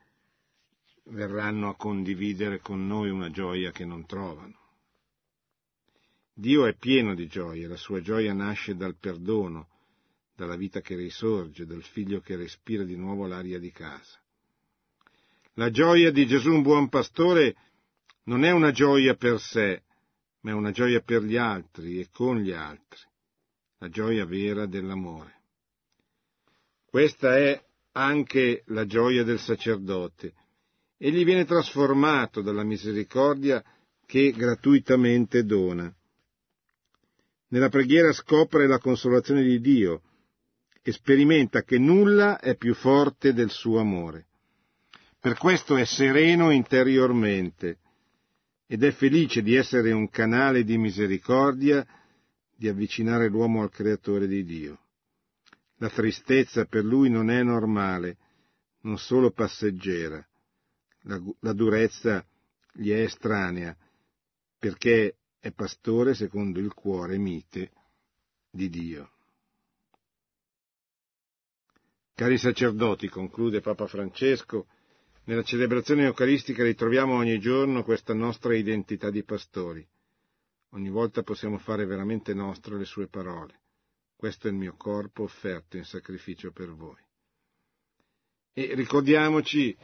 verranno 1.05 1.69
a 1.69 1.77
condividere 1.77 2.61
con 2.61 2.87
noi 2.87 3.11
una 3.11 3.31
gioia 3.31 3.71
che 3.71 3.85
non 3.85 4.07
trovano. 4.07 4.68
Dio 6.39 6.67
è 6.67 6.77
pieno 6.77 7.17
di 7.17 7.27
gioia, 7.27 7.67
la 7.67 7.75
sua 7.75 8.01
gioia 8.01 8.33
nasce 8.33 8.77
dal 8.77 8.95
perdono, 8.97 9.67
dalla 10.37 10.55
vita 10.55 10.81
che 10.81 10.95
risorge, 10.95 11.67
dal 11.67 11.83
figlio 11.83 12.21
che 12.21 12.37
respira 12.37 12.85
di 12.85 12.95
nuovo 12.95 13.27
l'aria 13.27 13.59
di 13.59 13.73
casa. 13.73 14.21
La 15.55 15.69
gioia 15.71 16.13
di 16.13 16.29
Gesù 16.29 16.53
un 16.53 16.63
buon 16.63 16.89
pastore 16.89 17.57
non 18.27 18.45
è 18.45 18.53
una 18.53 18.71
gioia 18.71 19.17
per 19.17 19.41
sé, 19.41 19.83
ma 20.43 20.53
è 20.53 20.55
una 20.55 20.71
gioia 20.71 21.01
per 21.01 21.25
gli 21.25 21.37
altri 21.37 21.99
e 21.99 22.09
con 22.13 22.39
gli 22.39 22.53
altri, 22.53 23.01
la 23.79 23.89
gioia 23.89 24.25
vera 24.25 24.67
dell'amore. 24.67 25.41
Questa 26.89 27.37
è 27.37 27.61
anche 27.95 28.63
la 28.67 28.87
gioia 28.87 29.25
del 29.25 29.41
sacerdote. 29.41 30.35
Egli 30.99 31.25
viene 31.25 31.45
trasformato 31.45 32.43
dalla 32.43 32.63
misericordia 32.63 33.61
che 34.07 34.31
gratuitamente 34.31 35.43
dona. 35.43 35.93
Nella 37.49 37.69
preghiera 37.69 38.13
scopre 38.13 38.67
la 38.67 38.79
consolazione 38.79 39.43
di 39.43 39.61
Dio 39.61 40.03
e 40.83 40.93
sperimenta 40.93 41.63
che 41.63 41.79
nulla 41.79 42.39
è 42.39 42.57
più 42.57 42.75
forte 42.75 43.33
del 43.33 43.51
suo 43.51 43.79
amore. 43.79 44.27
Per 45.21 45.37
questo 45.37 45.77
è 45.77 45.85
sereno 45.85 46.51
interiormente 46.51 47.79
ed 48.67 48.85
è 48.85 48.91
felice 48.93 49.43
di 49.43 49.55
essere 49.55 49.93
un 49.93 50.11
canale 50.11 50.63
di 50.63 50.77
misericordia, 50.77 51.87
di 52.55 52.69
avvicinare 52.69 53.29
l'uomo 53.29 53.63
al 53.63 53.71
creatore 53.71 54.27
di 54.27 54.45
Dio. 54.45 54.79
La 55.79 55.89
tristezza 55.89 56.67
per 56.67 56.85
lui 56.85 57.09
non 57.09 57.31
è 57.31 57.43
normale, 57.43 58.17
non 58.83 58.99
solo 58.99 59.31
passeggera. 59.31 60.25
La, 61.03 61.19
la 61.41 61.53
durezza 61.53 62.25
gli 62.73 62.91
è 62.91 63.03
estranea, 63.03 63.75
perché 64.59 65.18
è 65.41 65.53
pastore 65.53 66.15
secondo 66.15 66.59
il 66.59 66.73
cuore 66.75 67.19
mite 67.19 67.71
di 68.51 68.69
Dio. 68.69 69.13
Cari 72.15 72.37
sacerdoti, 72.37 73.09
conclude 73.09 73.61
Papa 73.61 73.87
Francesco, 73.87 74.67
nella 75.25 75.43
celebrazione 75.43 76.05
eucaristica 76.05 76.65
ritroviamo 76.65 77.15
ogni 77.15 77.39
giorno 77.39 77.85
questa 77.85 78.15
nostra 78.15 78.57
identità 78.57 79.11
di 79.11 79.23
pastori. 79.23 79.87
Ogni 80.71 80.91
volta 80.91 81.23
possiamo 81.23 81.59
fare 81.59 81.85
veramente 81.85 82.35
nostre 82.35 82.77
le 82.77 82.85
sue 82.85 83.09
parole. 83.09 83.61
Questo 84.17 84.49
è 84.49 84.51
il 84.51 84.57
mio 84.57 84.75
corpo 84.77 85.23
offerto 85.23 85.77
in 85.77 85.85
sacrificio 85.85 86.51
per 86.51 86.75
voi. 86.75 87.01
E 88.53 88.75
ricordiamoci, 88.75 89.77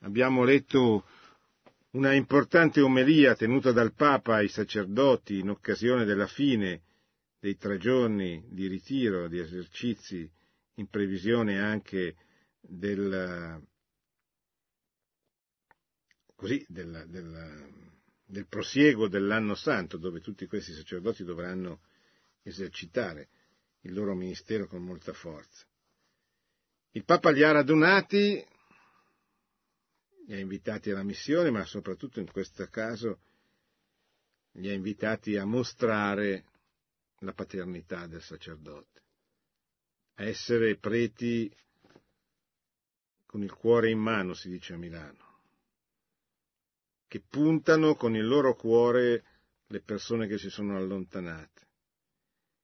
abbiamo 0.00 0.44
letto 0.44 1.04
una 1.92 2.14
importante 2.14 2.80
omelia 2.80 3.34
tenuta 3.34 3.72
dal 3.72 3.92
Papa 3.94 4.36
ai 4.36 4.48
sacerdoti 4.48 5.38
in 5.38 5.50
occasione 5.50 6.04
della 6.04 6.26
fine 6.26 6.82
dei 7.38 7.56
tre 7.56 7.76
giorni 7.76 8.42
di 8.48 8.66
ritiro, 8.66 9.28
di 9.28 9.38
esercizi, 9.38 10.30
in 10.76 10.88
previsione 10.88 11.58
anche 11.58 12.14
del, 12.60 13.60
così, 16.34 16.64
del, 16.68 17.04
del, 17.08 17.68
del 18.24 18.46
prosieguo 18.46 19.08
dell'anno 19.08 19.54
santo, 19.54 19.98
dove 19.98 20.20
tutti 20.20 20.46
questi 20.46 20.72
sacerdoti 20.72 21.24
dovranno 21.24 21.80
esercitare 22.42 23.28
il 23.80 23.92
loro 23.92 24.14
ministero 24.14 24.66
con 24.66 24.82
molta 24.82 25.12
forza. 25.12 25.66
Il 26.92 27.04
Papa 27.04 27.30
li 27.30 27.42
ha 27.42 27.52
radunati, 27.52 28.42
li 30.26 30.34
ha 30.34 30.38
invitati 30.38 30.90
alla 30.90 31.02
missione, 31.02 31.50
ma 31.50 31.64
soprattutto 31.64 32.20
in 32.20 32.30
questo 32.30 32.66
caso 32.66 33.20
li 34.52 34.68
ha 34.68 34.72
invitati 34.72 35.36
a 35.36 35.44
mostrare 35.44 36.44
la 37.20 37.32
paternità 37.32 38.06
del 38.06 38.22
sacerdote, 38.22 39.02
a 40.14 40.24
essere 40.24 40.76
preti 40.76 41.54
con 43.26 43.42
il 43.42 43.52
cuore 43.52 43.90
in 43.90 43.98
mano, 43.98 44.34
si 44.34 44.48
dice 44.48 44.74
a 44.74 44.76
Milano 44.76 45.30
che 47.12 47.20
puntano 47.28 47.94
con 47.94 48.16
il 48.16 48.26
loro 48.26 48.54
cuore 48.54 49.22
le 49.66 49.82
persone 49.82 50.26
che 50.26 50.38
si 50.38 50.48
sono 50.48 50.78
allontanate. 50.78 51.66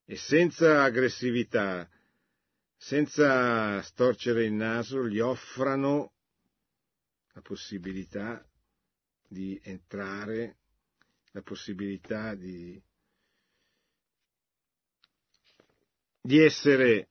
E 0.07 0.17
senza 0.17 0.85
aggressività, 0.85 1.87
senza 2.75 3.83
storcere 3.83 4.47
il 4.47 4.55
naso, 4.55 5.07
gli 5.07 5.19
offrano 5.19 6.13
la 7.39 7.43
possibilità 7.43 8.45
di 9.29 9.61
entrare, 9.63 10.57
la 11.31 11.43
possibilità 11.43 12.35
di, 12.35 12.83
di 16.21 16.39
essere 16.41 17.11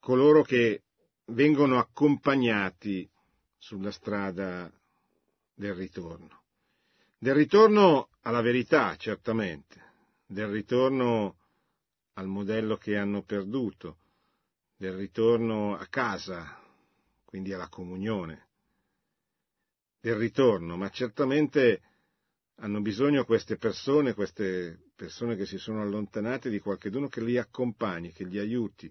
coloro 0.00 0.42
che 0.42 0.82
vengono 1.26 1.78
accompagnati 1.78 3.08
sulla 3.58 3.92
strada 3.92 4.68
del 5.54 5.74
ritorno. 5.74 6.42
Del 7.16 7.34
ritorno 7.34 8.08
alla 8.22 8.40
verità, 8.40 8.96
certamente, 8.96 9.84
del 10.26 10.48
ritorno 10.48 11.36
al 12.14 12.26
modello 12.26 12.76
che 12.76 12.96
hanno 12.96 13.22
perduto, 13.22 13.98
del 14.76 14.94
ritorno 14.94 15.76
a 15.76 15.86
casa, 15.86 16.60
quindi 17.24 17.52
alla 17.52 17.68
comunione, 17.68 18.48
del 20.00 20.14
ritorno, 20.14 20.76
ma 20.76 20.88
certamente 20.88 21.82
hanno 22.56 22.80
bisogno 22.80 23.24
queste 23.24 23.56
persone, 23.56 24.14
queste 24.14 24.90
persone 24.96 25.36
che 25.36 25.46
si 25.46 25.58
sono 25.58 25.82
allontanate 25.82 26.50
di 26.50 26.58
qualcuno 26.58 27.08
che 27.08 27.22
li 27.22 27.38
accompagni, 27.38 28.12
che 28.12 28.24
li 28.24 28.38
aiuti, 28.38 28.90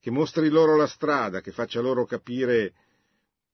che 0.00 0.10
mostri 0.10 0.48
loro 0.48 0.76
la 0.76 0.86
strada, 0.86 1.40
che 1.40 1.52
faccia 1.52 1.80
loro 1.80 2.04
capire 2.04 2.74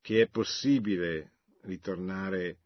che 0.00 0.22
è 0.22 0.28
possibile 0.28 1.32
ritornare 1.62 2.58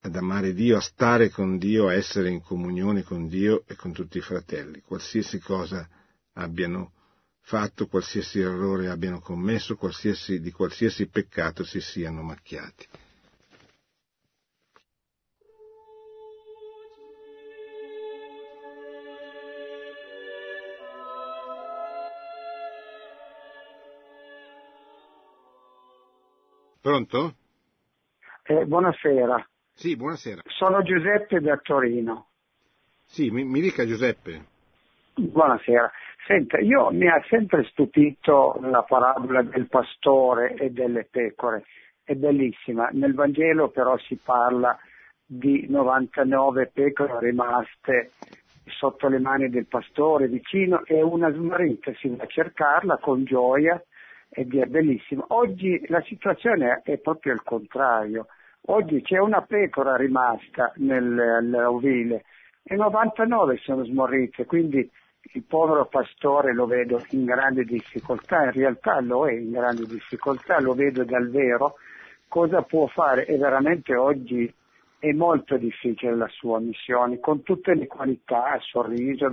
ad 0.00 0.14
amare 0.14 0.54
Dio, 0.54 0.76
a 0.76 0.80
stare 0.80 1.30
con 1.30 1.58
Dio, 1.58 1.88
a 1.88 1.94
essere 1.94 2.30
in 2.30 2.40
comunione 2.40 3.02
con 3.02 3.26
Dio 3.28 3.64
e 3.66 3.74
con 3.74 3.92
tutti 3.92 4.18
i 4.18 4.22
fratelli, 4.22 4.80
qualsiasi 4.80 5.40
cosa 5.40 5.88
abbiano 6.34 6.92
fatto, 7.46 7.86
qualsiasi 7.86 8.40
errore 8.40 8.88
abbiano 8.88 9.20
commesso, 9.20 9.76
qualsiasi, 9.76 10.40
di 10.40 10.50
qualsiasi 10.50 11.06
peccato 11.06 11.62
si 11.62 11.80
siano 11.80 12.22
macchiati. 12.22 12.88
Pronto? 26.80 27.36
Eh, 28.42 28.64
buonasera. 28.64 29.48
Sì, 29.72 29.94
buonasera. 29.94 30.42
Sono 30.46 30.82
Giuseppe 30.82 31.40
da 31.40 31.56
Torino. 31.58 32.30
Sì, 33.04 33.30
mi, 33.30 33.44
mi 33.44 33.60
dica 33.60 33.86
Giuseppe. 33.86 34.46
Buonasera. 35.14 35.92
Senta, 36.26 36.58
io 36.58 36.90
mi 36.90 37.06
ha 37.06 37.22
sempre 37.28 37.62
stupito 37.70 38.58
la 38.62 38.82
parabola 38.82 39.42
del 39.42 39.68
pastore 39.68 40.54
e 40.54 40.70
delle 40.70 41.06
pecore. 41.08 41.62
È 42.02 42.14
bellissima. 42.14 42.88
Nel 42.90 43.14
Vangelo 43.14 43.68
però 43.68 43.96
si 43.98 44.16
parla 44.16 44.76
di 45.24 45.66
99 45.68 46.72
pecore 46.74 47.20
rimaste 47.20 48.10
sotto 48.64 49.06
le 49.06 49.20
mani 49.20 49.48
del 49.50 49.66
pastore 49.68 50.26
vicino 50.26 50.84
e 50.84 51.00
una 51.00 51.30
smarrita 51.30 51.92
si 51.94 52.08
va 52.08 52.24
a 52.24 52.26
cercarla 52.26 52.98
con 52.98 53.22
gioia 53.22 53.80
ed 54.28 54.52
è 54.52 54.64
bellissimo. 54.64 55.26
Oggi 55.28 55.80
la 55.86 56.00
situazione 56.00 56.80
è 56.82 56.98
proprio 56.98 57.34
il 57.34 57.42
contrario. 57.44 58.26
Oggi 58.62 59.00
c'è 59.00 59.18
una 59.18 59.42
pecora 59.42 59.94
rimasta 59.94 60.72
nell'ovile 60.78 62.24
e 62.64 62.74
99 62.74 63.58
sono 63.58 63.84
smorrite, 63.84 64.44
quindi 64.44 64.90
il 65.32 65.42
povero 65.42 65.86
pastore 65.86 66.52
lo 66.54 66.66
vedo 66.66 67.04
in 67.10 67.24
grande 67.24 67.64
difficoltà, 67.64 68.44
in 68.44 68.52
realtà 68.52 69.00
lo 69.00 69.28
è 69.28 69.32
in 69.32 69.50
grande 69.50 69.86
difficoltà, 69.86 70.60
lo 70.60 70.74
vedo 70.74 71.04
dal 71.04 71.30
vero. 71.30 71.76
Cosa 72.28 72.62
può 72.62 72.86
fare? 72.86 73.26
E 73.26 73.36
veramente 73.36 73.94
oggi 73.94 74.52
è 74.98 75.12
molto 75.12 75.56
difficile 75.56 76.16
la 76.16 76.28
sua 76.28 76.58
missione, 76.58 77.20
con 77.20 77.42
tutte 77.42 77.74
le 77.74 77.86
qualità, 77.86 78.54
il 78.54 78.62
sorriso, 78.62 79.30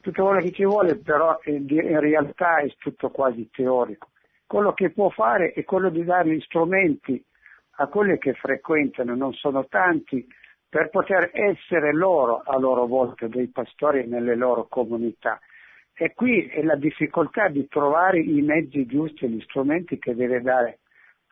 tutto 0.00 0.24
quello 0.24 0.40
che 0.40 0.52
ci 0.52 0.64
vuole, 0.64 0.96
però 0.96 1.38
in 1.44 2.00
realtà 2.00 2.58
è 2.58 2.72
tutto 2.78 3.10
quasi 3.10 3.48
teorico 3.50 4.10
quello 4.52 4.74
che 4.74 4.90
può 4.90 5.08
fare 5.08 5.52
è 5.52 5.64
quello 5.64 5.88
di 5.88 6.04
dare 6.04 6.28
gli 6.28 6.40
strumenti 6.42 7.24
a 7.76 7.86
quelli 7.86 8.18
che 8.18 8.34
frequentano, 8.34 9.14
non 9.14 9.32
sono 9.32 9.64
tanti, 9.66 10.26
per 10.72 10.88
poter 10.88 11.30
essere 11.34 11.92
loro 11.92 12.40
a 12.46 12.58
loro 12.58 12.86
volta 12.86 13.26
dei 13.26 13.48
pastori 13.48 14.06
nelle 14.06 14.34
loro 14.34 14.68
comunità. 14.68 15.38
E 15.92 16.14
qui 16.14 16.46
è 16.46 16.62
la 16.62 16.76
difficoltà 16.76 17.48
di 17.48 17.68
trovare 17.68 18.20
i 18.20 18.40
mezzi 18.40 18.86
giusti 18.86 19.26
e 19.26 19.28
gli 19.28 19.40
strumenti 19.42 19.98
che 19.98 20.14
deve 20.14 20.40
dare 20.40 20.78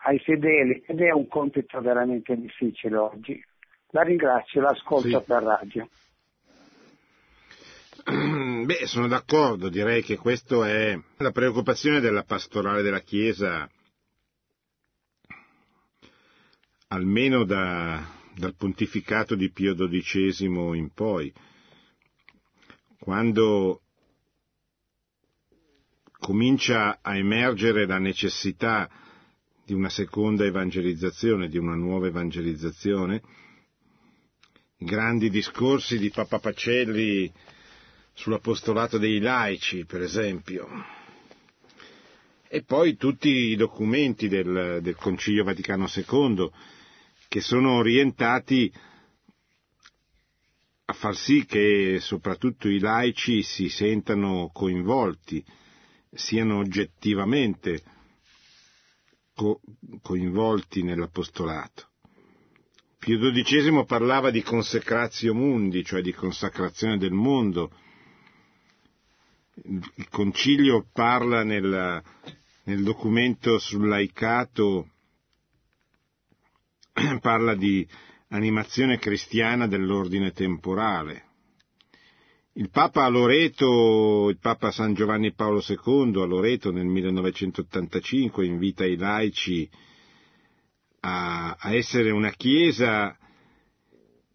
ai 0.02 0.18
fedeli 0.18 0.82
ed 0.86 1.00
è 1.00 1.10
un 1.12 1.26
compito 1.26 1.80
veramente 1.80 2.36
difficile 2.36 2.98
oggi. 2.98 3.42
La 3.92 4.02
ringrazio, 4.02 4.60
l'ascolto 4.60 5.20
sì. 5.20 5.24
per 5.26 5.42
radio. 5.42 5.88
Beh, 8.66 8.86
sono 8.86 9.08
d'accordo, 9.08 9.70
direi 9.70 10.02
che 10.02 10.18
questa 10.18 10.68
è 10.68 10.98
la 11.16 11.30
preoccupazione 11.30 12.00
della 12.00 12.24
pastorale 12.24 12.82
della 12.82 13.00
Chiesa, 13.00 13.66
almeno 16.88 17.44
da, 17.44 18.18
dal 18.36 18.54
pontificato 18.54 19.34
di 19.34 19.50
Pio 19.50 19.74
XII 19.74 20.44
in 20.76 20.90
poi, 20.94 21.32
quando 22.98 23.82
comincia 26.18 26.98
a 27.02 27.16
emergere 27.16 27.86
la 27.86 27.98
necessità 27.98 28.88
di 29.64 29.72
una 29.72 29.88
seconda 29.88 30.44
evangelizzazione, 30.44 31.48
di 31.48 31.58
una 31.58 31.74
nuova 31.74 32.06
evangelizzazione, 32.08 33.22
i 34.78 34.84
grandi 34.84 35.30
discorsi 35.30 35.98
di 35.98 36.10
Papa 36.10 36.38
Pacelli 36.38 37.32
sull'apostolato 38.12 38.98
dei 38.98 39.18
laici, 39.20 39.84
per 39.84 40.02
esempio, 40.02 40.68
e 42.48 42.62
poi 42.62 42.96
tutti 42.96 43.28
i 43.28 43.56
documenti 43.56 44.26
del, 44.28 44.80
del 44.82 44.96
Concilio 44.96 45.44
Vaticano 45.44 45.86
II 45.94 46.50
che 47.30 47.40
sono 47.40 47.74
orientati 47.76 48.72
a 50.86 50.92
far 50.92 51.14
sì 51.14 51.44
che 51.46 51.98
soprattutto 52.00 52.68
i 52.68 52.80
laici 52.80 53.44
si 53.44 53.68
sentano 53.68 54.50
coinvolti, 54.52 55.44
siano 56.12 56.58
oggettivamente 56.58 57.84
co- 59.32 59.60
coinvolti 60.02 60.82
nell'apostolato. 60.82 61.90
Pio 62.98 63.16
XII 63.30 63.84
parlava 63.86 64.30
di 64.32 64.42
consecratio 64.42 65.32
mundi, 65.32 65.84
cioè 65.84 66.02
di 66.02 66.12
consacrazione 66.12 66.98
del 66.98 67.12
mondo, 67.12 67.70
il 69.62 70.08
concilio 70.10 70.84
parla 70.92 71.44
nel, 71.44 72.02
nel 72.64 72.82
documento 72.82 73.60
sul 73.60 73.86
laicato, 73.86 74.88
parla 77.20 77.54
di 77.54 77.86
animazione 78.28 78.98
cristiana 78.98 79.66
dell'ordine 79.66 80.32
temporale. 80.32 81.24
Il 82.54 82.70
Papa 82.70 83.06
Loreto, 83.08 84.28
il 84.28 84.38
Papa 84.38 84.70
San 84.70 84.94
Giovanni 84.94 85.32
Paolo 85.32 85.62
II 85.66 86.20
a 86.20 86.26
Loreto 86.26 86.72
nel 86.72 86.86
1985 86.86 88.44
invita 88.44 88.84
i 88.84 88.96
laici 88.96 89.68
a, 91.00 91.56
a 91.58 91.74
essere 91.74 92.10
una 92.10 92.30
Chiesa 92.30 93.16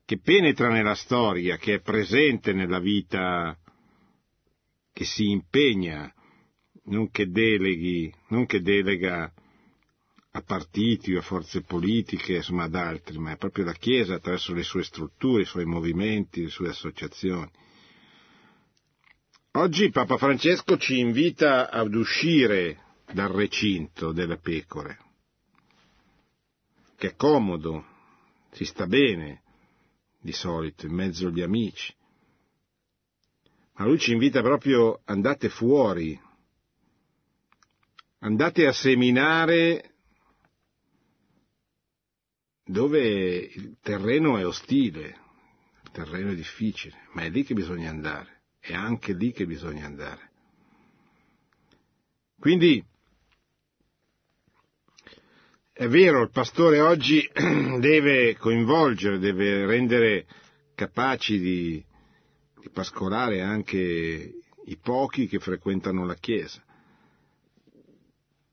che 0.05 0.19
penetra 0.19 0.69
nella 0.69 0.95
storia, 0.95 1.57
che 1.57 1.75
è 1.75 1.81
presente 1.81 2.53
nella 2.53 2.79
vita 2.79 3.57
che 4.93 5.03
si 5.03 5.29
impegna, 5.29 6.11
non 6.85 7.09
che 7.09 7.27
deleghi, 7.27 8.13
non 8.29 8.45
che 8.45 8.61
delega 8.61 9.31
a 10.35 10.41
partiti 10.41 11.13
o 11.15 11.19
a 11.19 11.21
forze 11.21 11.61
politiche, 11.61 12.35
insomma 12.35 12.63
ad 12.63 12.75
altri, 12.75 13.17
ma 13.17 13.31
è 13.31 13.37
proprio 13.37 13.63
la 13.63 13.73
Chiesa 13.73 14.15
attraverso 14.15 14.53
le 14.53 14.63
sue 14.63 14.83
strutture, 14.83 15.43
i 15.43 15.45
suoi 15.45 15.65
movimenti, 15.65 16.43
le 16.43 16.49
sue 16.49 16.69
associazioni. 16.69 17.49
Oggi 19.51 19.89
Papa 19.91 20.17
Francesco 20.17 20.77
ci 20.77 20.99
invita 20.99 21.69
ad 21.69 21.93
uscire 21.95 22.81
dal 23.13 23.29
recinto 23.29 24.11
delle 24.11 24.37
pecore, 24.37 24.99
che 26.97 27.11
è 27.11 27.15
comodo, 27.15 27.85
si 28.51 28.65
sta 28.65 28.87
bene 28.87 29.41
di 30.19 30.33
solito 30.33 30.85
in 30.85 30.93
mezzo 30.93 31.27
agli 31.27 31.41
amici, 31.41 31.95
ma 33.75 33.85
lui 33.85 33.99
ci 33.99 34.11
invita 34.11 34.41
proprio 34.41 34.99
andate 35.05 35.47
fuori, 35.47 36.19
andate 38.19 38.67
a 38.67 38.73
seminare 38.73 39.94
dove 42.65 43.01
il 43.01 43.77
terreno 43.81 44.37
è 44.37 44.45
ostile, 44.45 45.19
il 45.83 45.91
terreno 45.91 46.31
è 46.31 46.35
difficile, 46.35 47.07
ma 47.13 47.21
è 47.21 47.29
lì 47.29 47.43
che 47.43 47.53
bisogna 47.53 47.89
andare, 47.89 48.41
è 48.59 48.73
anche 48.73 49.13
lì 49.13 49.31
che 49.31 49.45
bisogna 49.45 49.85
andare. 49.85 50.31
Quindi 52.39 52.83
è 55.71 55.87
vero, 55.87 56.21
il 56.21 56.31
pastore 56.31 56.79
oggi 56.79 57.29
deve 57.79 58.35
coinvolgere, 58.37 59.19
deve 59.19 59.65
rendere 59.65 60.25
capaci 60.73 61.39
di, 61.39 61.85
di 62.59 62.69
pascolare 62.69 63.41
anche 63.41 64.39
i 64.65 64.77
pochi 64.77 65.27
che 65.27 65.39
frequentano 65.39 66.05
la 66.05 66.15
Chiesa. 66.15 66.63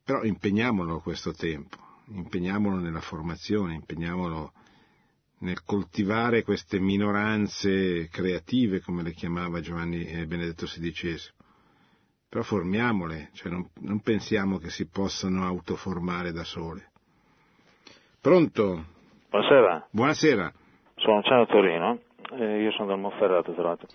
Però 0.04 0.22
impegniamolo 0.24 1.00
questo 1.00 1.32
tempo, 1.32 1.78
impegniamolo 2.14 2.76
nella 2.76 3.00
formazione, 3.00 3.74
impegniamolo 3.74 4.52
nel 5.40 5.64
coltivare 5.64 6.42
queste 6.42 6.78
minoranze 6.78 8.08
creative, 8.08 8.80
come 8.80 9.02
le 9.02 9.12
chiamava 9.12 9.60
Giovanni 9.60 10.04
eh, 10.04 10.26
Benedetto 10.26 10.66
XVI. 10.66 11.16
Però 12.28 12.42
formiamole, 12.42 13.30
cioè 13.32 13.50
non, 13.50 13.68
non 13.80 14.00
pensiamo 14.00 14.58
che 14.58 14.70
si 14.70 14.88
possano 14.88 15.44
autoformare 15.44 16.32
da 16.32 16.44
sole. 16.44 16.90
Pronto? 18.20 18.84
Buonasera. 19.28 19.88
Buonasera. 19.90 20.52
Sono 20.96 21.16
Luciano 21.16 21.46
Torino, 21.46 21.98
eh, 22.38 22.62
io 22.62 22.70
sono 22.72 22.88
dal 22.88 23.00
Monferrato 23.00 23.52
tra 23.52 23.62
l'altro. 23.62 23.88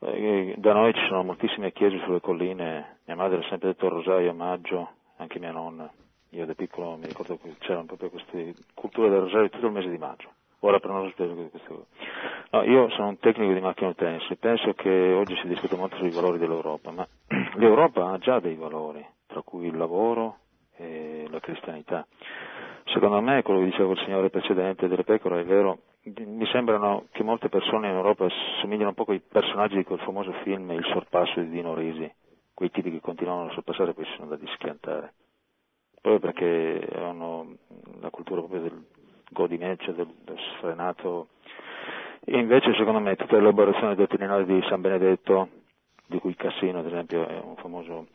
Eh, 0.00 0.54
da 0.58 0.74
noi 0.74 0.92
ci 0.92 1.04
sono 1.08 1.24
moltissime 1.24 1.72
chiese 1.72 1.98
sulle 2.04 2.20
colline, 2.20 2.98
mia 3.06 3.16
madre 3.16 3.38
ha 3.38 3.48
sempre 3.48 3.68
detto 3.68 3.86
il 3.86 3.92
rosario 3.92 4.30
a 4.30 4.34
maggio, 4.34 4.90
anche 5.16 5.38
mia 5.38 5.52
nonna. 5.52 5.90
Io 6.34 6.46
da 6.46 6.54
piccolo 6.54 6.96
mi 6.96 7.06
ricordo 7.06 7.36
che 7.36 7.56
c'erano 7.58 7.84
proprio 7.84 8.08
queste 8.08 8.54
culture 8.74 9.10
del 9.10 9.20
rosario 9.20 9.50
tutto 9.50 9.66
il 9.66 9.72
mese 9.72 9.90
di 9.90 9.98
maggio. 9.98 10.30
Ora 10.60 10.78
però 10.78 10.94
non 10.94 11.12
queste 11.12 11.66
cose. 11.66 11.86
No, 12.52 12.62
io 12.62 12.88
sono 12.90 13.08
un 13.08 13.18
tecnico 13.18 13.52
di 13.52 13.60
macchine 13.60 13.94
e 13.96 14.36
penso 14.36 14.72
che 14.72 15.12
oggi 15.12 15.36
si 15.36 15.48
discute 15.48 15.76
molto 15.76 15.96
sui 15.96 16.10
valori 16.10 16.38
dell'Europa, 16.38 16.90
ma 16.90 17.06
l'Europa 17.56 18.10
ha 18.10 18.18
già 18.18 18.40
dei 18.40 18.54
valori, 18.54 19.04
tra 19.26 19.42
cui 19.42 19.66
il 19.66 19.76
lavoro 19.76 20.38
e 20.76 21.26
la 21.28 21.40
cristianità. 21.40 22.06
Secondo 22.86 23.20
me, 23.20 23.42
quello 23.42 23.60
che 23.60 23.66
diceva 23.66 23.92
il 23.92 23.98
signore 23.98 24.30
precedente 24.30 24.88
delle 24.88 25.04
pecore 25.04 25.40
è 25.40 25.44
vero, 25.44 25.80
mi 26.04 26.46
sembrano 26.46 27.06
che 27.12 27.22
molte 27.22 27.48
persone 27.48 27.88
in 27.88 27.96
Europa 27.96 28.26
somigliano 28.60 28.88
un 28.88 28.94
po' 28.94 29.10
ai 29.10 29.20
personaggi 29.20 29.76
di 29.76 29.84
quel 29.84 30.00
famoso 30.00 30.32
film 30.44 30.70
Il 30.72 30.84
sorpasso 30.86 31.40
di 31.40 31.50
Dino 31.50 31.74
Risi, 31.74 32.10
quei 32.54 32.70
tipi 32.70 32.90
che 32.90 33.00
continuano 33.00 33.48
a 33.48 33.52
sorpassare 33.52 33.90
e 33.90 33.94
poi 33.94 34.04
si 34.06 34.12
sono 34.16 34.34
da 34.34 34.38
schiantare. 34.54 35.12
Proprio 36.02 36.32
perché 36.32 36.86
hanno 36.96 37.54
la 38.00 38.10
cultura 38.10 38.40
proprio 38.40 38.60
del 38.60 38.84
godimento, 39.30 39.84
cioè 39.84 39.94
del, 39.94 40.12
del 40.24 40.38
sfrenato. 40.56 41.28
Invece, 42.26 42.74
secondo 42.74 43.00
me, 43.00 43.16
tutta 43.16 43.36
l'elaborazione 43.36 43.94
dottrinale 43.94 44.44
di 44.44 44.60
San 44.68 44.80
Benedetto, 44.80 45.48
di 46.06 46.18
cui 46.18 46.34
Cassino, 46.34 46.80
ad 46.80 46.86
esempio, 46.86 47.26
è 47.26 47.40
un 47.42 47.56
famoso, 47.56 48.08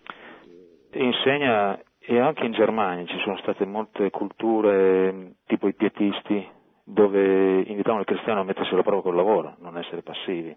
insegna 0.92 1.80
e 2.00 2.20
anche 2.20 2.46
in 2.46 2.54
Germania 2.54 3.06
ci 3.06 3.20
sono 3.20 3.38
state 3.38 3.66
molte 3.66 4.10
culture 4.12 5.34
tipo 5.46 5.68
i 5.68 5.74
pietisti 5.74 6.48
dove 6.84 7.64
invitavano 7.64 8.00
il 8.00 8.06
cristiano 8.06 8.40
a 8.40 8.44
mettersi 8.44 8.72
alla 8.74 8.84
prova 8.84 9.02
col 9.02 9.16
lavoro, 9.16 9.56
non 9.60 9.78
essere 9.78 10.04
passivi. 10.04 10.56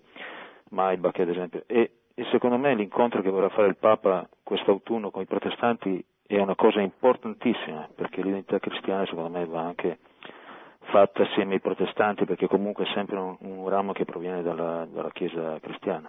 Maibach 0.71 1.19
ad 1.19 1.29
esempio. 1.29 1.65
E, 1.67 1.91
e 2.15 2.25
secondo 2.31 2.57
me 2.57 2.75
l'incontro 2.75 3.21
che 3.21 3.31
vorrà 3.31 3.49
fare 3.49 3.67
il 3.67 3.77
Papa 3.77 4.29
quest'autunno 4.45 5.11
con 5.11 5.23
i 5.23 5.27
protestanti 5.27 6.05
è 6.37 6.41
una 6.41 6.55
cosa 6.55 6.81
importantissima 6.81 7.89
perché 7.93 8.23
l'identità 8.23 8.61
cristiana 8.61 9.05
secondo 9.05 9.31
me 9.37 9.45
va 9.47 9.63
anche 9.63 9.99
fatta 10.93 11.25
assieme 11.25 11.55
ai 11.55 11.61
protestanti 11.61 12.25
perché 12.25 12.47
comunque 12.47 12.85
è 12.85 12.93
sempre 12.95 13.17
un, 13.17 13.37
un 13.41 13.69
ramo 13.69 13.93
che 13.93 14.05
proviene 14.05 14.41
dalla, 14.41 14.87
dalla 14.87 15.11
Chiesa 15.11 15.59
cristiana. 15.61 16.09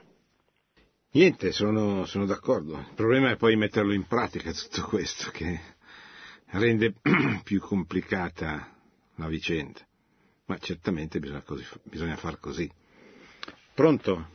Niente, 1.13 1.51
sono, 1.51 2.05
sono 2.05 2.25
d'accordo. 2.25 2.77
Il 2.77 2.93
problema 2.95 3.31
è 3.31 3.35
poi 3.35 3.55
metterlo 3.55 3.93
in 3.93 4.05
pratica 4.05 4.51
tutto 4.51 4.87
questo 4.87 5.31
che 5.31 5.59
rende 6.51 6.93
più 7.43 7.59
complicata 7.59 8.69
la 9.15 9.27
vicenda. 9.27 9.79
Ma 10.45 10.57
certamente 10.59 11.17
bisogna, 11.17 11.41
così, 11.41 11.65
bisogna 11.81 12.15
far 12.15 12.39
così. 12.39 12.69
Pronto? 13.73 14.27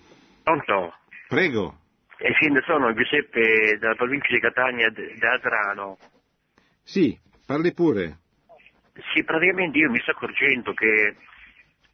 Pronto? 0.42 0.94
Prego. 1.28 1.78
Eh 2.18 2.34
sì, 2.40 2.50
sono 2.64 2.94
Giuseppe 2.94 3.76
dalla 3.78 3.94
provincia 3.94 4.32
di 4.32 4.40
Catania, 4.40 4.90
da 4.90 5.32
Adrano. 5.32 5.98
Sì, 6.82 7.18
parli 7.46 7.74
pure. 7.74 8.18
Sì, 9.12 9.22
praticamente 9.24 9.76
io 9.78 9.90
mi 9.90 10.00
sto 10.00 10.12
accorgendo 10.12 10.72
che 10.72 11.16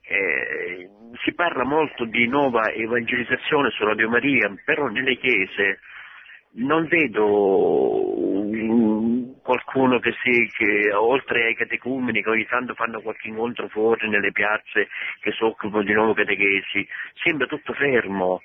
eh, 0.02 0.88
si 1.24 1.32
parla 1.32 1.64
molto 1.64 2.04
di 2.04 2.26
nuova 2.28 2.70
evangelizzazione 2.70 3.70
su 3.70 3.84
Radio 3.84 4.08
Maria, 4.08 4.54
però 4.64 4.86
nelle 4.86 5.16
chiese 5.16 5.80
non 6.54 6.86
vedo 6.86 8.20
qualcuno 9.42 9.98
che, 9.98 10.12
si, 10.22 10.50
che 10.56 10.92
oltre 10.92 11.46
ai 11.46 11.54
catecumeni 11.54 12.22
che 12.22 12.28
ogni 12.28 12.46
tanto 12.46 12.74
fanno 12.74 13.00
qualche 13.00 13.28
incontro 13.28 13.68
fuori 13.68 14.08
nelle 14.08 14.32
piazze 14.32 14.88
che 15.20 15.32
si 15.32 15.42
occupano 15.42 15.82
di 15.82 15.92
nuovo 15.92 16.14
catechesi, 16.14 16.86
sembra 17.14 17.46
tutto 17.46 17.72
fermo, 17.72 18.42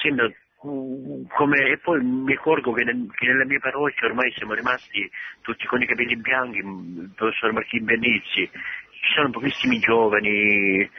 sembra 0.00 0.30
come, 0.58 1.70
e 1.70 1.78
poi 1.78 2.02
mi 2.02 2.32
accorgo 2.32 2.72
che, 2.72 2.84
nel, 2.84 3.06
che, 3.14 3.26
nella 3.26 3.44
mia 3.44 3.60
parrocchia 3.60 4.08
ormai 4.08 4.32
siamo 4.32 4.54
rimasti 4.54 5.08
tutti 5.42 5.66
con 5.66 5.80
i 5.80 5.86
capelli 5.86 6.16
bianchi, 6.16 6.58
il 6.58 7.10
professor 7.14 7.52
Marchini 7.52 7.84
Bennizzi, 7.84 8.50
ci 9.00 9.14
sono 9.14 9.30
pochissimi 9.30 9.78
giovani, 9.78 10.80
eh, 10.80 10.90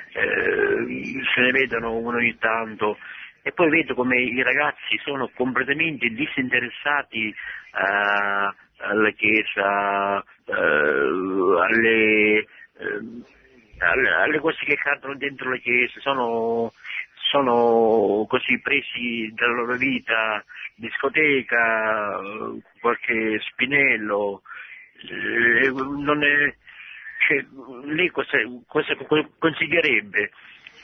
se 1.34 1.42
ne 1.42 1.52
vedono 1.52 1.98
uno 1.98 2.18
ogni 2.18 2.38
tanto. 2.38 2.98
E 3.42 3.52
poi 3.52 3.70
vedo 3.70 3.94
come 3.94 4.20
i 4.20 4.42
ragazzi 4.44 4.98
sono 5.04 5.30
completamente 5.34 6.10
disinteressati 6.10 7.34
uh, 7.72 8.54
alla 8.78 9.10
chiesa, 9.12 10.24
uh, 10.46 10.54
alle, 11.58 12.46
uh, 12.78 13.24
alle, 13.80 14.10
alle, 14.10 14.40
cose 14.40 14.64
che 14.66 14.74
accadono 14.74 15.16
dentro 15.16 15.50
la 15.50 15.58
chiesa, 15.58 16.00
sono, 16.02 16.72
sono 17.30 18.26
così 18.28 18.60
presi 18.60 19.32
dalla 19.34 19.54
loro 19.54 19.76
vita, 19.76 20.44
discoteca, 20.76 22.20
qualche 22.80 23.40
spinello, 23.42 24.42
non 25.98 26.24
è, 26.24 26.56
cioè, 27.28 27.46
lei 27.86 28.10
cosa, 28.10 28.38
cosa 28.68 28.96
consiglierebbe 29.38 30.32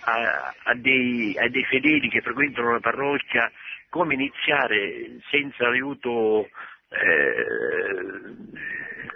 a, 0.01 0.53
a, 0.63 0.73
dei, 0.75 1.35
a, 1.37 1.47
dei, 1.49 1.63
fedeli 1.65 2.09
che 2.09 2.21
frequentano 2.21 2.73
la 2.73 2.79
parrocchia 2.79 3.51
come 3.89 4.13
iniziare 4.13 5.19
senza 5.29 5.67
l'aiuto 5.67 6.43
eh, 6.43 6.49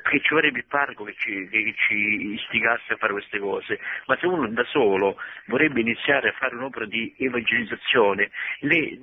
che 0.09 0.21
ci 0.21 0.33
vorrebbe 0.33 0.59
il 0.59 0.65
parco 0.67 1.03
che 1.03 1.13
ci, 1.17 1.47
che 1.49 1.73
ci, 1.87 2.33
istigasse 2.33 2.93
a 2.93 2.97
fare 2.97 3.13
queste 3.13 3.39
cose, 3.39 3.79
ma 4.07 4.17
se 4.19 4.25
uno 4.25 4.49
da 4.49 4.63
solo 4.65 5.15
vorrebbe 5.45 5.81
iniziare 5.81 6.29
a 6.29 6.33
fare 6.33 6.55
un'opera 6.55 6.85
di 6.85 7.13
evangelizzazione, 7.17 8.31
lei, 8.61 8.99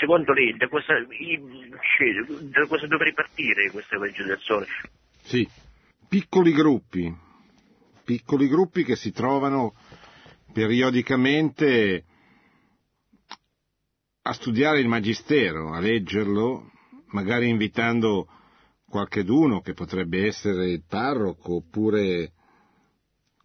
secondo 0.00 0.32
lei 0.32 0.56
da 0.56 0.68
cosa, 0.68 0.94
da 0.98 2.66
cosa 2.66 2.86
dovrei 2.86 3.12
partire 3.12 3.70
questa 3.70 3.94
evangelizzazione? 3.94 4.66
Sì, 5.22 5.48
piccoli 6.08 6.52
gruppi, 6.52 7.14
piccoli 8.04 8.48
gruppi 8.48 8.84
che 8.84 8.96
si 8.96 9.12
trovano 9.12 9.74
periodicamente 10.52 12.04
a 14.22 14.32
studiare 14.32 14.80
il 14.80 14.88
Magistero, 14.88 15.72
a 15.72 15.80
leggerlo, 15.80 16.70
magari 17.10 17.48
invitando 17.48 18.28
qualcheduno 18.88 19.60
che 19.60 19.72
potrebbe 19.72 20.26
essere 20.26 20.70
il 20.70 20.82
parroco 20.86 21.56
oppure 21.56 22.32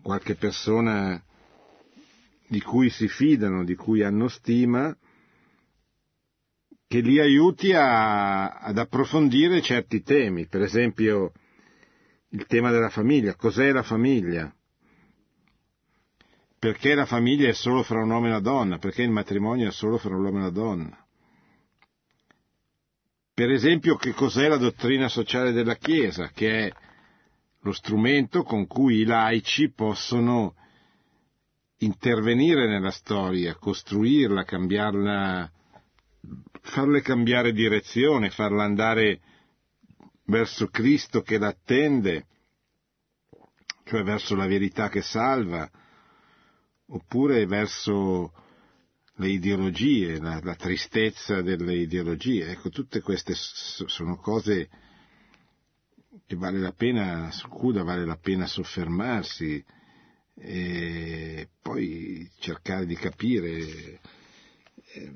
qualche 0.02 0.36
persona 0.36 1.22
di 2.48 2.62
cui 2.62 2.90
si 2.90 3.08
fidano, 3.08 3.64
di 3.64 3.76
cui 3.76 4.04
hanno 4.04 4.28
stima, 4.28 4.96
che 6.88 7.00
li 7.00 7.20
aiuti 7.20 7.74
a, 7.74 8.50
ad 8.50 8.78
approfondire 8.78 9.62
certi 9.62 10.02
temi, 10.02 10.48
per 10.48 10.62
esempio 10.62 11.32
il 12.30 12.46
tema 12.46 12.72
della 12.72 12.90
famiglia, 12.90 13.36
cos'è 13.36 13.72
la 13.72 13.84
famiglia? 13.84 14.54
Perché 16.58 16.96
la 16.96 17.06
famiglia 17.06 17.50
è 17.50 17.54
solo 17.54 17.84
fra 17.84 18.02
un 18.02 18.10
uomo 18.10 18.26
e 18.26 18.30
una 18.30 18.40
donna? 18.40 18.78
Perché 18.78 19.04
il 19.04 19.12
matrimonio 19.12 19.68
è 19.68 19.72
solo 19.72 19.98
fra 19.98 20.16
un 20.16 20.24
uomo 20.24 20.38
e 20.38 20.40
una 20.40 20.50
donna? 20.50 21.05
Per 23.36 23.52
esempio, 23.52 23.98
che 23.98 24.14
cos'è 24.14 24.48
la 24.48 24.56
dottrina 24.56 25.10
sociale 25.10 25.52
della 25.52 25.76
Chiesa, 25.76 26.30
che 26.30 26.68
è 26.68 26.74
lo 27.64 27.74
strumento 27.74 28.44
con 28.44 28.66
cui 28.66 29.00
i 29.00 29.04
laici 29.04 29.74
possono 29.74 30.56
intervenire 31.80 32.66
nella 32.66 32.92
storia, 32.92 33.56
costruirla, 33.56 34.46
cambiarla, 34.46 35.52
farle 36.62 37.02
cambiare 37.02 37.52
direzione, 37.52 38.30
farla 38.30 38.64
andare 38.64 39.20
verso 40.28 40.68
Cristo 40.68 41.22
che 41.22 41.38
l'attende, 41.38 42.28
cioè 43.84 44.02
verso 44.04 44.36
la 44.36 44.48
verità 44.48 44.88
che 44.88 45.02
salva, 45.02 45.70
oppure 46.88 47.46
verso 47.48 48.32
le 49.18 49.30
ideologie, 49.30 50.20
la, 50.20 50.40
la, 50.44 50.56
tristezza 50.56 51.42
delle 51.42 51.76
ideologie. 51.76 52.50
Ecco, 52.50 52.70
tutte 52.70 53.02
queste 53.02 53.34
sono 53.36 54.18
cose 54.18 54.70
che 56.26 56.36
vale 56.36 56.60
la 56.60 56.72
pena, 56.74 57.32
su 57.32 57.48
vale 57.50 58.06
la 58.06 58.18
pena 58.18 58.48
soffermarsi 58.48 59.64
e 60.38 61.48
poi 61.62 62.30
cercare 62.40 62.86
di 62.86 62.96
capire 62.96 64.00
eh, 64.94 65.12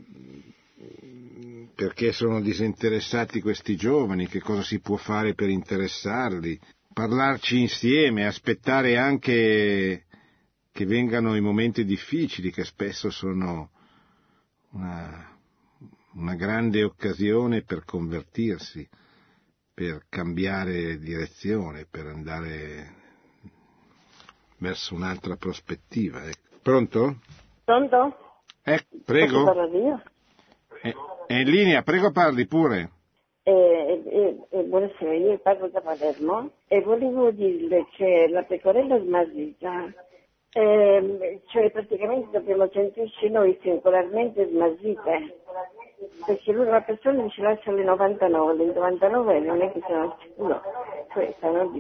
perché 1.76 2.14
sono 2.14 2.42
disinteressati 2.42 3.42
questi 3.42 3.76
giovani, 3.76 4.28
che 4.28 4.40
cosa 4.40 4.64
si 4.64 4.80
può 4.80 4.96
fare 4.96 5.34
per 5.34 5.50
interessarli, 5.50 6.58
parlarci 6.94 7.60
insieme, 7.60 8.26
aspettare 8.26 8.98
anche 8.98 10.06
che 10.72 10.86
vengano 10.86 11.36
i 11.36 11.42
momenti 11.42 11.84
difficili 11.84 12.52
che 12.52 12.64
spesso 12.64 13.10
sono 13.10 13.72
una, 14.72 15.38
una 16.14 16.36
grande 16.36 16.84
occasione 16.84 17.64
per 17.64 17.86
convertirsi, 17.86 18.88
per 19.74 20.06
cambiare 20.10 20.98
direzione, 20.98 21.88
per 21.90 22.06
andare 22.08 22.98
verso 24.58 24.96
un'altra 24.96 25.36
prospettiva. 25.36 26.26
Ecco. 26.26 26.58
Pronto? 26.62 27.20
Pronto? 27.64 28.18
Eh, 28.64 28.86
prego. 29.06 29.52
È, 30.82 30.94
è, 31.28 31.34
in 31.36 31.50
linea, 31.50 31.82
prego 31.82 32.12
parli 32.12 32.46
pure. 32.46 32.92
Eh, 33.44 34.04
eh, 34.06 34.38
eh, 34.50 34.64
buonasera, 34.64 35.14
io 35.16 35.40
parlo 35.40 35.70
da 35.70 35.82
Palermo 35.82 36.52
e 36.68 36.82
volevo 36.82 37.32
dirle 37.32 37.88
che 37.96 38.28
la 38.30 38.44
pecorella 38.44 39.00
smarrita 39.00 39.92
eh, 40.52 41.42
cioè 41.48 41.70
praticamente 41.72 42.30
dobbiamo 42.32 42.68
sentirci 42.72 43.30
noi 43.30 43.58
singolarmente 43.62 44.48
smarrite, 44.48 45.38
perché 46.26 46.52
lui 46.52 46.66
una 46.66 46.82
persona 46.82 47.28
ci 47.30 47.42
lascia 47.42 47.70
alle 47.70 47.84
99, 47.84 48.56
le 48.56 48.74
99 48.74 49.40
non 49.42 49.62
è 49.62 49.72
che 49.72 49.82
sono 49.86 50.02
al 50.02 50.16
sicuro, 50.22 50.62
cioè, 51.14 51.36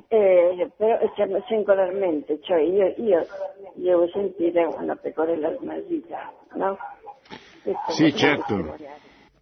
eh, 0.07 0.71
però 0.77 1.13
siamo 1.15 1.43
singolarmente, 1.47 2.39
cioè 2.41 2.59
io, 2.59 2.93
io 2.97 3.25
devo 3.73 4.07
sentire 4.09 4.65
una 4.65 4.95
pecorella 4.95 5.55
smarrita, 5.57 6.31
no? 6.53 6.77
Questo 7.63 7.91
sì, 7.91 8.15
certo. 8.15 8.77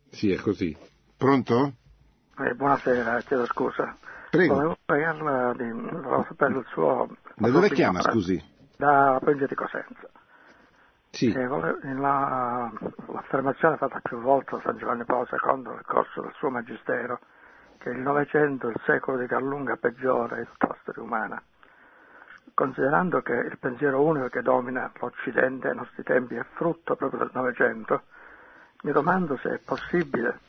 Sì, 0.10 0.32
è 0.32 0.38
così. 0.38 0.76
Pronto? 1.18 1.74
Eh, 2.40 2.54
buonasera, 2.54 3.22
chiedo 3.22 3.46
scusa. 3.46 3.98
Prego. 4.30 4.54
Volevo 4.56 4.78
pregarla 4.84 5.54
di, 5.54 6.36
per 6.36 6.52
il 6.52 6.66
suo... 6.72 7.08
Da 7.36 7.50
dove 7.50 7.70
chiama, 7.70 8.02
scusi? 8.02 8.56
Da 8.78 9.20
Peggio 9.24 9.46
di 9.48 9.56
Cosenza. 9.56 10.10
Sì. 11.10 11.34
La, 11.34 12.72
l'affermazione 13.08 13.78
fatta 13.78 14.00
più 14.02 14.20
volte 14.20 14.56
da 14.56 14.62
San 14.62 14.78
Giovanni 14.78 15.04
Paolo 15.04 15.28
II 15.32 15.62
nel 15.64 15.86
corso 15.86 16.22
del 16.22 16.34
suo 16.36 16.50
magistero, 16.50 17.20
che 17.80 17.90
il 17.90 18.00
Novecento 18.00 18.68
è 18.68 18.72
il 18.72 18.82
secolo 18.86 19.18
di 19.18 19.26
gran 19.26 19.48
lunga 19.48 19.78
peggiore 19.78 20.38
di 20.38 20.48
tutta 20.52 20.68
la 20.68 20.78
storia 20.82 21.02
umana, 21.02 21.42
considerando 22.54 23.22
che 23.22 23.34
il 23.34 23.58
pensiero 23.58 24.04
unico 24.04 24.28
che 24.28 24.42
domina 24.42 24.92
l'Occidente 25.00 25.70
ai 25.70 25.76
nostri 25.76 26.04
tempi 26.04 26.36
è 26.36 26.46
frutto 26.54 26.96
proprio 26.96 27.20
del 27.20 27.32
Novecento, 27.34 28.04
mi 28.84 28.92
domando 28.92 29.38
se 29.38 29.56
è 29.56 29.60
possibile 29.60 30.40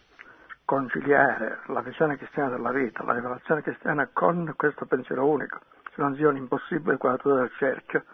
conciliare 0.66 1.60
la 1.68 1.80
visione 1.80 2.18
cristiana 2.18 2.50
della 2.50 2.72
vita, 2.72 3.02
la 3.02 3.14
rivelazione 3.14 3.62
cristiana 3.62 4.06
con 4.12 4.52
questo 4.54 4.84
pensiero 4.84 5.26
unico, 5.26 5.60
se 5.94 6.02
non 6.02 6.14
sia 6.14 6.28
un'impossibile 6.28 6.98
quadratura 6.98 7.36
del 7.36 7.52
cerchio, 7.56 8.04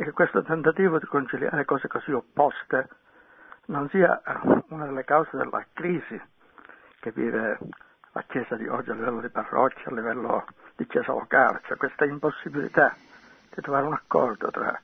e 0.00 0.04
che 0.04 0.12
questo 0.12 0.44
tentativo 0.44 1.00
di 1.00 1.06
conciliare 1.06 1.64
cose 1.64 1.88
così 1.88 2.12
opposte 2.12 2.88
non 3.66 3.88
sia 3.88 4.22
una 4.68 4.86
delle 4.86 5.02
cause 5.02 5.36
della 5.36 5.66
crisi 5.72 6.20
che 7.00 7.10
vive 7.10 7.58
la 8.12 8.22
Chiesa 8.28 8.54
di 8.54 8.68
oggi 8.68 8.90
a 8.90 8.94
livello 8.94 9.20
di 9.20 9.28
parrocchia, 9.28 9.90
a 9.90 9.94
livello 9.94 10.46
di 10.76 10.86
Chiesa 10.86 11.10
locale, 11.10 11.62
cioè 11.66 11.76
questa 11.76 12.04
impossibilità 12.04 12.94
di 13.52 13.60
trovare 13.60 13.86
un 13.86 13.94
accordo 13.94 14.48
tra 14.52 14.80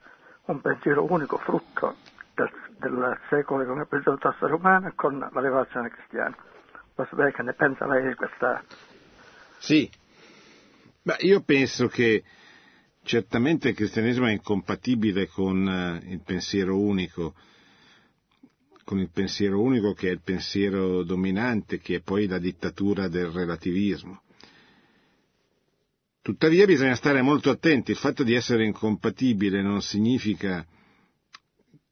un 0.47 0.61
pensiero 0.61 1.07
unico 1.09 1.39
frutto 1.39 1.95
del, 2.35 2.51
del 2.79 3.17
secolo 3.29 3.65
come 3.67 3.87
pensiero 3.87 4.19
della 4.21 4.35
storia 4.35 4.57
umana 4.57 4.93
con 4.97 5.17
la 5.17 5.41
rivelazione 5.41 5.91
cristiana. 5.91 6.35
Posso 6.93 7.11
sapere 7.11 7.31
che 7.31 7.43
ne 7.43 7.53
pensa 7.53 7.87
lei 7.87 8.09
di 8.09 8.15
questa... 8.15 8.61
Sì, 9.59 9.89
Beh, 11.03 11.19
io 11.21 11.43
penso 11.43 11.87
che 11.87 12.25
Certamente 13.05 13.69
il 13.69 13.75
cristianesimo 13.75 14.27
è 14.27 14.33
incompatibile 14.33 15.27
con 15.29 15.69
eh, 15.69 16.11
il 16.11 16.23
pensiero 16.23 16.81
unico, 16.81 17.35
con 18.83 18.99
il 18.99 19.11
pensiero 19.11 19.61
unico 19.61 19.93
che 19.93 20.09
è 20.09 20.11
il 20.11 20.23
pensiero 20.23 21.03
dominante, 21.03 21.81
che 21.81 21.97
è 21.97 22.01
poi 22.01 22.27
la 22.27 22.39
dittatura 22.39 23.09
del 23.09 23.27
relativismo. 23.27 24.23
Tuttavia 26.23 26.65
bisogna 26.65 26.95
stare 26.95 27.21
molto 27.21 27.51
attenti, 27.51 27.91
il 27.91 27.99
fatto 27.99 28.23
di 28.23 28.33
essere 28.33 28.65
incompatibile 28.65 29.61
non 29.61 29.83
significa 29.83 30.67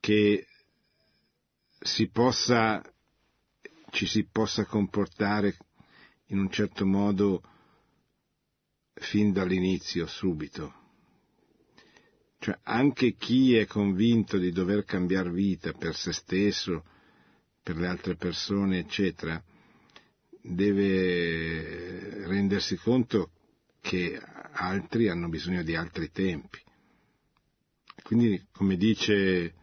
che 0.00 0.46
si 1.78 2.08
possa, 2.08 2.82
ci 3.90 4.06
si 4.06 4.26
possa 4.32 4.64
comportare 4.64 5.54
in 6.28 6.38
un 6.38 6.50
certo 6.50 6.86
modo 6.86 7.42
fin 8.94 9.30
dall'inizio, 9.32 10.06
subito. 10.06 10.80
Cioè 12.43 12.59
anche 12.64 13.14
chi 13.14 13.55
è 13.55 13.66
convinto 13.66 14.36
di 14.36 14.51
dover 14.51 14.82
cambiare 14.82 15.30
vita 15.30 15.70
per 15.70 15.95
se 15.95 16.12
stesso, 16.12 16.84
per 17.62 17.76
le 17.76 17.86
altre 17.86 18.16
persone, 18.16 18.80
eccetera, 18.80 19.40
deve 20.43 22.26
rendersi 22.26 22.74
conto 22.74 23.30
che 23.80 24.20
altri 24.55 25.09
hanno 25.09 25.28
bisogno 25.28 25.62
di 25.62 25.76
altri 25.76 26.11
tempi. 26.11 26.59
Quindi, 28.03 28.45
come 28.51 28.76
dice 28.76 29.55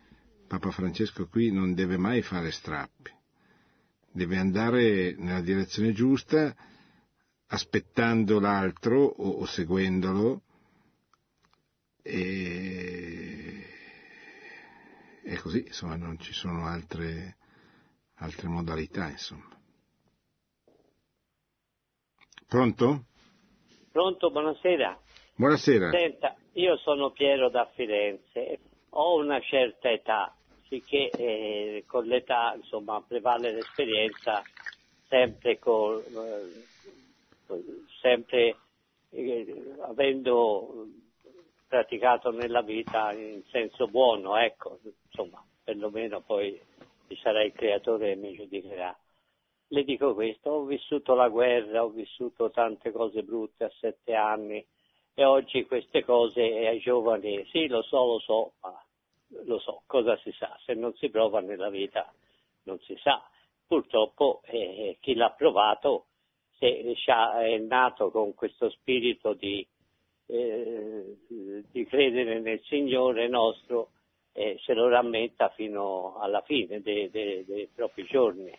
Papa 0.47 0.71
Francesco 0.71 1.27
qui, 1.27 1.51
non 1.51 1.73
deve 1.73 1.97
mai 1.97 2.21
fare 2.21 2.49
strappi, 2.49 3.11
deve 4.09 4.37
andare 4.37 5.15
nella 5.17 5.41
direzione 5.41 5.91
giusta 5.91 6.55
aspettando 7.47 8.39
l'altro 8.39 9.03
o, 9.03 9.31
o 9.31 9.45
seguendolo 9.45 10.43
e, 12.09 13.63
e 15.23 15.37
così, 15.37 15.65
insomma, 15.67 15.95
non 15.95 16.17
ci 16.19 16.33
sono 16.33 16.65
altre, 16.65 17.37
altre 18.15 18.47
modalità, 18.47 19.09
insomma. 19.09 19.47
Pronto? 22.47 23.05
Pronto, 23.91 24.31
buonasera. 24.31 24.99
Buonasera. 25.35 25.91
Senta, 25.91 26.35
io 26.53 26.77
sono 26.77 27.11
Piero 27.11 27.49
da 27.49 27.69
Firenze, 27.75 28.59
ho 28.89 29.15
una 29.19 29.39
certa 29.39 29.91
età, 29.91 30.35
sicché 30.67 31.09
eh, 31.11 31.83
con 31.85 32.05
l'età 32.05 32.53
insomma 32.55 33.01
prevale 33.01 33.51
l'esperienza 33.51 34.41
sempre, 35.07 35.59
con, 35.59 36.01
eh, 36.01 36.65
sempre 38.01 38.55
eh, 39.11 39.75
avendo 39.81 40.87
praticato 41.69 42.31
nella 42.31 42.63
vita 42.63 43.13
in 43.13 43.43
senso 43.51 43.87
buono, 43.87 44.35
ecco, 44.35 44.79
insomma, 45.05 45.45
perlomeno 45.63 46.19
poi 46.21 46.59
ci 47.07 47.15
sarà 47.21 47.43
il 47.43 47.53
creatore 47.53 48.09
che 48.09 48.15
mi 48.15 48.33
giudicherà. 48.33 48.97
Le 49.67 49.83
dico 49.83 50.15
questo, 50.15 50.49
ho 50.49 50.63
vissuto 50.63 51.13
la 51.13 51.29
guerra, 51.29 51.83
ho 51.83 51.89
vissuto 51.89 52.49
tante 52.49 52.91
cose 52.91 53.21
brutte 53.21 53.65
a 53.65 53.71
sette 53.79 54.15
anni 54.15 54.65
e 55.13 55.23
oggi 55.23 55.63
queste 55.65 56.03
cose 56.03 56.41
ai 56.41 56.79
giovani, 56.79 57.45
sì 57.51 57.67
lo 57.67 57.83
so, 57.83 58.03
lo 58.03 58.19
so, 58.19 58.53
ma 58.61 58.83
lo 59.45 59.59
so, 59.59 59.83
cosa 59.85 60.17
si 60.17 60.31
sa? 60.31 60.57
Se 60.65 60.73
non 60.73 60.95
si 60.95 61.09
prova 61.11 61.39
nella 61.39 61.69
vita 61.69 62.11
non 62.63 62.79
si 62.79 62.97
sa. 62.97 63.23
Purtroppo 63.67 64.41
eh, 64.45 64.97
chi 64.99 65.13
l'ha 65.13 65.29
provato 65.29 66.07
se, 66.57 66.81
è 67.05 67.57
nato 67.59 68.09
con 68.09 68.33
questo 68.33 68.71
spirito 68.71 69.33
di 69.33 69.65
eh, 70.31 71.17
di 71.71 71.85
credere 71.85 72.39
nel 72.39 72.61
Signore 72.65 73.27
nostro 73.27 73.89
eh, 74.33 74.59
se 74.63 74.73
lo 74.73 74.87
rammenta 74.87 75.49
fino 75.49 76.17
alla 76.19 76.41
fine 76.41 76.81
dei, 76.81 77.09
dei, 77.09 77.43
dei 77.45 77.67
propri 77.73 78.05
giorni. 78.05 78.51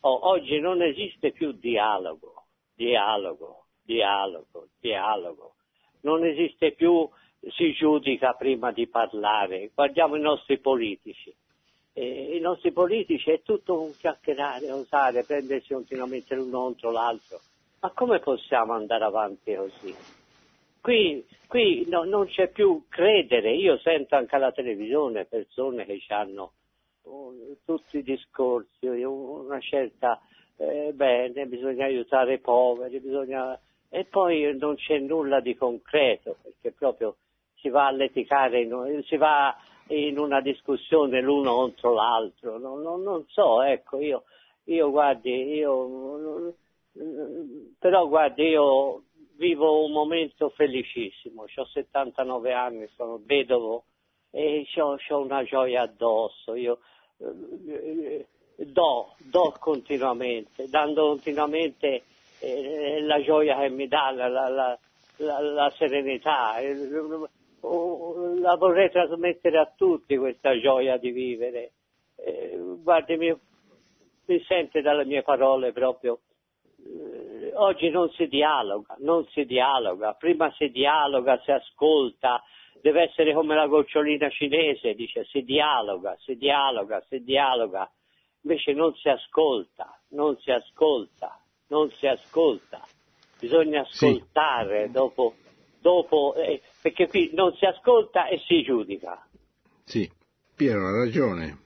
Oh, 0.00 0.28
oggi 0.28 0.60
non 0.60 0.82
esiste 0.82 1.32
più 1.32 1.52
dialogo, 1.52 2.44
dialogo, 2.74 3.64
dialogo, 3.82 4.68
dialogo. 4.78 5.54
Non 6.02 6.24
esiste 6.24 6.72
più 6.72 7.08
si 7.56 7.72
giudica 7.72 8.34
prima 8.34 8.70
di 8.72 8.86
parlare. 8.86 9.70
Guardiamo 9.74 10.16
i 10.16 10.20
nostri 10.20 10.58
politici. 10.58 11.34
Eh, 11.92 12.36
I 12.36 12.40
nostri 12.40 12.72
politici 12.72 13.30
è 13.30 13.40
tutto 13.42 13.80
un 13.80 13.96
chiacchierare, 13.96 14.70
osare, 14.70 15.24
prendersi 15.24 15.72
continuamente 15.72 16.34
l'uno 16.34 16.60
contro 16.60 16.90
l'altro. 16.90 17.40
Ma 17.80 17.90
come 17.90 18.18
possiamo 18.18 18.74
andare 18.74 19.04
avanti 19.04 19.54
così? 19.54 19.94
Qui, 20.86 21.26
qui 21.48 21.84
no, 21.88 22.04
non 22.04 22.26
c'è 22.26 22.46
più 22.46 22.84
credere, 22.88 23.50
io 23.56 23.76
sento 23.78 24.14
anche 24.14 24.36
alla 24.36 24.52
televisione 24.52 25.24
persone 25.24 25.84
che 25.84 26.00
hanno 26.10 26.52
tutti 27.64 27.98
i 27.98 28.02
discorsi, 28.04 28.86
una 28.86 29.58
certa 29.58 30.20
eh, 30.56 30.92
bene, 30.94 31.46
bisogna 31.46 31.86
aiutare 31.86 32.34
i 32.34 32.38
poveri, 32.38 33.00
bisogna... 33.00 33.60
e 33.88 34.04
poi 34.04 34.56
non 34.56 34.76
c'è 34.76 35.00
nulla 35.00 35.40
di 35.40 35.56
concreto, 35.56 36.36
perché 36.40 36.70
proprio 36.70 37.16
si 37.56 37.68
va 37.68 37.88
a 37.88 37.90
litigare, 37.90 38.60
in, 38.60 39.02
si 39.06 39.16
va 39.16 39.56
in 39.88 40.16
una 40.20 40.40
discussione 40.40 41.20
l'uno 41.20 41.52
contro 41.52 41.94
l'altro, 41.94 42.58
non, 42.58 42.80
non, 42.80 43.02
non 43.02 43.24
so, 43.26 43.60
ecco, 43.60 43.98
io, 43.98 44.22
io 44.66 44.88
guardi, 44.92 45.32
io, 45.52 46.54
però 47.76 48.06
guardi, 48.06 48.44
io 48.44 49.02
vivo 49.36 49.84
un 49.84 49.92
momento 49.92 50.48
felicissimo, 50.50 51.44
ho 51.54 51.64
79 51.64 52.52
anni, 52.52 52.88
sono 52.94 53.20
vedovo 53.24 53.84
e 54.30 54.66
ho 54.78 54.96
una 55.20 55.42
gioia 55.44 55.82
addosso, 55.82 56.54
io 56.54 56.80
eh, 57.18 58.26
do, 58.56 59.14
do 59.18 59.54
continuamente, 59.58 60.68
dando 60.68 61.08
continuamente 61.08 62.02
eh, 62.40 63.00
la 63.02 63.22
gioia 63.22 63.58
che 63.58 63.68
mi 63.70 63.88
dà, 63.88 64.10
la, 64.10 64.28
la, 64.28 64.78
la, 65.16 65.40
la 65.40 65.72
serenità, 65.76 66.54
la 67.60 68.54
vorrei 68.56 68.90
trasmettere 68.90 69.58
a 69.58 69.72
tutti 69.74 70.16
questa 70.16 70.58
gioia 70.58 70.96
di 70.98 71.10
vivere. 71.10 71.72
Eh, 72.16 72.58
guardi, 72.82 73.16
mi, 73.16 73.36
mi, 74.26 74.44
sente 74.46 74.80
dalle 74.80 75.04
mie 75.04 75.22
parole 75.22 75.72
proprio. 75.72 76.20
Oggi 77.58 77.88
non 77.88 78.10
si 78.10 78.26
dialoga, 78.26 78.96
non 78.98 79.26
si 79.28 79.46
dialoga, 79.46 80.12
prima 80.12 80.52
si 80.58 80.68
dialoga, 80.68 81.40
si 81.42 81.50
ascolta, 81.50 82.42
deve 82.82 83.04
essere 83.04 83.32
come 83.32 83.54
la 83.54 83.66
gocciolina 83.66 84.28
cinese, 84.28 84.94
dice 84.94 85.24
si 85.24 85.42
dialoga, 85.42 86.16
si 86.20 86.36
dialoga, 86.36 87.02
si 87.08 87.22
dialoga, 87.22 87.90
invece 88.42 88.72
non 88.74 88.94
si 88.94 89.08
ascolta, 89.08 89.98
non 90.08 90.36
si 90.38 90.50
ascolta, 90.50 91.40
non 91.68 91.90
si 91.92 92.06
ascolta, 92.06 92.82
bisogna 93.40 93.80
ascoltare 93.80 94.86
sì. 94.86 94.92
dopo, 94.92 95.34
dopo 95.80 96.34
eh, 96.34 96.60
perché 96.82 97.08
qui 97.08 97.30
non 97.32 97.54
si 97.56 97.64
ascolta 97.64 98.26
e 98.26 98.38
si 98.46 98.62
giudica. 98.62 99.26
Sì, 99.82 100.06
Piero 100.54 100.88
ha 100.88 101.04
ragione, 101.04 101.58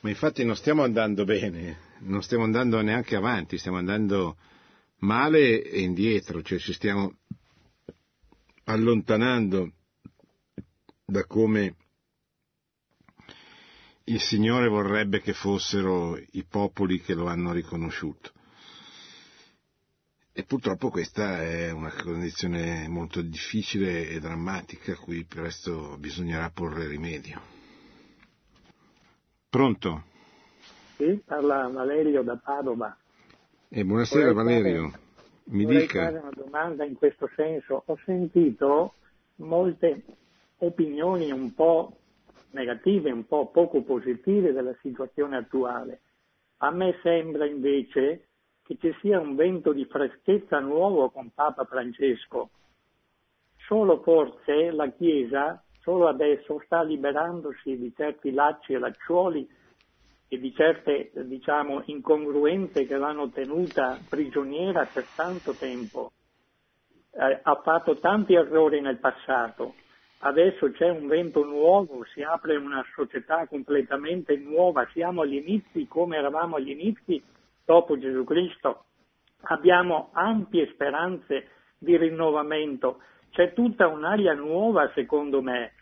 ma 0.00 0.10
infatti 0.10 0.44
non 0.44 0.56
stiamo 0.56 0.82
andando 0.82 1.24
bene, 1.24 1.78
non 2.00 2.22
stiamo 2.22 2.44
andando 2.44 2.82
neanche 2.82 3.16
avanti, 3.16 3.56
stiamo 3.56 3.78
andando 3.78 4.36
male 4.98 5.62
e 5.62 5.80
indietro, 5.80 6.42
cioè 6.42 6.58
ci 6.58 6.72
stiamo 6.72 7.18
allontanando 8.64 9.72
da 11.04 11.24
come 11.24 11.76
il 14.04 14.20
Signore 14.20 14.68
vorrebbe 14.68 15.20
che 15.20 15.32
fossero 15.32 16.16
i 16.16 16.44
popoli 16.44 17.00
che 17.00 17.14
lo 17.14 17.26
hanno 17.26 17.52
riconosciuto. 17.52 18.32
E 20.32 20.44
purtroppo 20.44 20.90
questa 20.90 21.42
è 21.42 21.70
una 21.70 21.90
condizione 21.90 22.86
molto 22.88 23.22
difficile 23.22 24.08
e 24.08 24.20
drammatica 24.20 24.92
a 24.92 24.96
cui 24.96 25.24
presto 25.24 25.96
bisognerà 25.98 26.50
porre 26.50 26.86
rimedio. 26.86 27.40
Pronto? 29.48 30.04
Sì, 30.96 31.22
parla 31.24 31.68
Valerio 31.68 32.22
da 32.22 32.36
Padova. 32.36 32.96
E 33.68 33.84
buonasera 33.84 34.32
vorrei 34.32 34.60
Valerio, 34.62 34.88
fare, 34.90 35.02
mi 35.46 35.66
dica. 35.66 36.04
fare 36.04 36.18
una 36.18 36.30
domanda 36.32 36.84
in 36.84 36.94
questo 36.94 37.28
senso. 37.34 37.82
Ho 37.86 37.98
sentito 38.04 38.94
molte 39.36 40.04
opinioni 40.58 41.32
un 41.32 41.52
po' 41.52 41.96
negative, 42.50 43.10
un 43.10 43.26
po' 43.26 43.48
poco 43.48 43.82
positive 43.82 44.52
della 44.52 44.74
situazione 44.80 45.36
attuale. 45.36 46.00
A 46.58 46.70
me 46.70 46.96
sembra 47.02 47.44
invece 47.44 48.28
che 48.62 48.76
ci 48.80 48.94
sia 49.00 49.18
un 49.18 49.34
vento 49.34 49.72
di 49.72 49.84
freschezza 49.84 50.60
nuovo 50.60 51.10
con 51.10 51.30
Papa 51.34 51.64
Francesco. 51.64 52.50
Solo 53.66 54.00
forse 54.00 54.70
la 54.70 54.90
Chiesa, 54.90 55.60
solo 55.80 56.06
adesso, 56.06 56.62
sta 56.64 56.82
liberandosi 56.82 57.76
di 57.76 57.92
certi 57.96 58.30
lacci 58.30 58.74
e 58.74 58.78
lacciuoli 58.78 59.48
e 60.28 60.38
di 60.38 60.52
certe, 60.54 61.12
diciamo, 61.14 61.82
incongruenze 61.86 62.86
che 62.86 62.96
l'hanno 62.96 63.30
tenuta 63.30 63.98
prigioniera 64.08 64.88
per 64.92 65.04
tanto 65.14 65.52
tempo. 65.52 66.12
Eh, 67.12 67.40
ha 67.42 67.54
fatto 67.62 67.98
tanti 67.98 68.34
errori 68.34 68.80
nel 68.80 68.98
passato. 68.98 69.74
Adesso 70.18 70.72
c'è 70.72 70.88
un 70.88 71.06
vento 71.06 71.44
nuovo, 71.44 72.04
si 72.12 72.22
apre 72.22 72.56
una 72.56 72.84
società 72.94 73.46
completamente 73.46 74.36
nuova, 74.36 74.88
siamo 74.92 75.22
agli 75.22 75.36
inizi 75.36 75.86
come 75.86 76.16
eravamo 76.16 76.56
agli 76.56 76.70
inizi 76.70 77.22
dopo 77.64 77.98
Gesù 77.98 78.24
Cristo, 78.24 78.84
abbiamo 79.42 80.10
ampie 80.12 80.70
speranze 80.72 81.48
di 81.78 81.96
rinnovamento, 81.96 83.00
c'è 83.30 83.52
tutta 83.52 83.86
un'aria 83.88 84.32
nuova 84.32 84.90
secondo 84.94 85.42
me. 85.42 85.72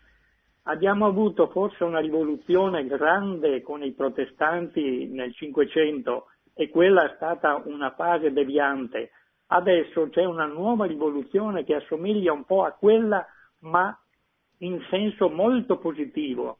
Abbiamo 0.67 1.05
avuto 1.05 1.47
forse 1.47 1.83
una 1.83 1.99
rivoluzione 1.99 2.85
grande 2.87 3.61
con 3.61 3.83
i 3.83 3.91
protestanti 3.93 5.07
nel 5.07 5.33
Cinquecento 5.33 6.27
e 6.53 6.69
quella 6.69 7.05
è 7.05 7.15
stata 7.15 7.61
una 7.65 7.91
fase 7.91 8.31
deviante. 8.31 9.11
Adesso 9.47 10.09
c'è 10.09 10.25
una 10.25 10.45
nuova 10.45 10.85
rivoluzione 10.85 11.63
che 11.63 11.75
assomiglia 11.75 12.33
un 12.33 12.45
po' 12.45 12.63
a 12.63 12.71
quella 12.71 13.25
ma 13.59 13.95
in 14.59 14.83
senso 14.89 15.29
molto 15.29 15.77
positivo 15.77 16.59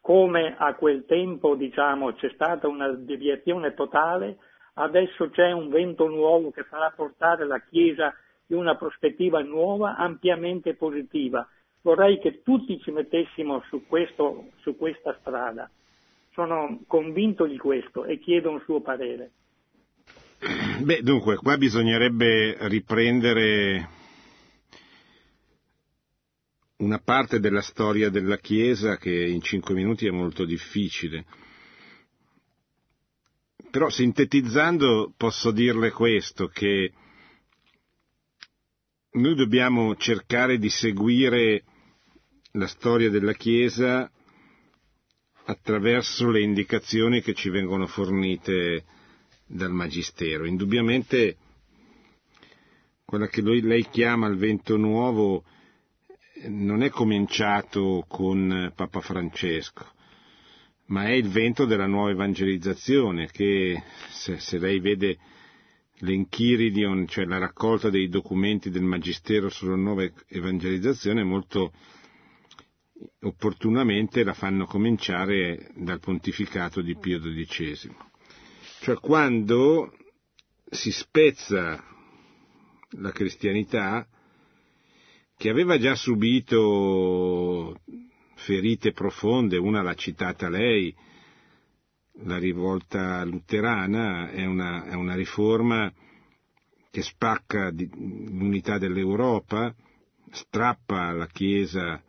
come 0.00 0.56
a 0.56 0.74
quel 0.74 1.04
tempo 1.04 1.54
diciamo, 1.54 2.14
c'è 2.14 2.30
stata 2.30 2.66
una 2.66 2.88
deviazione 2.88 3.74
totale, 3.74 4.38
adesso 4.74 5.28
c'è 5.30 5.52
un 5.52 5.68
vento 5.68 6.08
nuovo 6.08 6.50
che 6.50 6.64
farà 6.64 6.90
portare 6.96 7.44
la 7.44 7.60
Chiesa 7.60 8.14
in 8.46 8.56
una 8.56 8.76
prospettiva 8.76 9.42
nuova, 9.42 9.96
ampiamente 9.96 10.74
positiva. 10.74 11.46
Vorrei 11.88 12.20
che 12.20 12.42
tutti 12.42 12.78
ci 12.82 12.90
mettessimo 12.90 13.62
su, 13.70 13.86
questo, 13.86 14.50
su 14.60 14.76
questa 14.76 15.16
strada. 15.20 15.70
Sono 16.34 16.82
convinto 16.86 17.46
di 17.46 17.56
questo 17.56 18.04
e 18.04 18.18
chiedo 18.18 18.50
un 18.50 18.60
suo 18.60 18.82
parere. 18.82 19.30
Beh, 20.82 21.00
dunque, 21.00 21.36
qua 21.36 21.56
bisognerebbe 21.56 22.58
riprendere 22.68 23.88
una 26.76 27.00
parte 27.02 27.40
della 27.40 27.62
storia 27.62 28.10
della 28.10 28.36
Chiesa 28.36 28.98
che 28.98 29.24
in 29.24 29.40
cinque 29.40 29.72
minuti 29.72 30.06
è 30.06 30.10
molto 30.10 30.44
difficile. 30.44 31.24
Però 33.70 33.88
sintetizzando 33.88 35.14
posso 35.16 35.52
dirle 35.52 35.90
questo, 35.92 36.48
che 36.48 36.92
noi 39.12 39.34
dobbiamo 39.34 39.96
cercare 39.96 40.58
di 40.58 40.68
seguire 40.68 41.62
la 42.52 42.66
storia 42.66 43.10
della 43.10 43.32
Chiesa 43.34 44.10
attraverso 45.44 46.30
le 46.30 46.42
indicazioni 46.42 47.22
che 47.22 47.34
ci 47.34 47.48
vengono 47.48 47.86
fornite 47.86 48.84
dal 49.46 49.70
Magistero. 49.72 50.44
Indubbiamente 50.44 51.36
quella 53.04 53.28
che 53.28 53.40
lei 53.42 53.88
chiama 53.88 54.26
il 54.26 54.36
vento 54.36 54.76
nuovo 54.76 55.44
non 56.48 56.82
è 56.82 56.90
cominciato 56.90 58.04
con 58.06 58.72
Papa 58.74 59.00
Francesco, 59.00 59.86
ma 60.86 61.06
è 61.06 61.12
il 61.12 61.28
vento 61.28 61.64
della 61.64 61.86
nuova 61.86 62.10
evangelizzazione 62.10 63.28
che, 63.30 63.82
se, 64.10 64.38
se 64.38 64.58
lei 64.58 64.78
vede 64.80 65.18
l'Enchiridion, 66.00 67.06
cioè 67.08 67.24
la 67.24 67.38
raccolta 67.38 67.90
dei 67.90 68.08
documenti 68.08 68.70
del 68.70 68.82
Magistero 68.82 69.48
sulla 69.48 69.76
nuova 69.76 70.06
evangelizzazione, 70.28 71.24
molto 71.24 71.72
opportunamente 73.20 74.24
la 74.24 74.34
fanno 74.34 74.66
cominciare 74.66 75.70
dal 75.74 76.00
pontificato 76.00 76.80
di 76.80 76.96
Pio 76.96 77.20
XII. 77.20 77.94
Cioè 78.80 78.96
quando 78.96 79.92
si 80.70 80.90
spezza 80.90 81.82
la 82.92 83.10
cristianità 83.10 84.06
che 85.36 85.48
aveva 85.48 85.78
già 85.78 85.94
subito 85.94 87.80
ferite 88.34 88.92
profonde, 88.92 89.56
una 89.56 89.82
l'ha 89.82 89.94
citata 89.94 90.48
lei, 90.48 90.94
la 92.22 92.38
rivolta 92.38 93.24
luterana 93.24 94.30
è 94.30 94.44
una, 94.44 94.84
è 94.84 94.94
una 94.94 95.14
riforma 95.14 95.92
che 96.90 97.02
spacca 97.02 97.70
l'unità 97.70 98.78
dell'Europa, 98.78 99.74
strappa 100.30 101.02
alla 101.08 101.26
Chiesa 101.26 102.02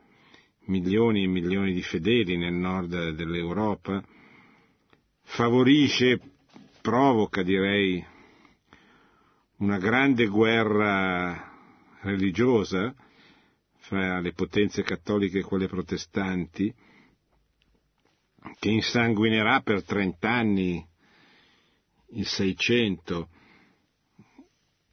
milioni 0.69 1.23
e 1.23 1.27
milioni 1.27 1.73
di 1.73 1.81
fedeli 1.81 2.37
nel 2.37 2.53
nord 2.53 3.09
dell'Europa, 3.11 4.03
favorisce, 5.23 6.19
provoca 6.81 7.43
direi, 7.43 8.03
una 9.57 9.77
grande 9.77 10.27
guerra 10.27 11.51
religiosa 12.01 12.93
fra 13.79 14.19
le 14.19 14.31
potenze 14.33 14.83
cattoliche 14.83 15.39
e 15.39 15.43
quelle 15.43 15.67
protestanti, 15.67 16.73
che 18.59 18.69
insanguinerà 18.69 19.61
per 19.61 19.83
trent'anni 19.83 20.87
il 22.11 22.25
Seicento. 22.25 23.29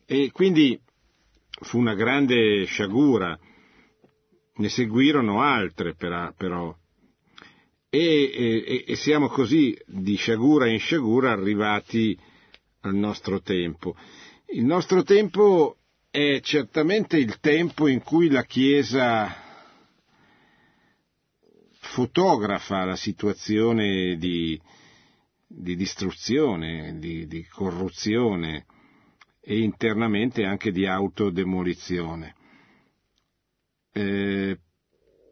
E 0.07 0.31
quindi 0.33 0.81
fu 1.61 1.79
una 1.79 1.95
grande 1.95 2.65
sciagura, 2.65 3.39
ne 4.57 4.69
seguirono 4.69 5.43
altre 5.43 5.95
però, 5.95 6.75
e, 7.89 7.99
e, 7.99 8.85
e 8.87 8.97
siamo 8.97 9.29
così 9.29 9.77
di 9.87 10.17
sciagura 10.17 10.69
in 10.69 10.79
sciagura 10.79 11.33
arrivati 11.33 12.19
al 12.81 12.95
nostro 12.95 13.41
tempo. 13.41 13.97
Il 14.49 14.65
nostro 14.65 15.03
tempo 15.03 15.79
è 16.11 16.41
certamente 16.41 17.19
il 17.19 17.41
tempo 17.41 17.89
in 17.89 18.03
cui 18.03 18.31
la 18.31 18.45
Chiesa 18.45 19.45
fotografa 21.81 22.85
la 22.85 22.97
situazione 22.97 24.17
di, 24.17 24.61
di 25.47 25.77
distruzione, 25.77 26.99
di, 26.99 27.27
di, 27.27 27.45
corruzione 27.47 28.67
e 29.41 29.59
internamente 29.61 30.45
anche 30.45 30.71
di 30.71 30.87
autodemolizione. 30.87 32.36
Eh, 33.97 34.59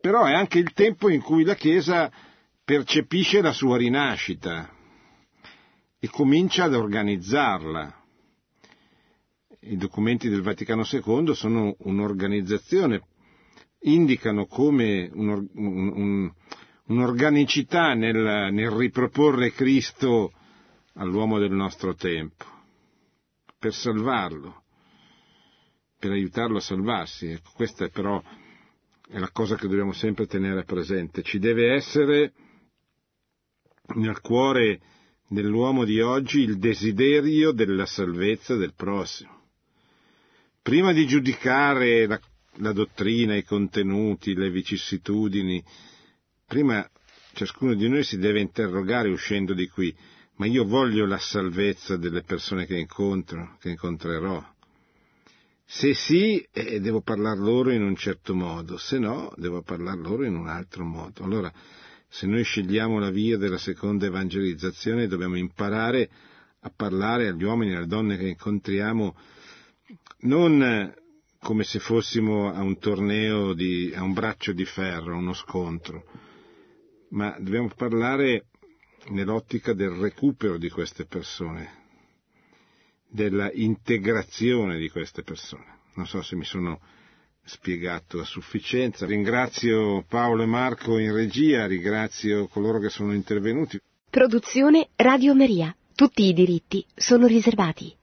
però 0.01 0.25
è 0.25 0.33
anche 0.33 0.59
il 0.59 0.73
tempo 0.73 1.11
in 1.11 1.21
cui 1.21 1.45
la 1.45 1.55
Chiesa 1.55 2.11
percepisce 2.65 3.43
la 3.43 3.53
sua 3.53 3.77
rinascita 3.77 4.71
e 5.99 6.09
comincia 6.09 6.65
ad 6.65 6.75
organizzarla. 6.75 8.03
I 9.61 9.77
documenti 9.77 10.31
del 10.31 10.41
Vaticano 10.41 10.83
II 10.91 11.35
sono 11.35 11.77
un'organizzazione, 11.81 13.03
indicano 13.81 14.47
come 14.47 15.11
un, 15.13 15.47
un, 15.53 16.33
un'organicità 16.87 17.93
nel, 17.93 18.51
nel 18.51 18.71
riproporre 18.71 19.53
Cristo 19.53 20.33
all'uomo 20.95 21.39
del 21.39 21.53
nostro 21.53 21.95
tempo, 21.95 22.47
per 23.59 23.75
salvarlo, 23.75 24.63
per 25.99 26.13
aiutarlo 26.13 26.57
a 26.57 26.63
salvarsi. 26.63 27.27
Ecco, 27.27 27.51
questa 27.55 27.85
è 27.85 27.91
però 27.91 28.23
è 29.09 29.19
la 29.19 29.31
cosa 29.31 29.57
che 29.57 29.69
dobbiamo 29.69 29.93
sempre 29.93 30.27
tenere 30.27 30.65
presente. 30.65 31.23
Ci 31.23 31.39
deve 31.39 31.75
essere 31.75 32.33
nel 33.97 34.21
cuore 34.21 34.81
dell'uomo 35.29 35.85
di 35.85 36.01
oggi 36.01 36.41
il 36.41 36.59
desiderio 36.59 37.53
della 37.53 37.87
salvezza 37.87 38.57
del 38.57 38.75
prossimo. 38.75 39.43
Prima 40.63 40.93
di 40.93 41.07
giudicare 41.07 42.07
la, 42.07 42.19
la 42.57 42.73
dottrina, 42.73 43.37
i 43.37 43.45
contenuti, 43.45 44.35
le 44.35 44.51
vicissitudini, 44.51 45.63
prima 46.47 46.89
ciascuno 47.35 47.75
di 47.75 47.89
noi 47.89 48.05
si 48.05 48.17
deve 48.17 48.41
interrogare 48.41 49.11
uscendo 49.11 49.53
di 49.53 49.69
qui, 49.69 49.95
ma 50.37 50.47
io 50.47 50.65
voglio 50.65 51.05
la 51.05 51.19
salvezza 51.19 51.97
delle 51.97 52.23
persone 52.23 52.65
che 52.65 52.79
incontro, 52.79 53.57
che 53.61 53.71
incontrerò. 53.71 54.54
Se 55.67 55.95
sì, 55.95 56.47
eh, 56.53 56.81
devo 56.81 57.01
parlare 57.01 57.39
loro 57.41 57.71
in 57.73 57.83
un 57.83 57.97
certo 57.97 58.35
modo, 58.35 58.77
se 58.77 58.99
no, 58.99 59.33
devo 59.37 59.63
parlare 59.63 60.01
loro 60.01 60.25
in 60.25 60.35
un 60.35 60.49
altro 60.49 60.85
modo. 60.85 61.25
Allora, 61.25 61.53
se 62.09 62.27
noi 62.27 62.45
scegliamo 62.45 62.99
la 62.99 63.11
via 63.11 63.37
della 63.39 63.59
seconda 63.59 64.07
evangelizzazione, 64.07 65.07
dobbiamo 65.07 65.37
imparare 65.37 66.11
a 66.61 66.71
parlare 66.75 67.29
agli 67.29 67.43
uomini 67.43 67.73
e 67.73 67.77
alle 67.77 67.87
donne 67.87 68.17
che 68.17 68.29
incontriamo 68.29 69.17
non 70.21 70.95
come 71.45 71.65
se 71.65 71.79
fossimo 71.79 72.51
a 72.51 72.63
un 72.63 72.79
torneo 72.79 73.53
di, 73.53 73.93
a 73.95 74.03
un 74.03 74.15
braccio 74.15 74.53
di 74.53 74.65
ferro, 74.65 75.17
uno 75.17 75.35
scontro, 75.35 76.05
ma 77.11 77.37
dobbiamo 77.39 77.71
parlare 77.77 78.47
nell'ottica 79.11 79.75
del 79.75 79.91
recupero 79.91 80.57
di 80.57 80.71
queste 80.71 81.05
persone, 81.05 81.84
della 83.15 83.49
integrazione 83.53 84.77
di 84.77 84.91
queste 84.91 85.23
persone. 85.23 85.83
Non 85.95 86.07
so 86.07 86.21
se 86.21 86.35
mi 86.35 86.45
sono 86.45 86.81
spiegato 87.45 88.19
a 88.19 88.25
sufficienza. 88.25 89.07
Ringrazio 89.07 90.03
Paolo 90.09 90.43
e 90.43 90.47
Marco 90.47 90.99
in 90.99 91.13
regia, 91.13 91.67
ringrazio 91.67 92.49
coloro 92.49 92.81
che 92.81 92.89
sono 92.89 93.15
intervenuti. 93.15 93.79
Produzione 94.11 94.89
Radio 94.97 95.33
Maria. 95.33 95.75
Tutti 95.95 96.25
i 96.25 96.33
diritti 96.33 96.85
sono 96.93 97.29
riservati. 97.29 97.95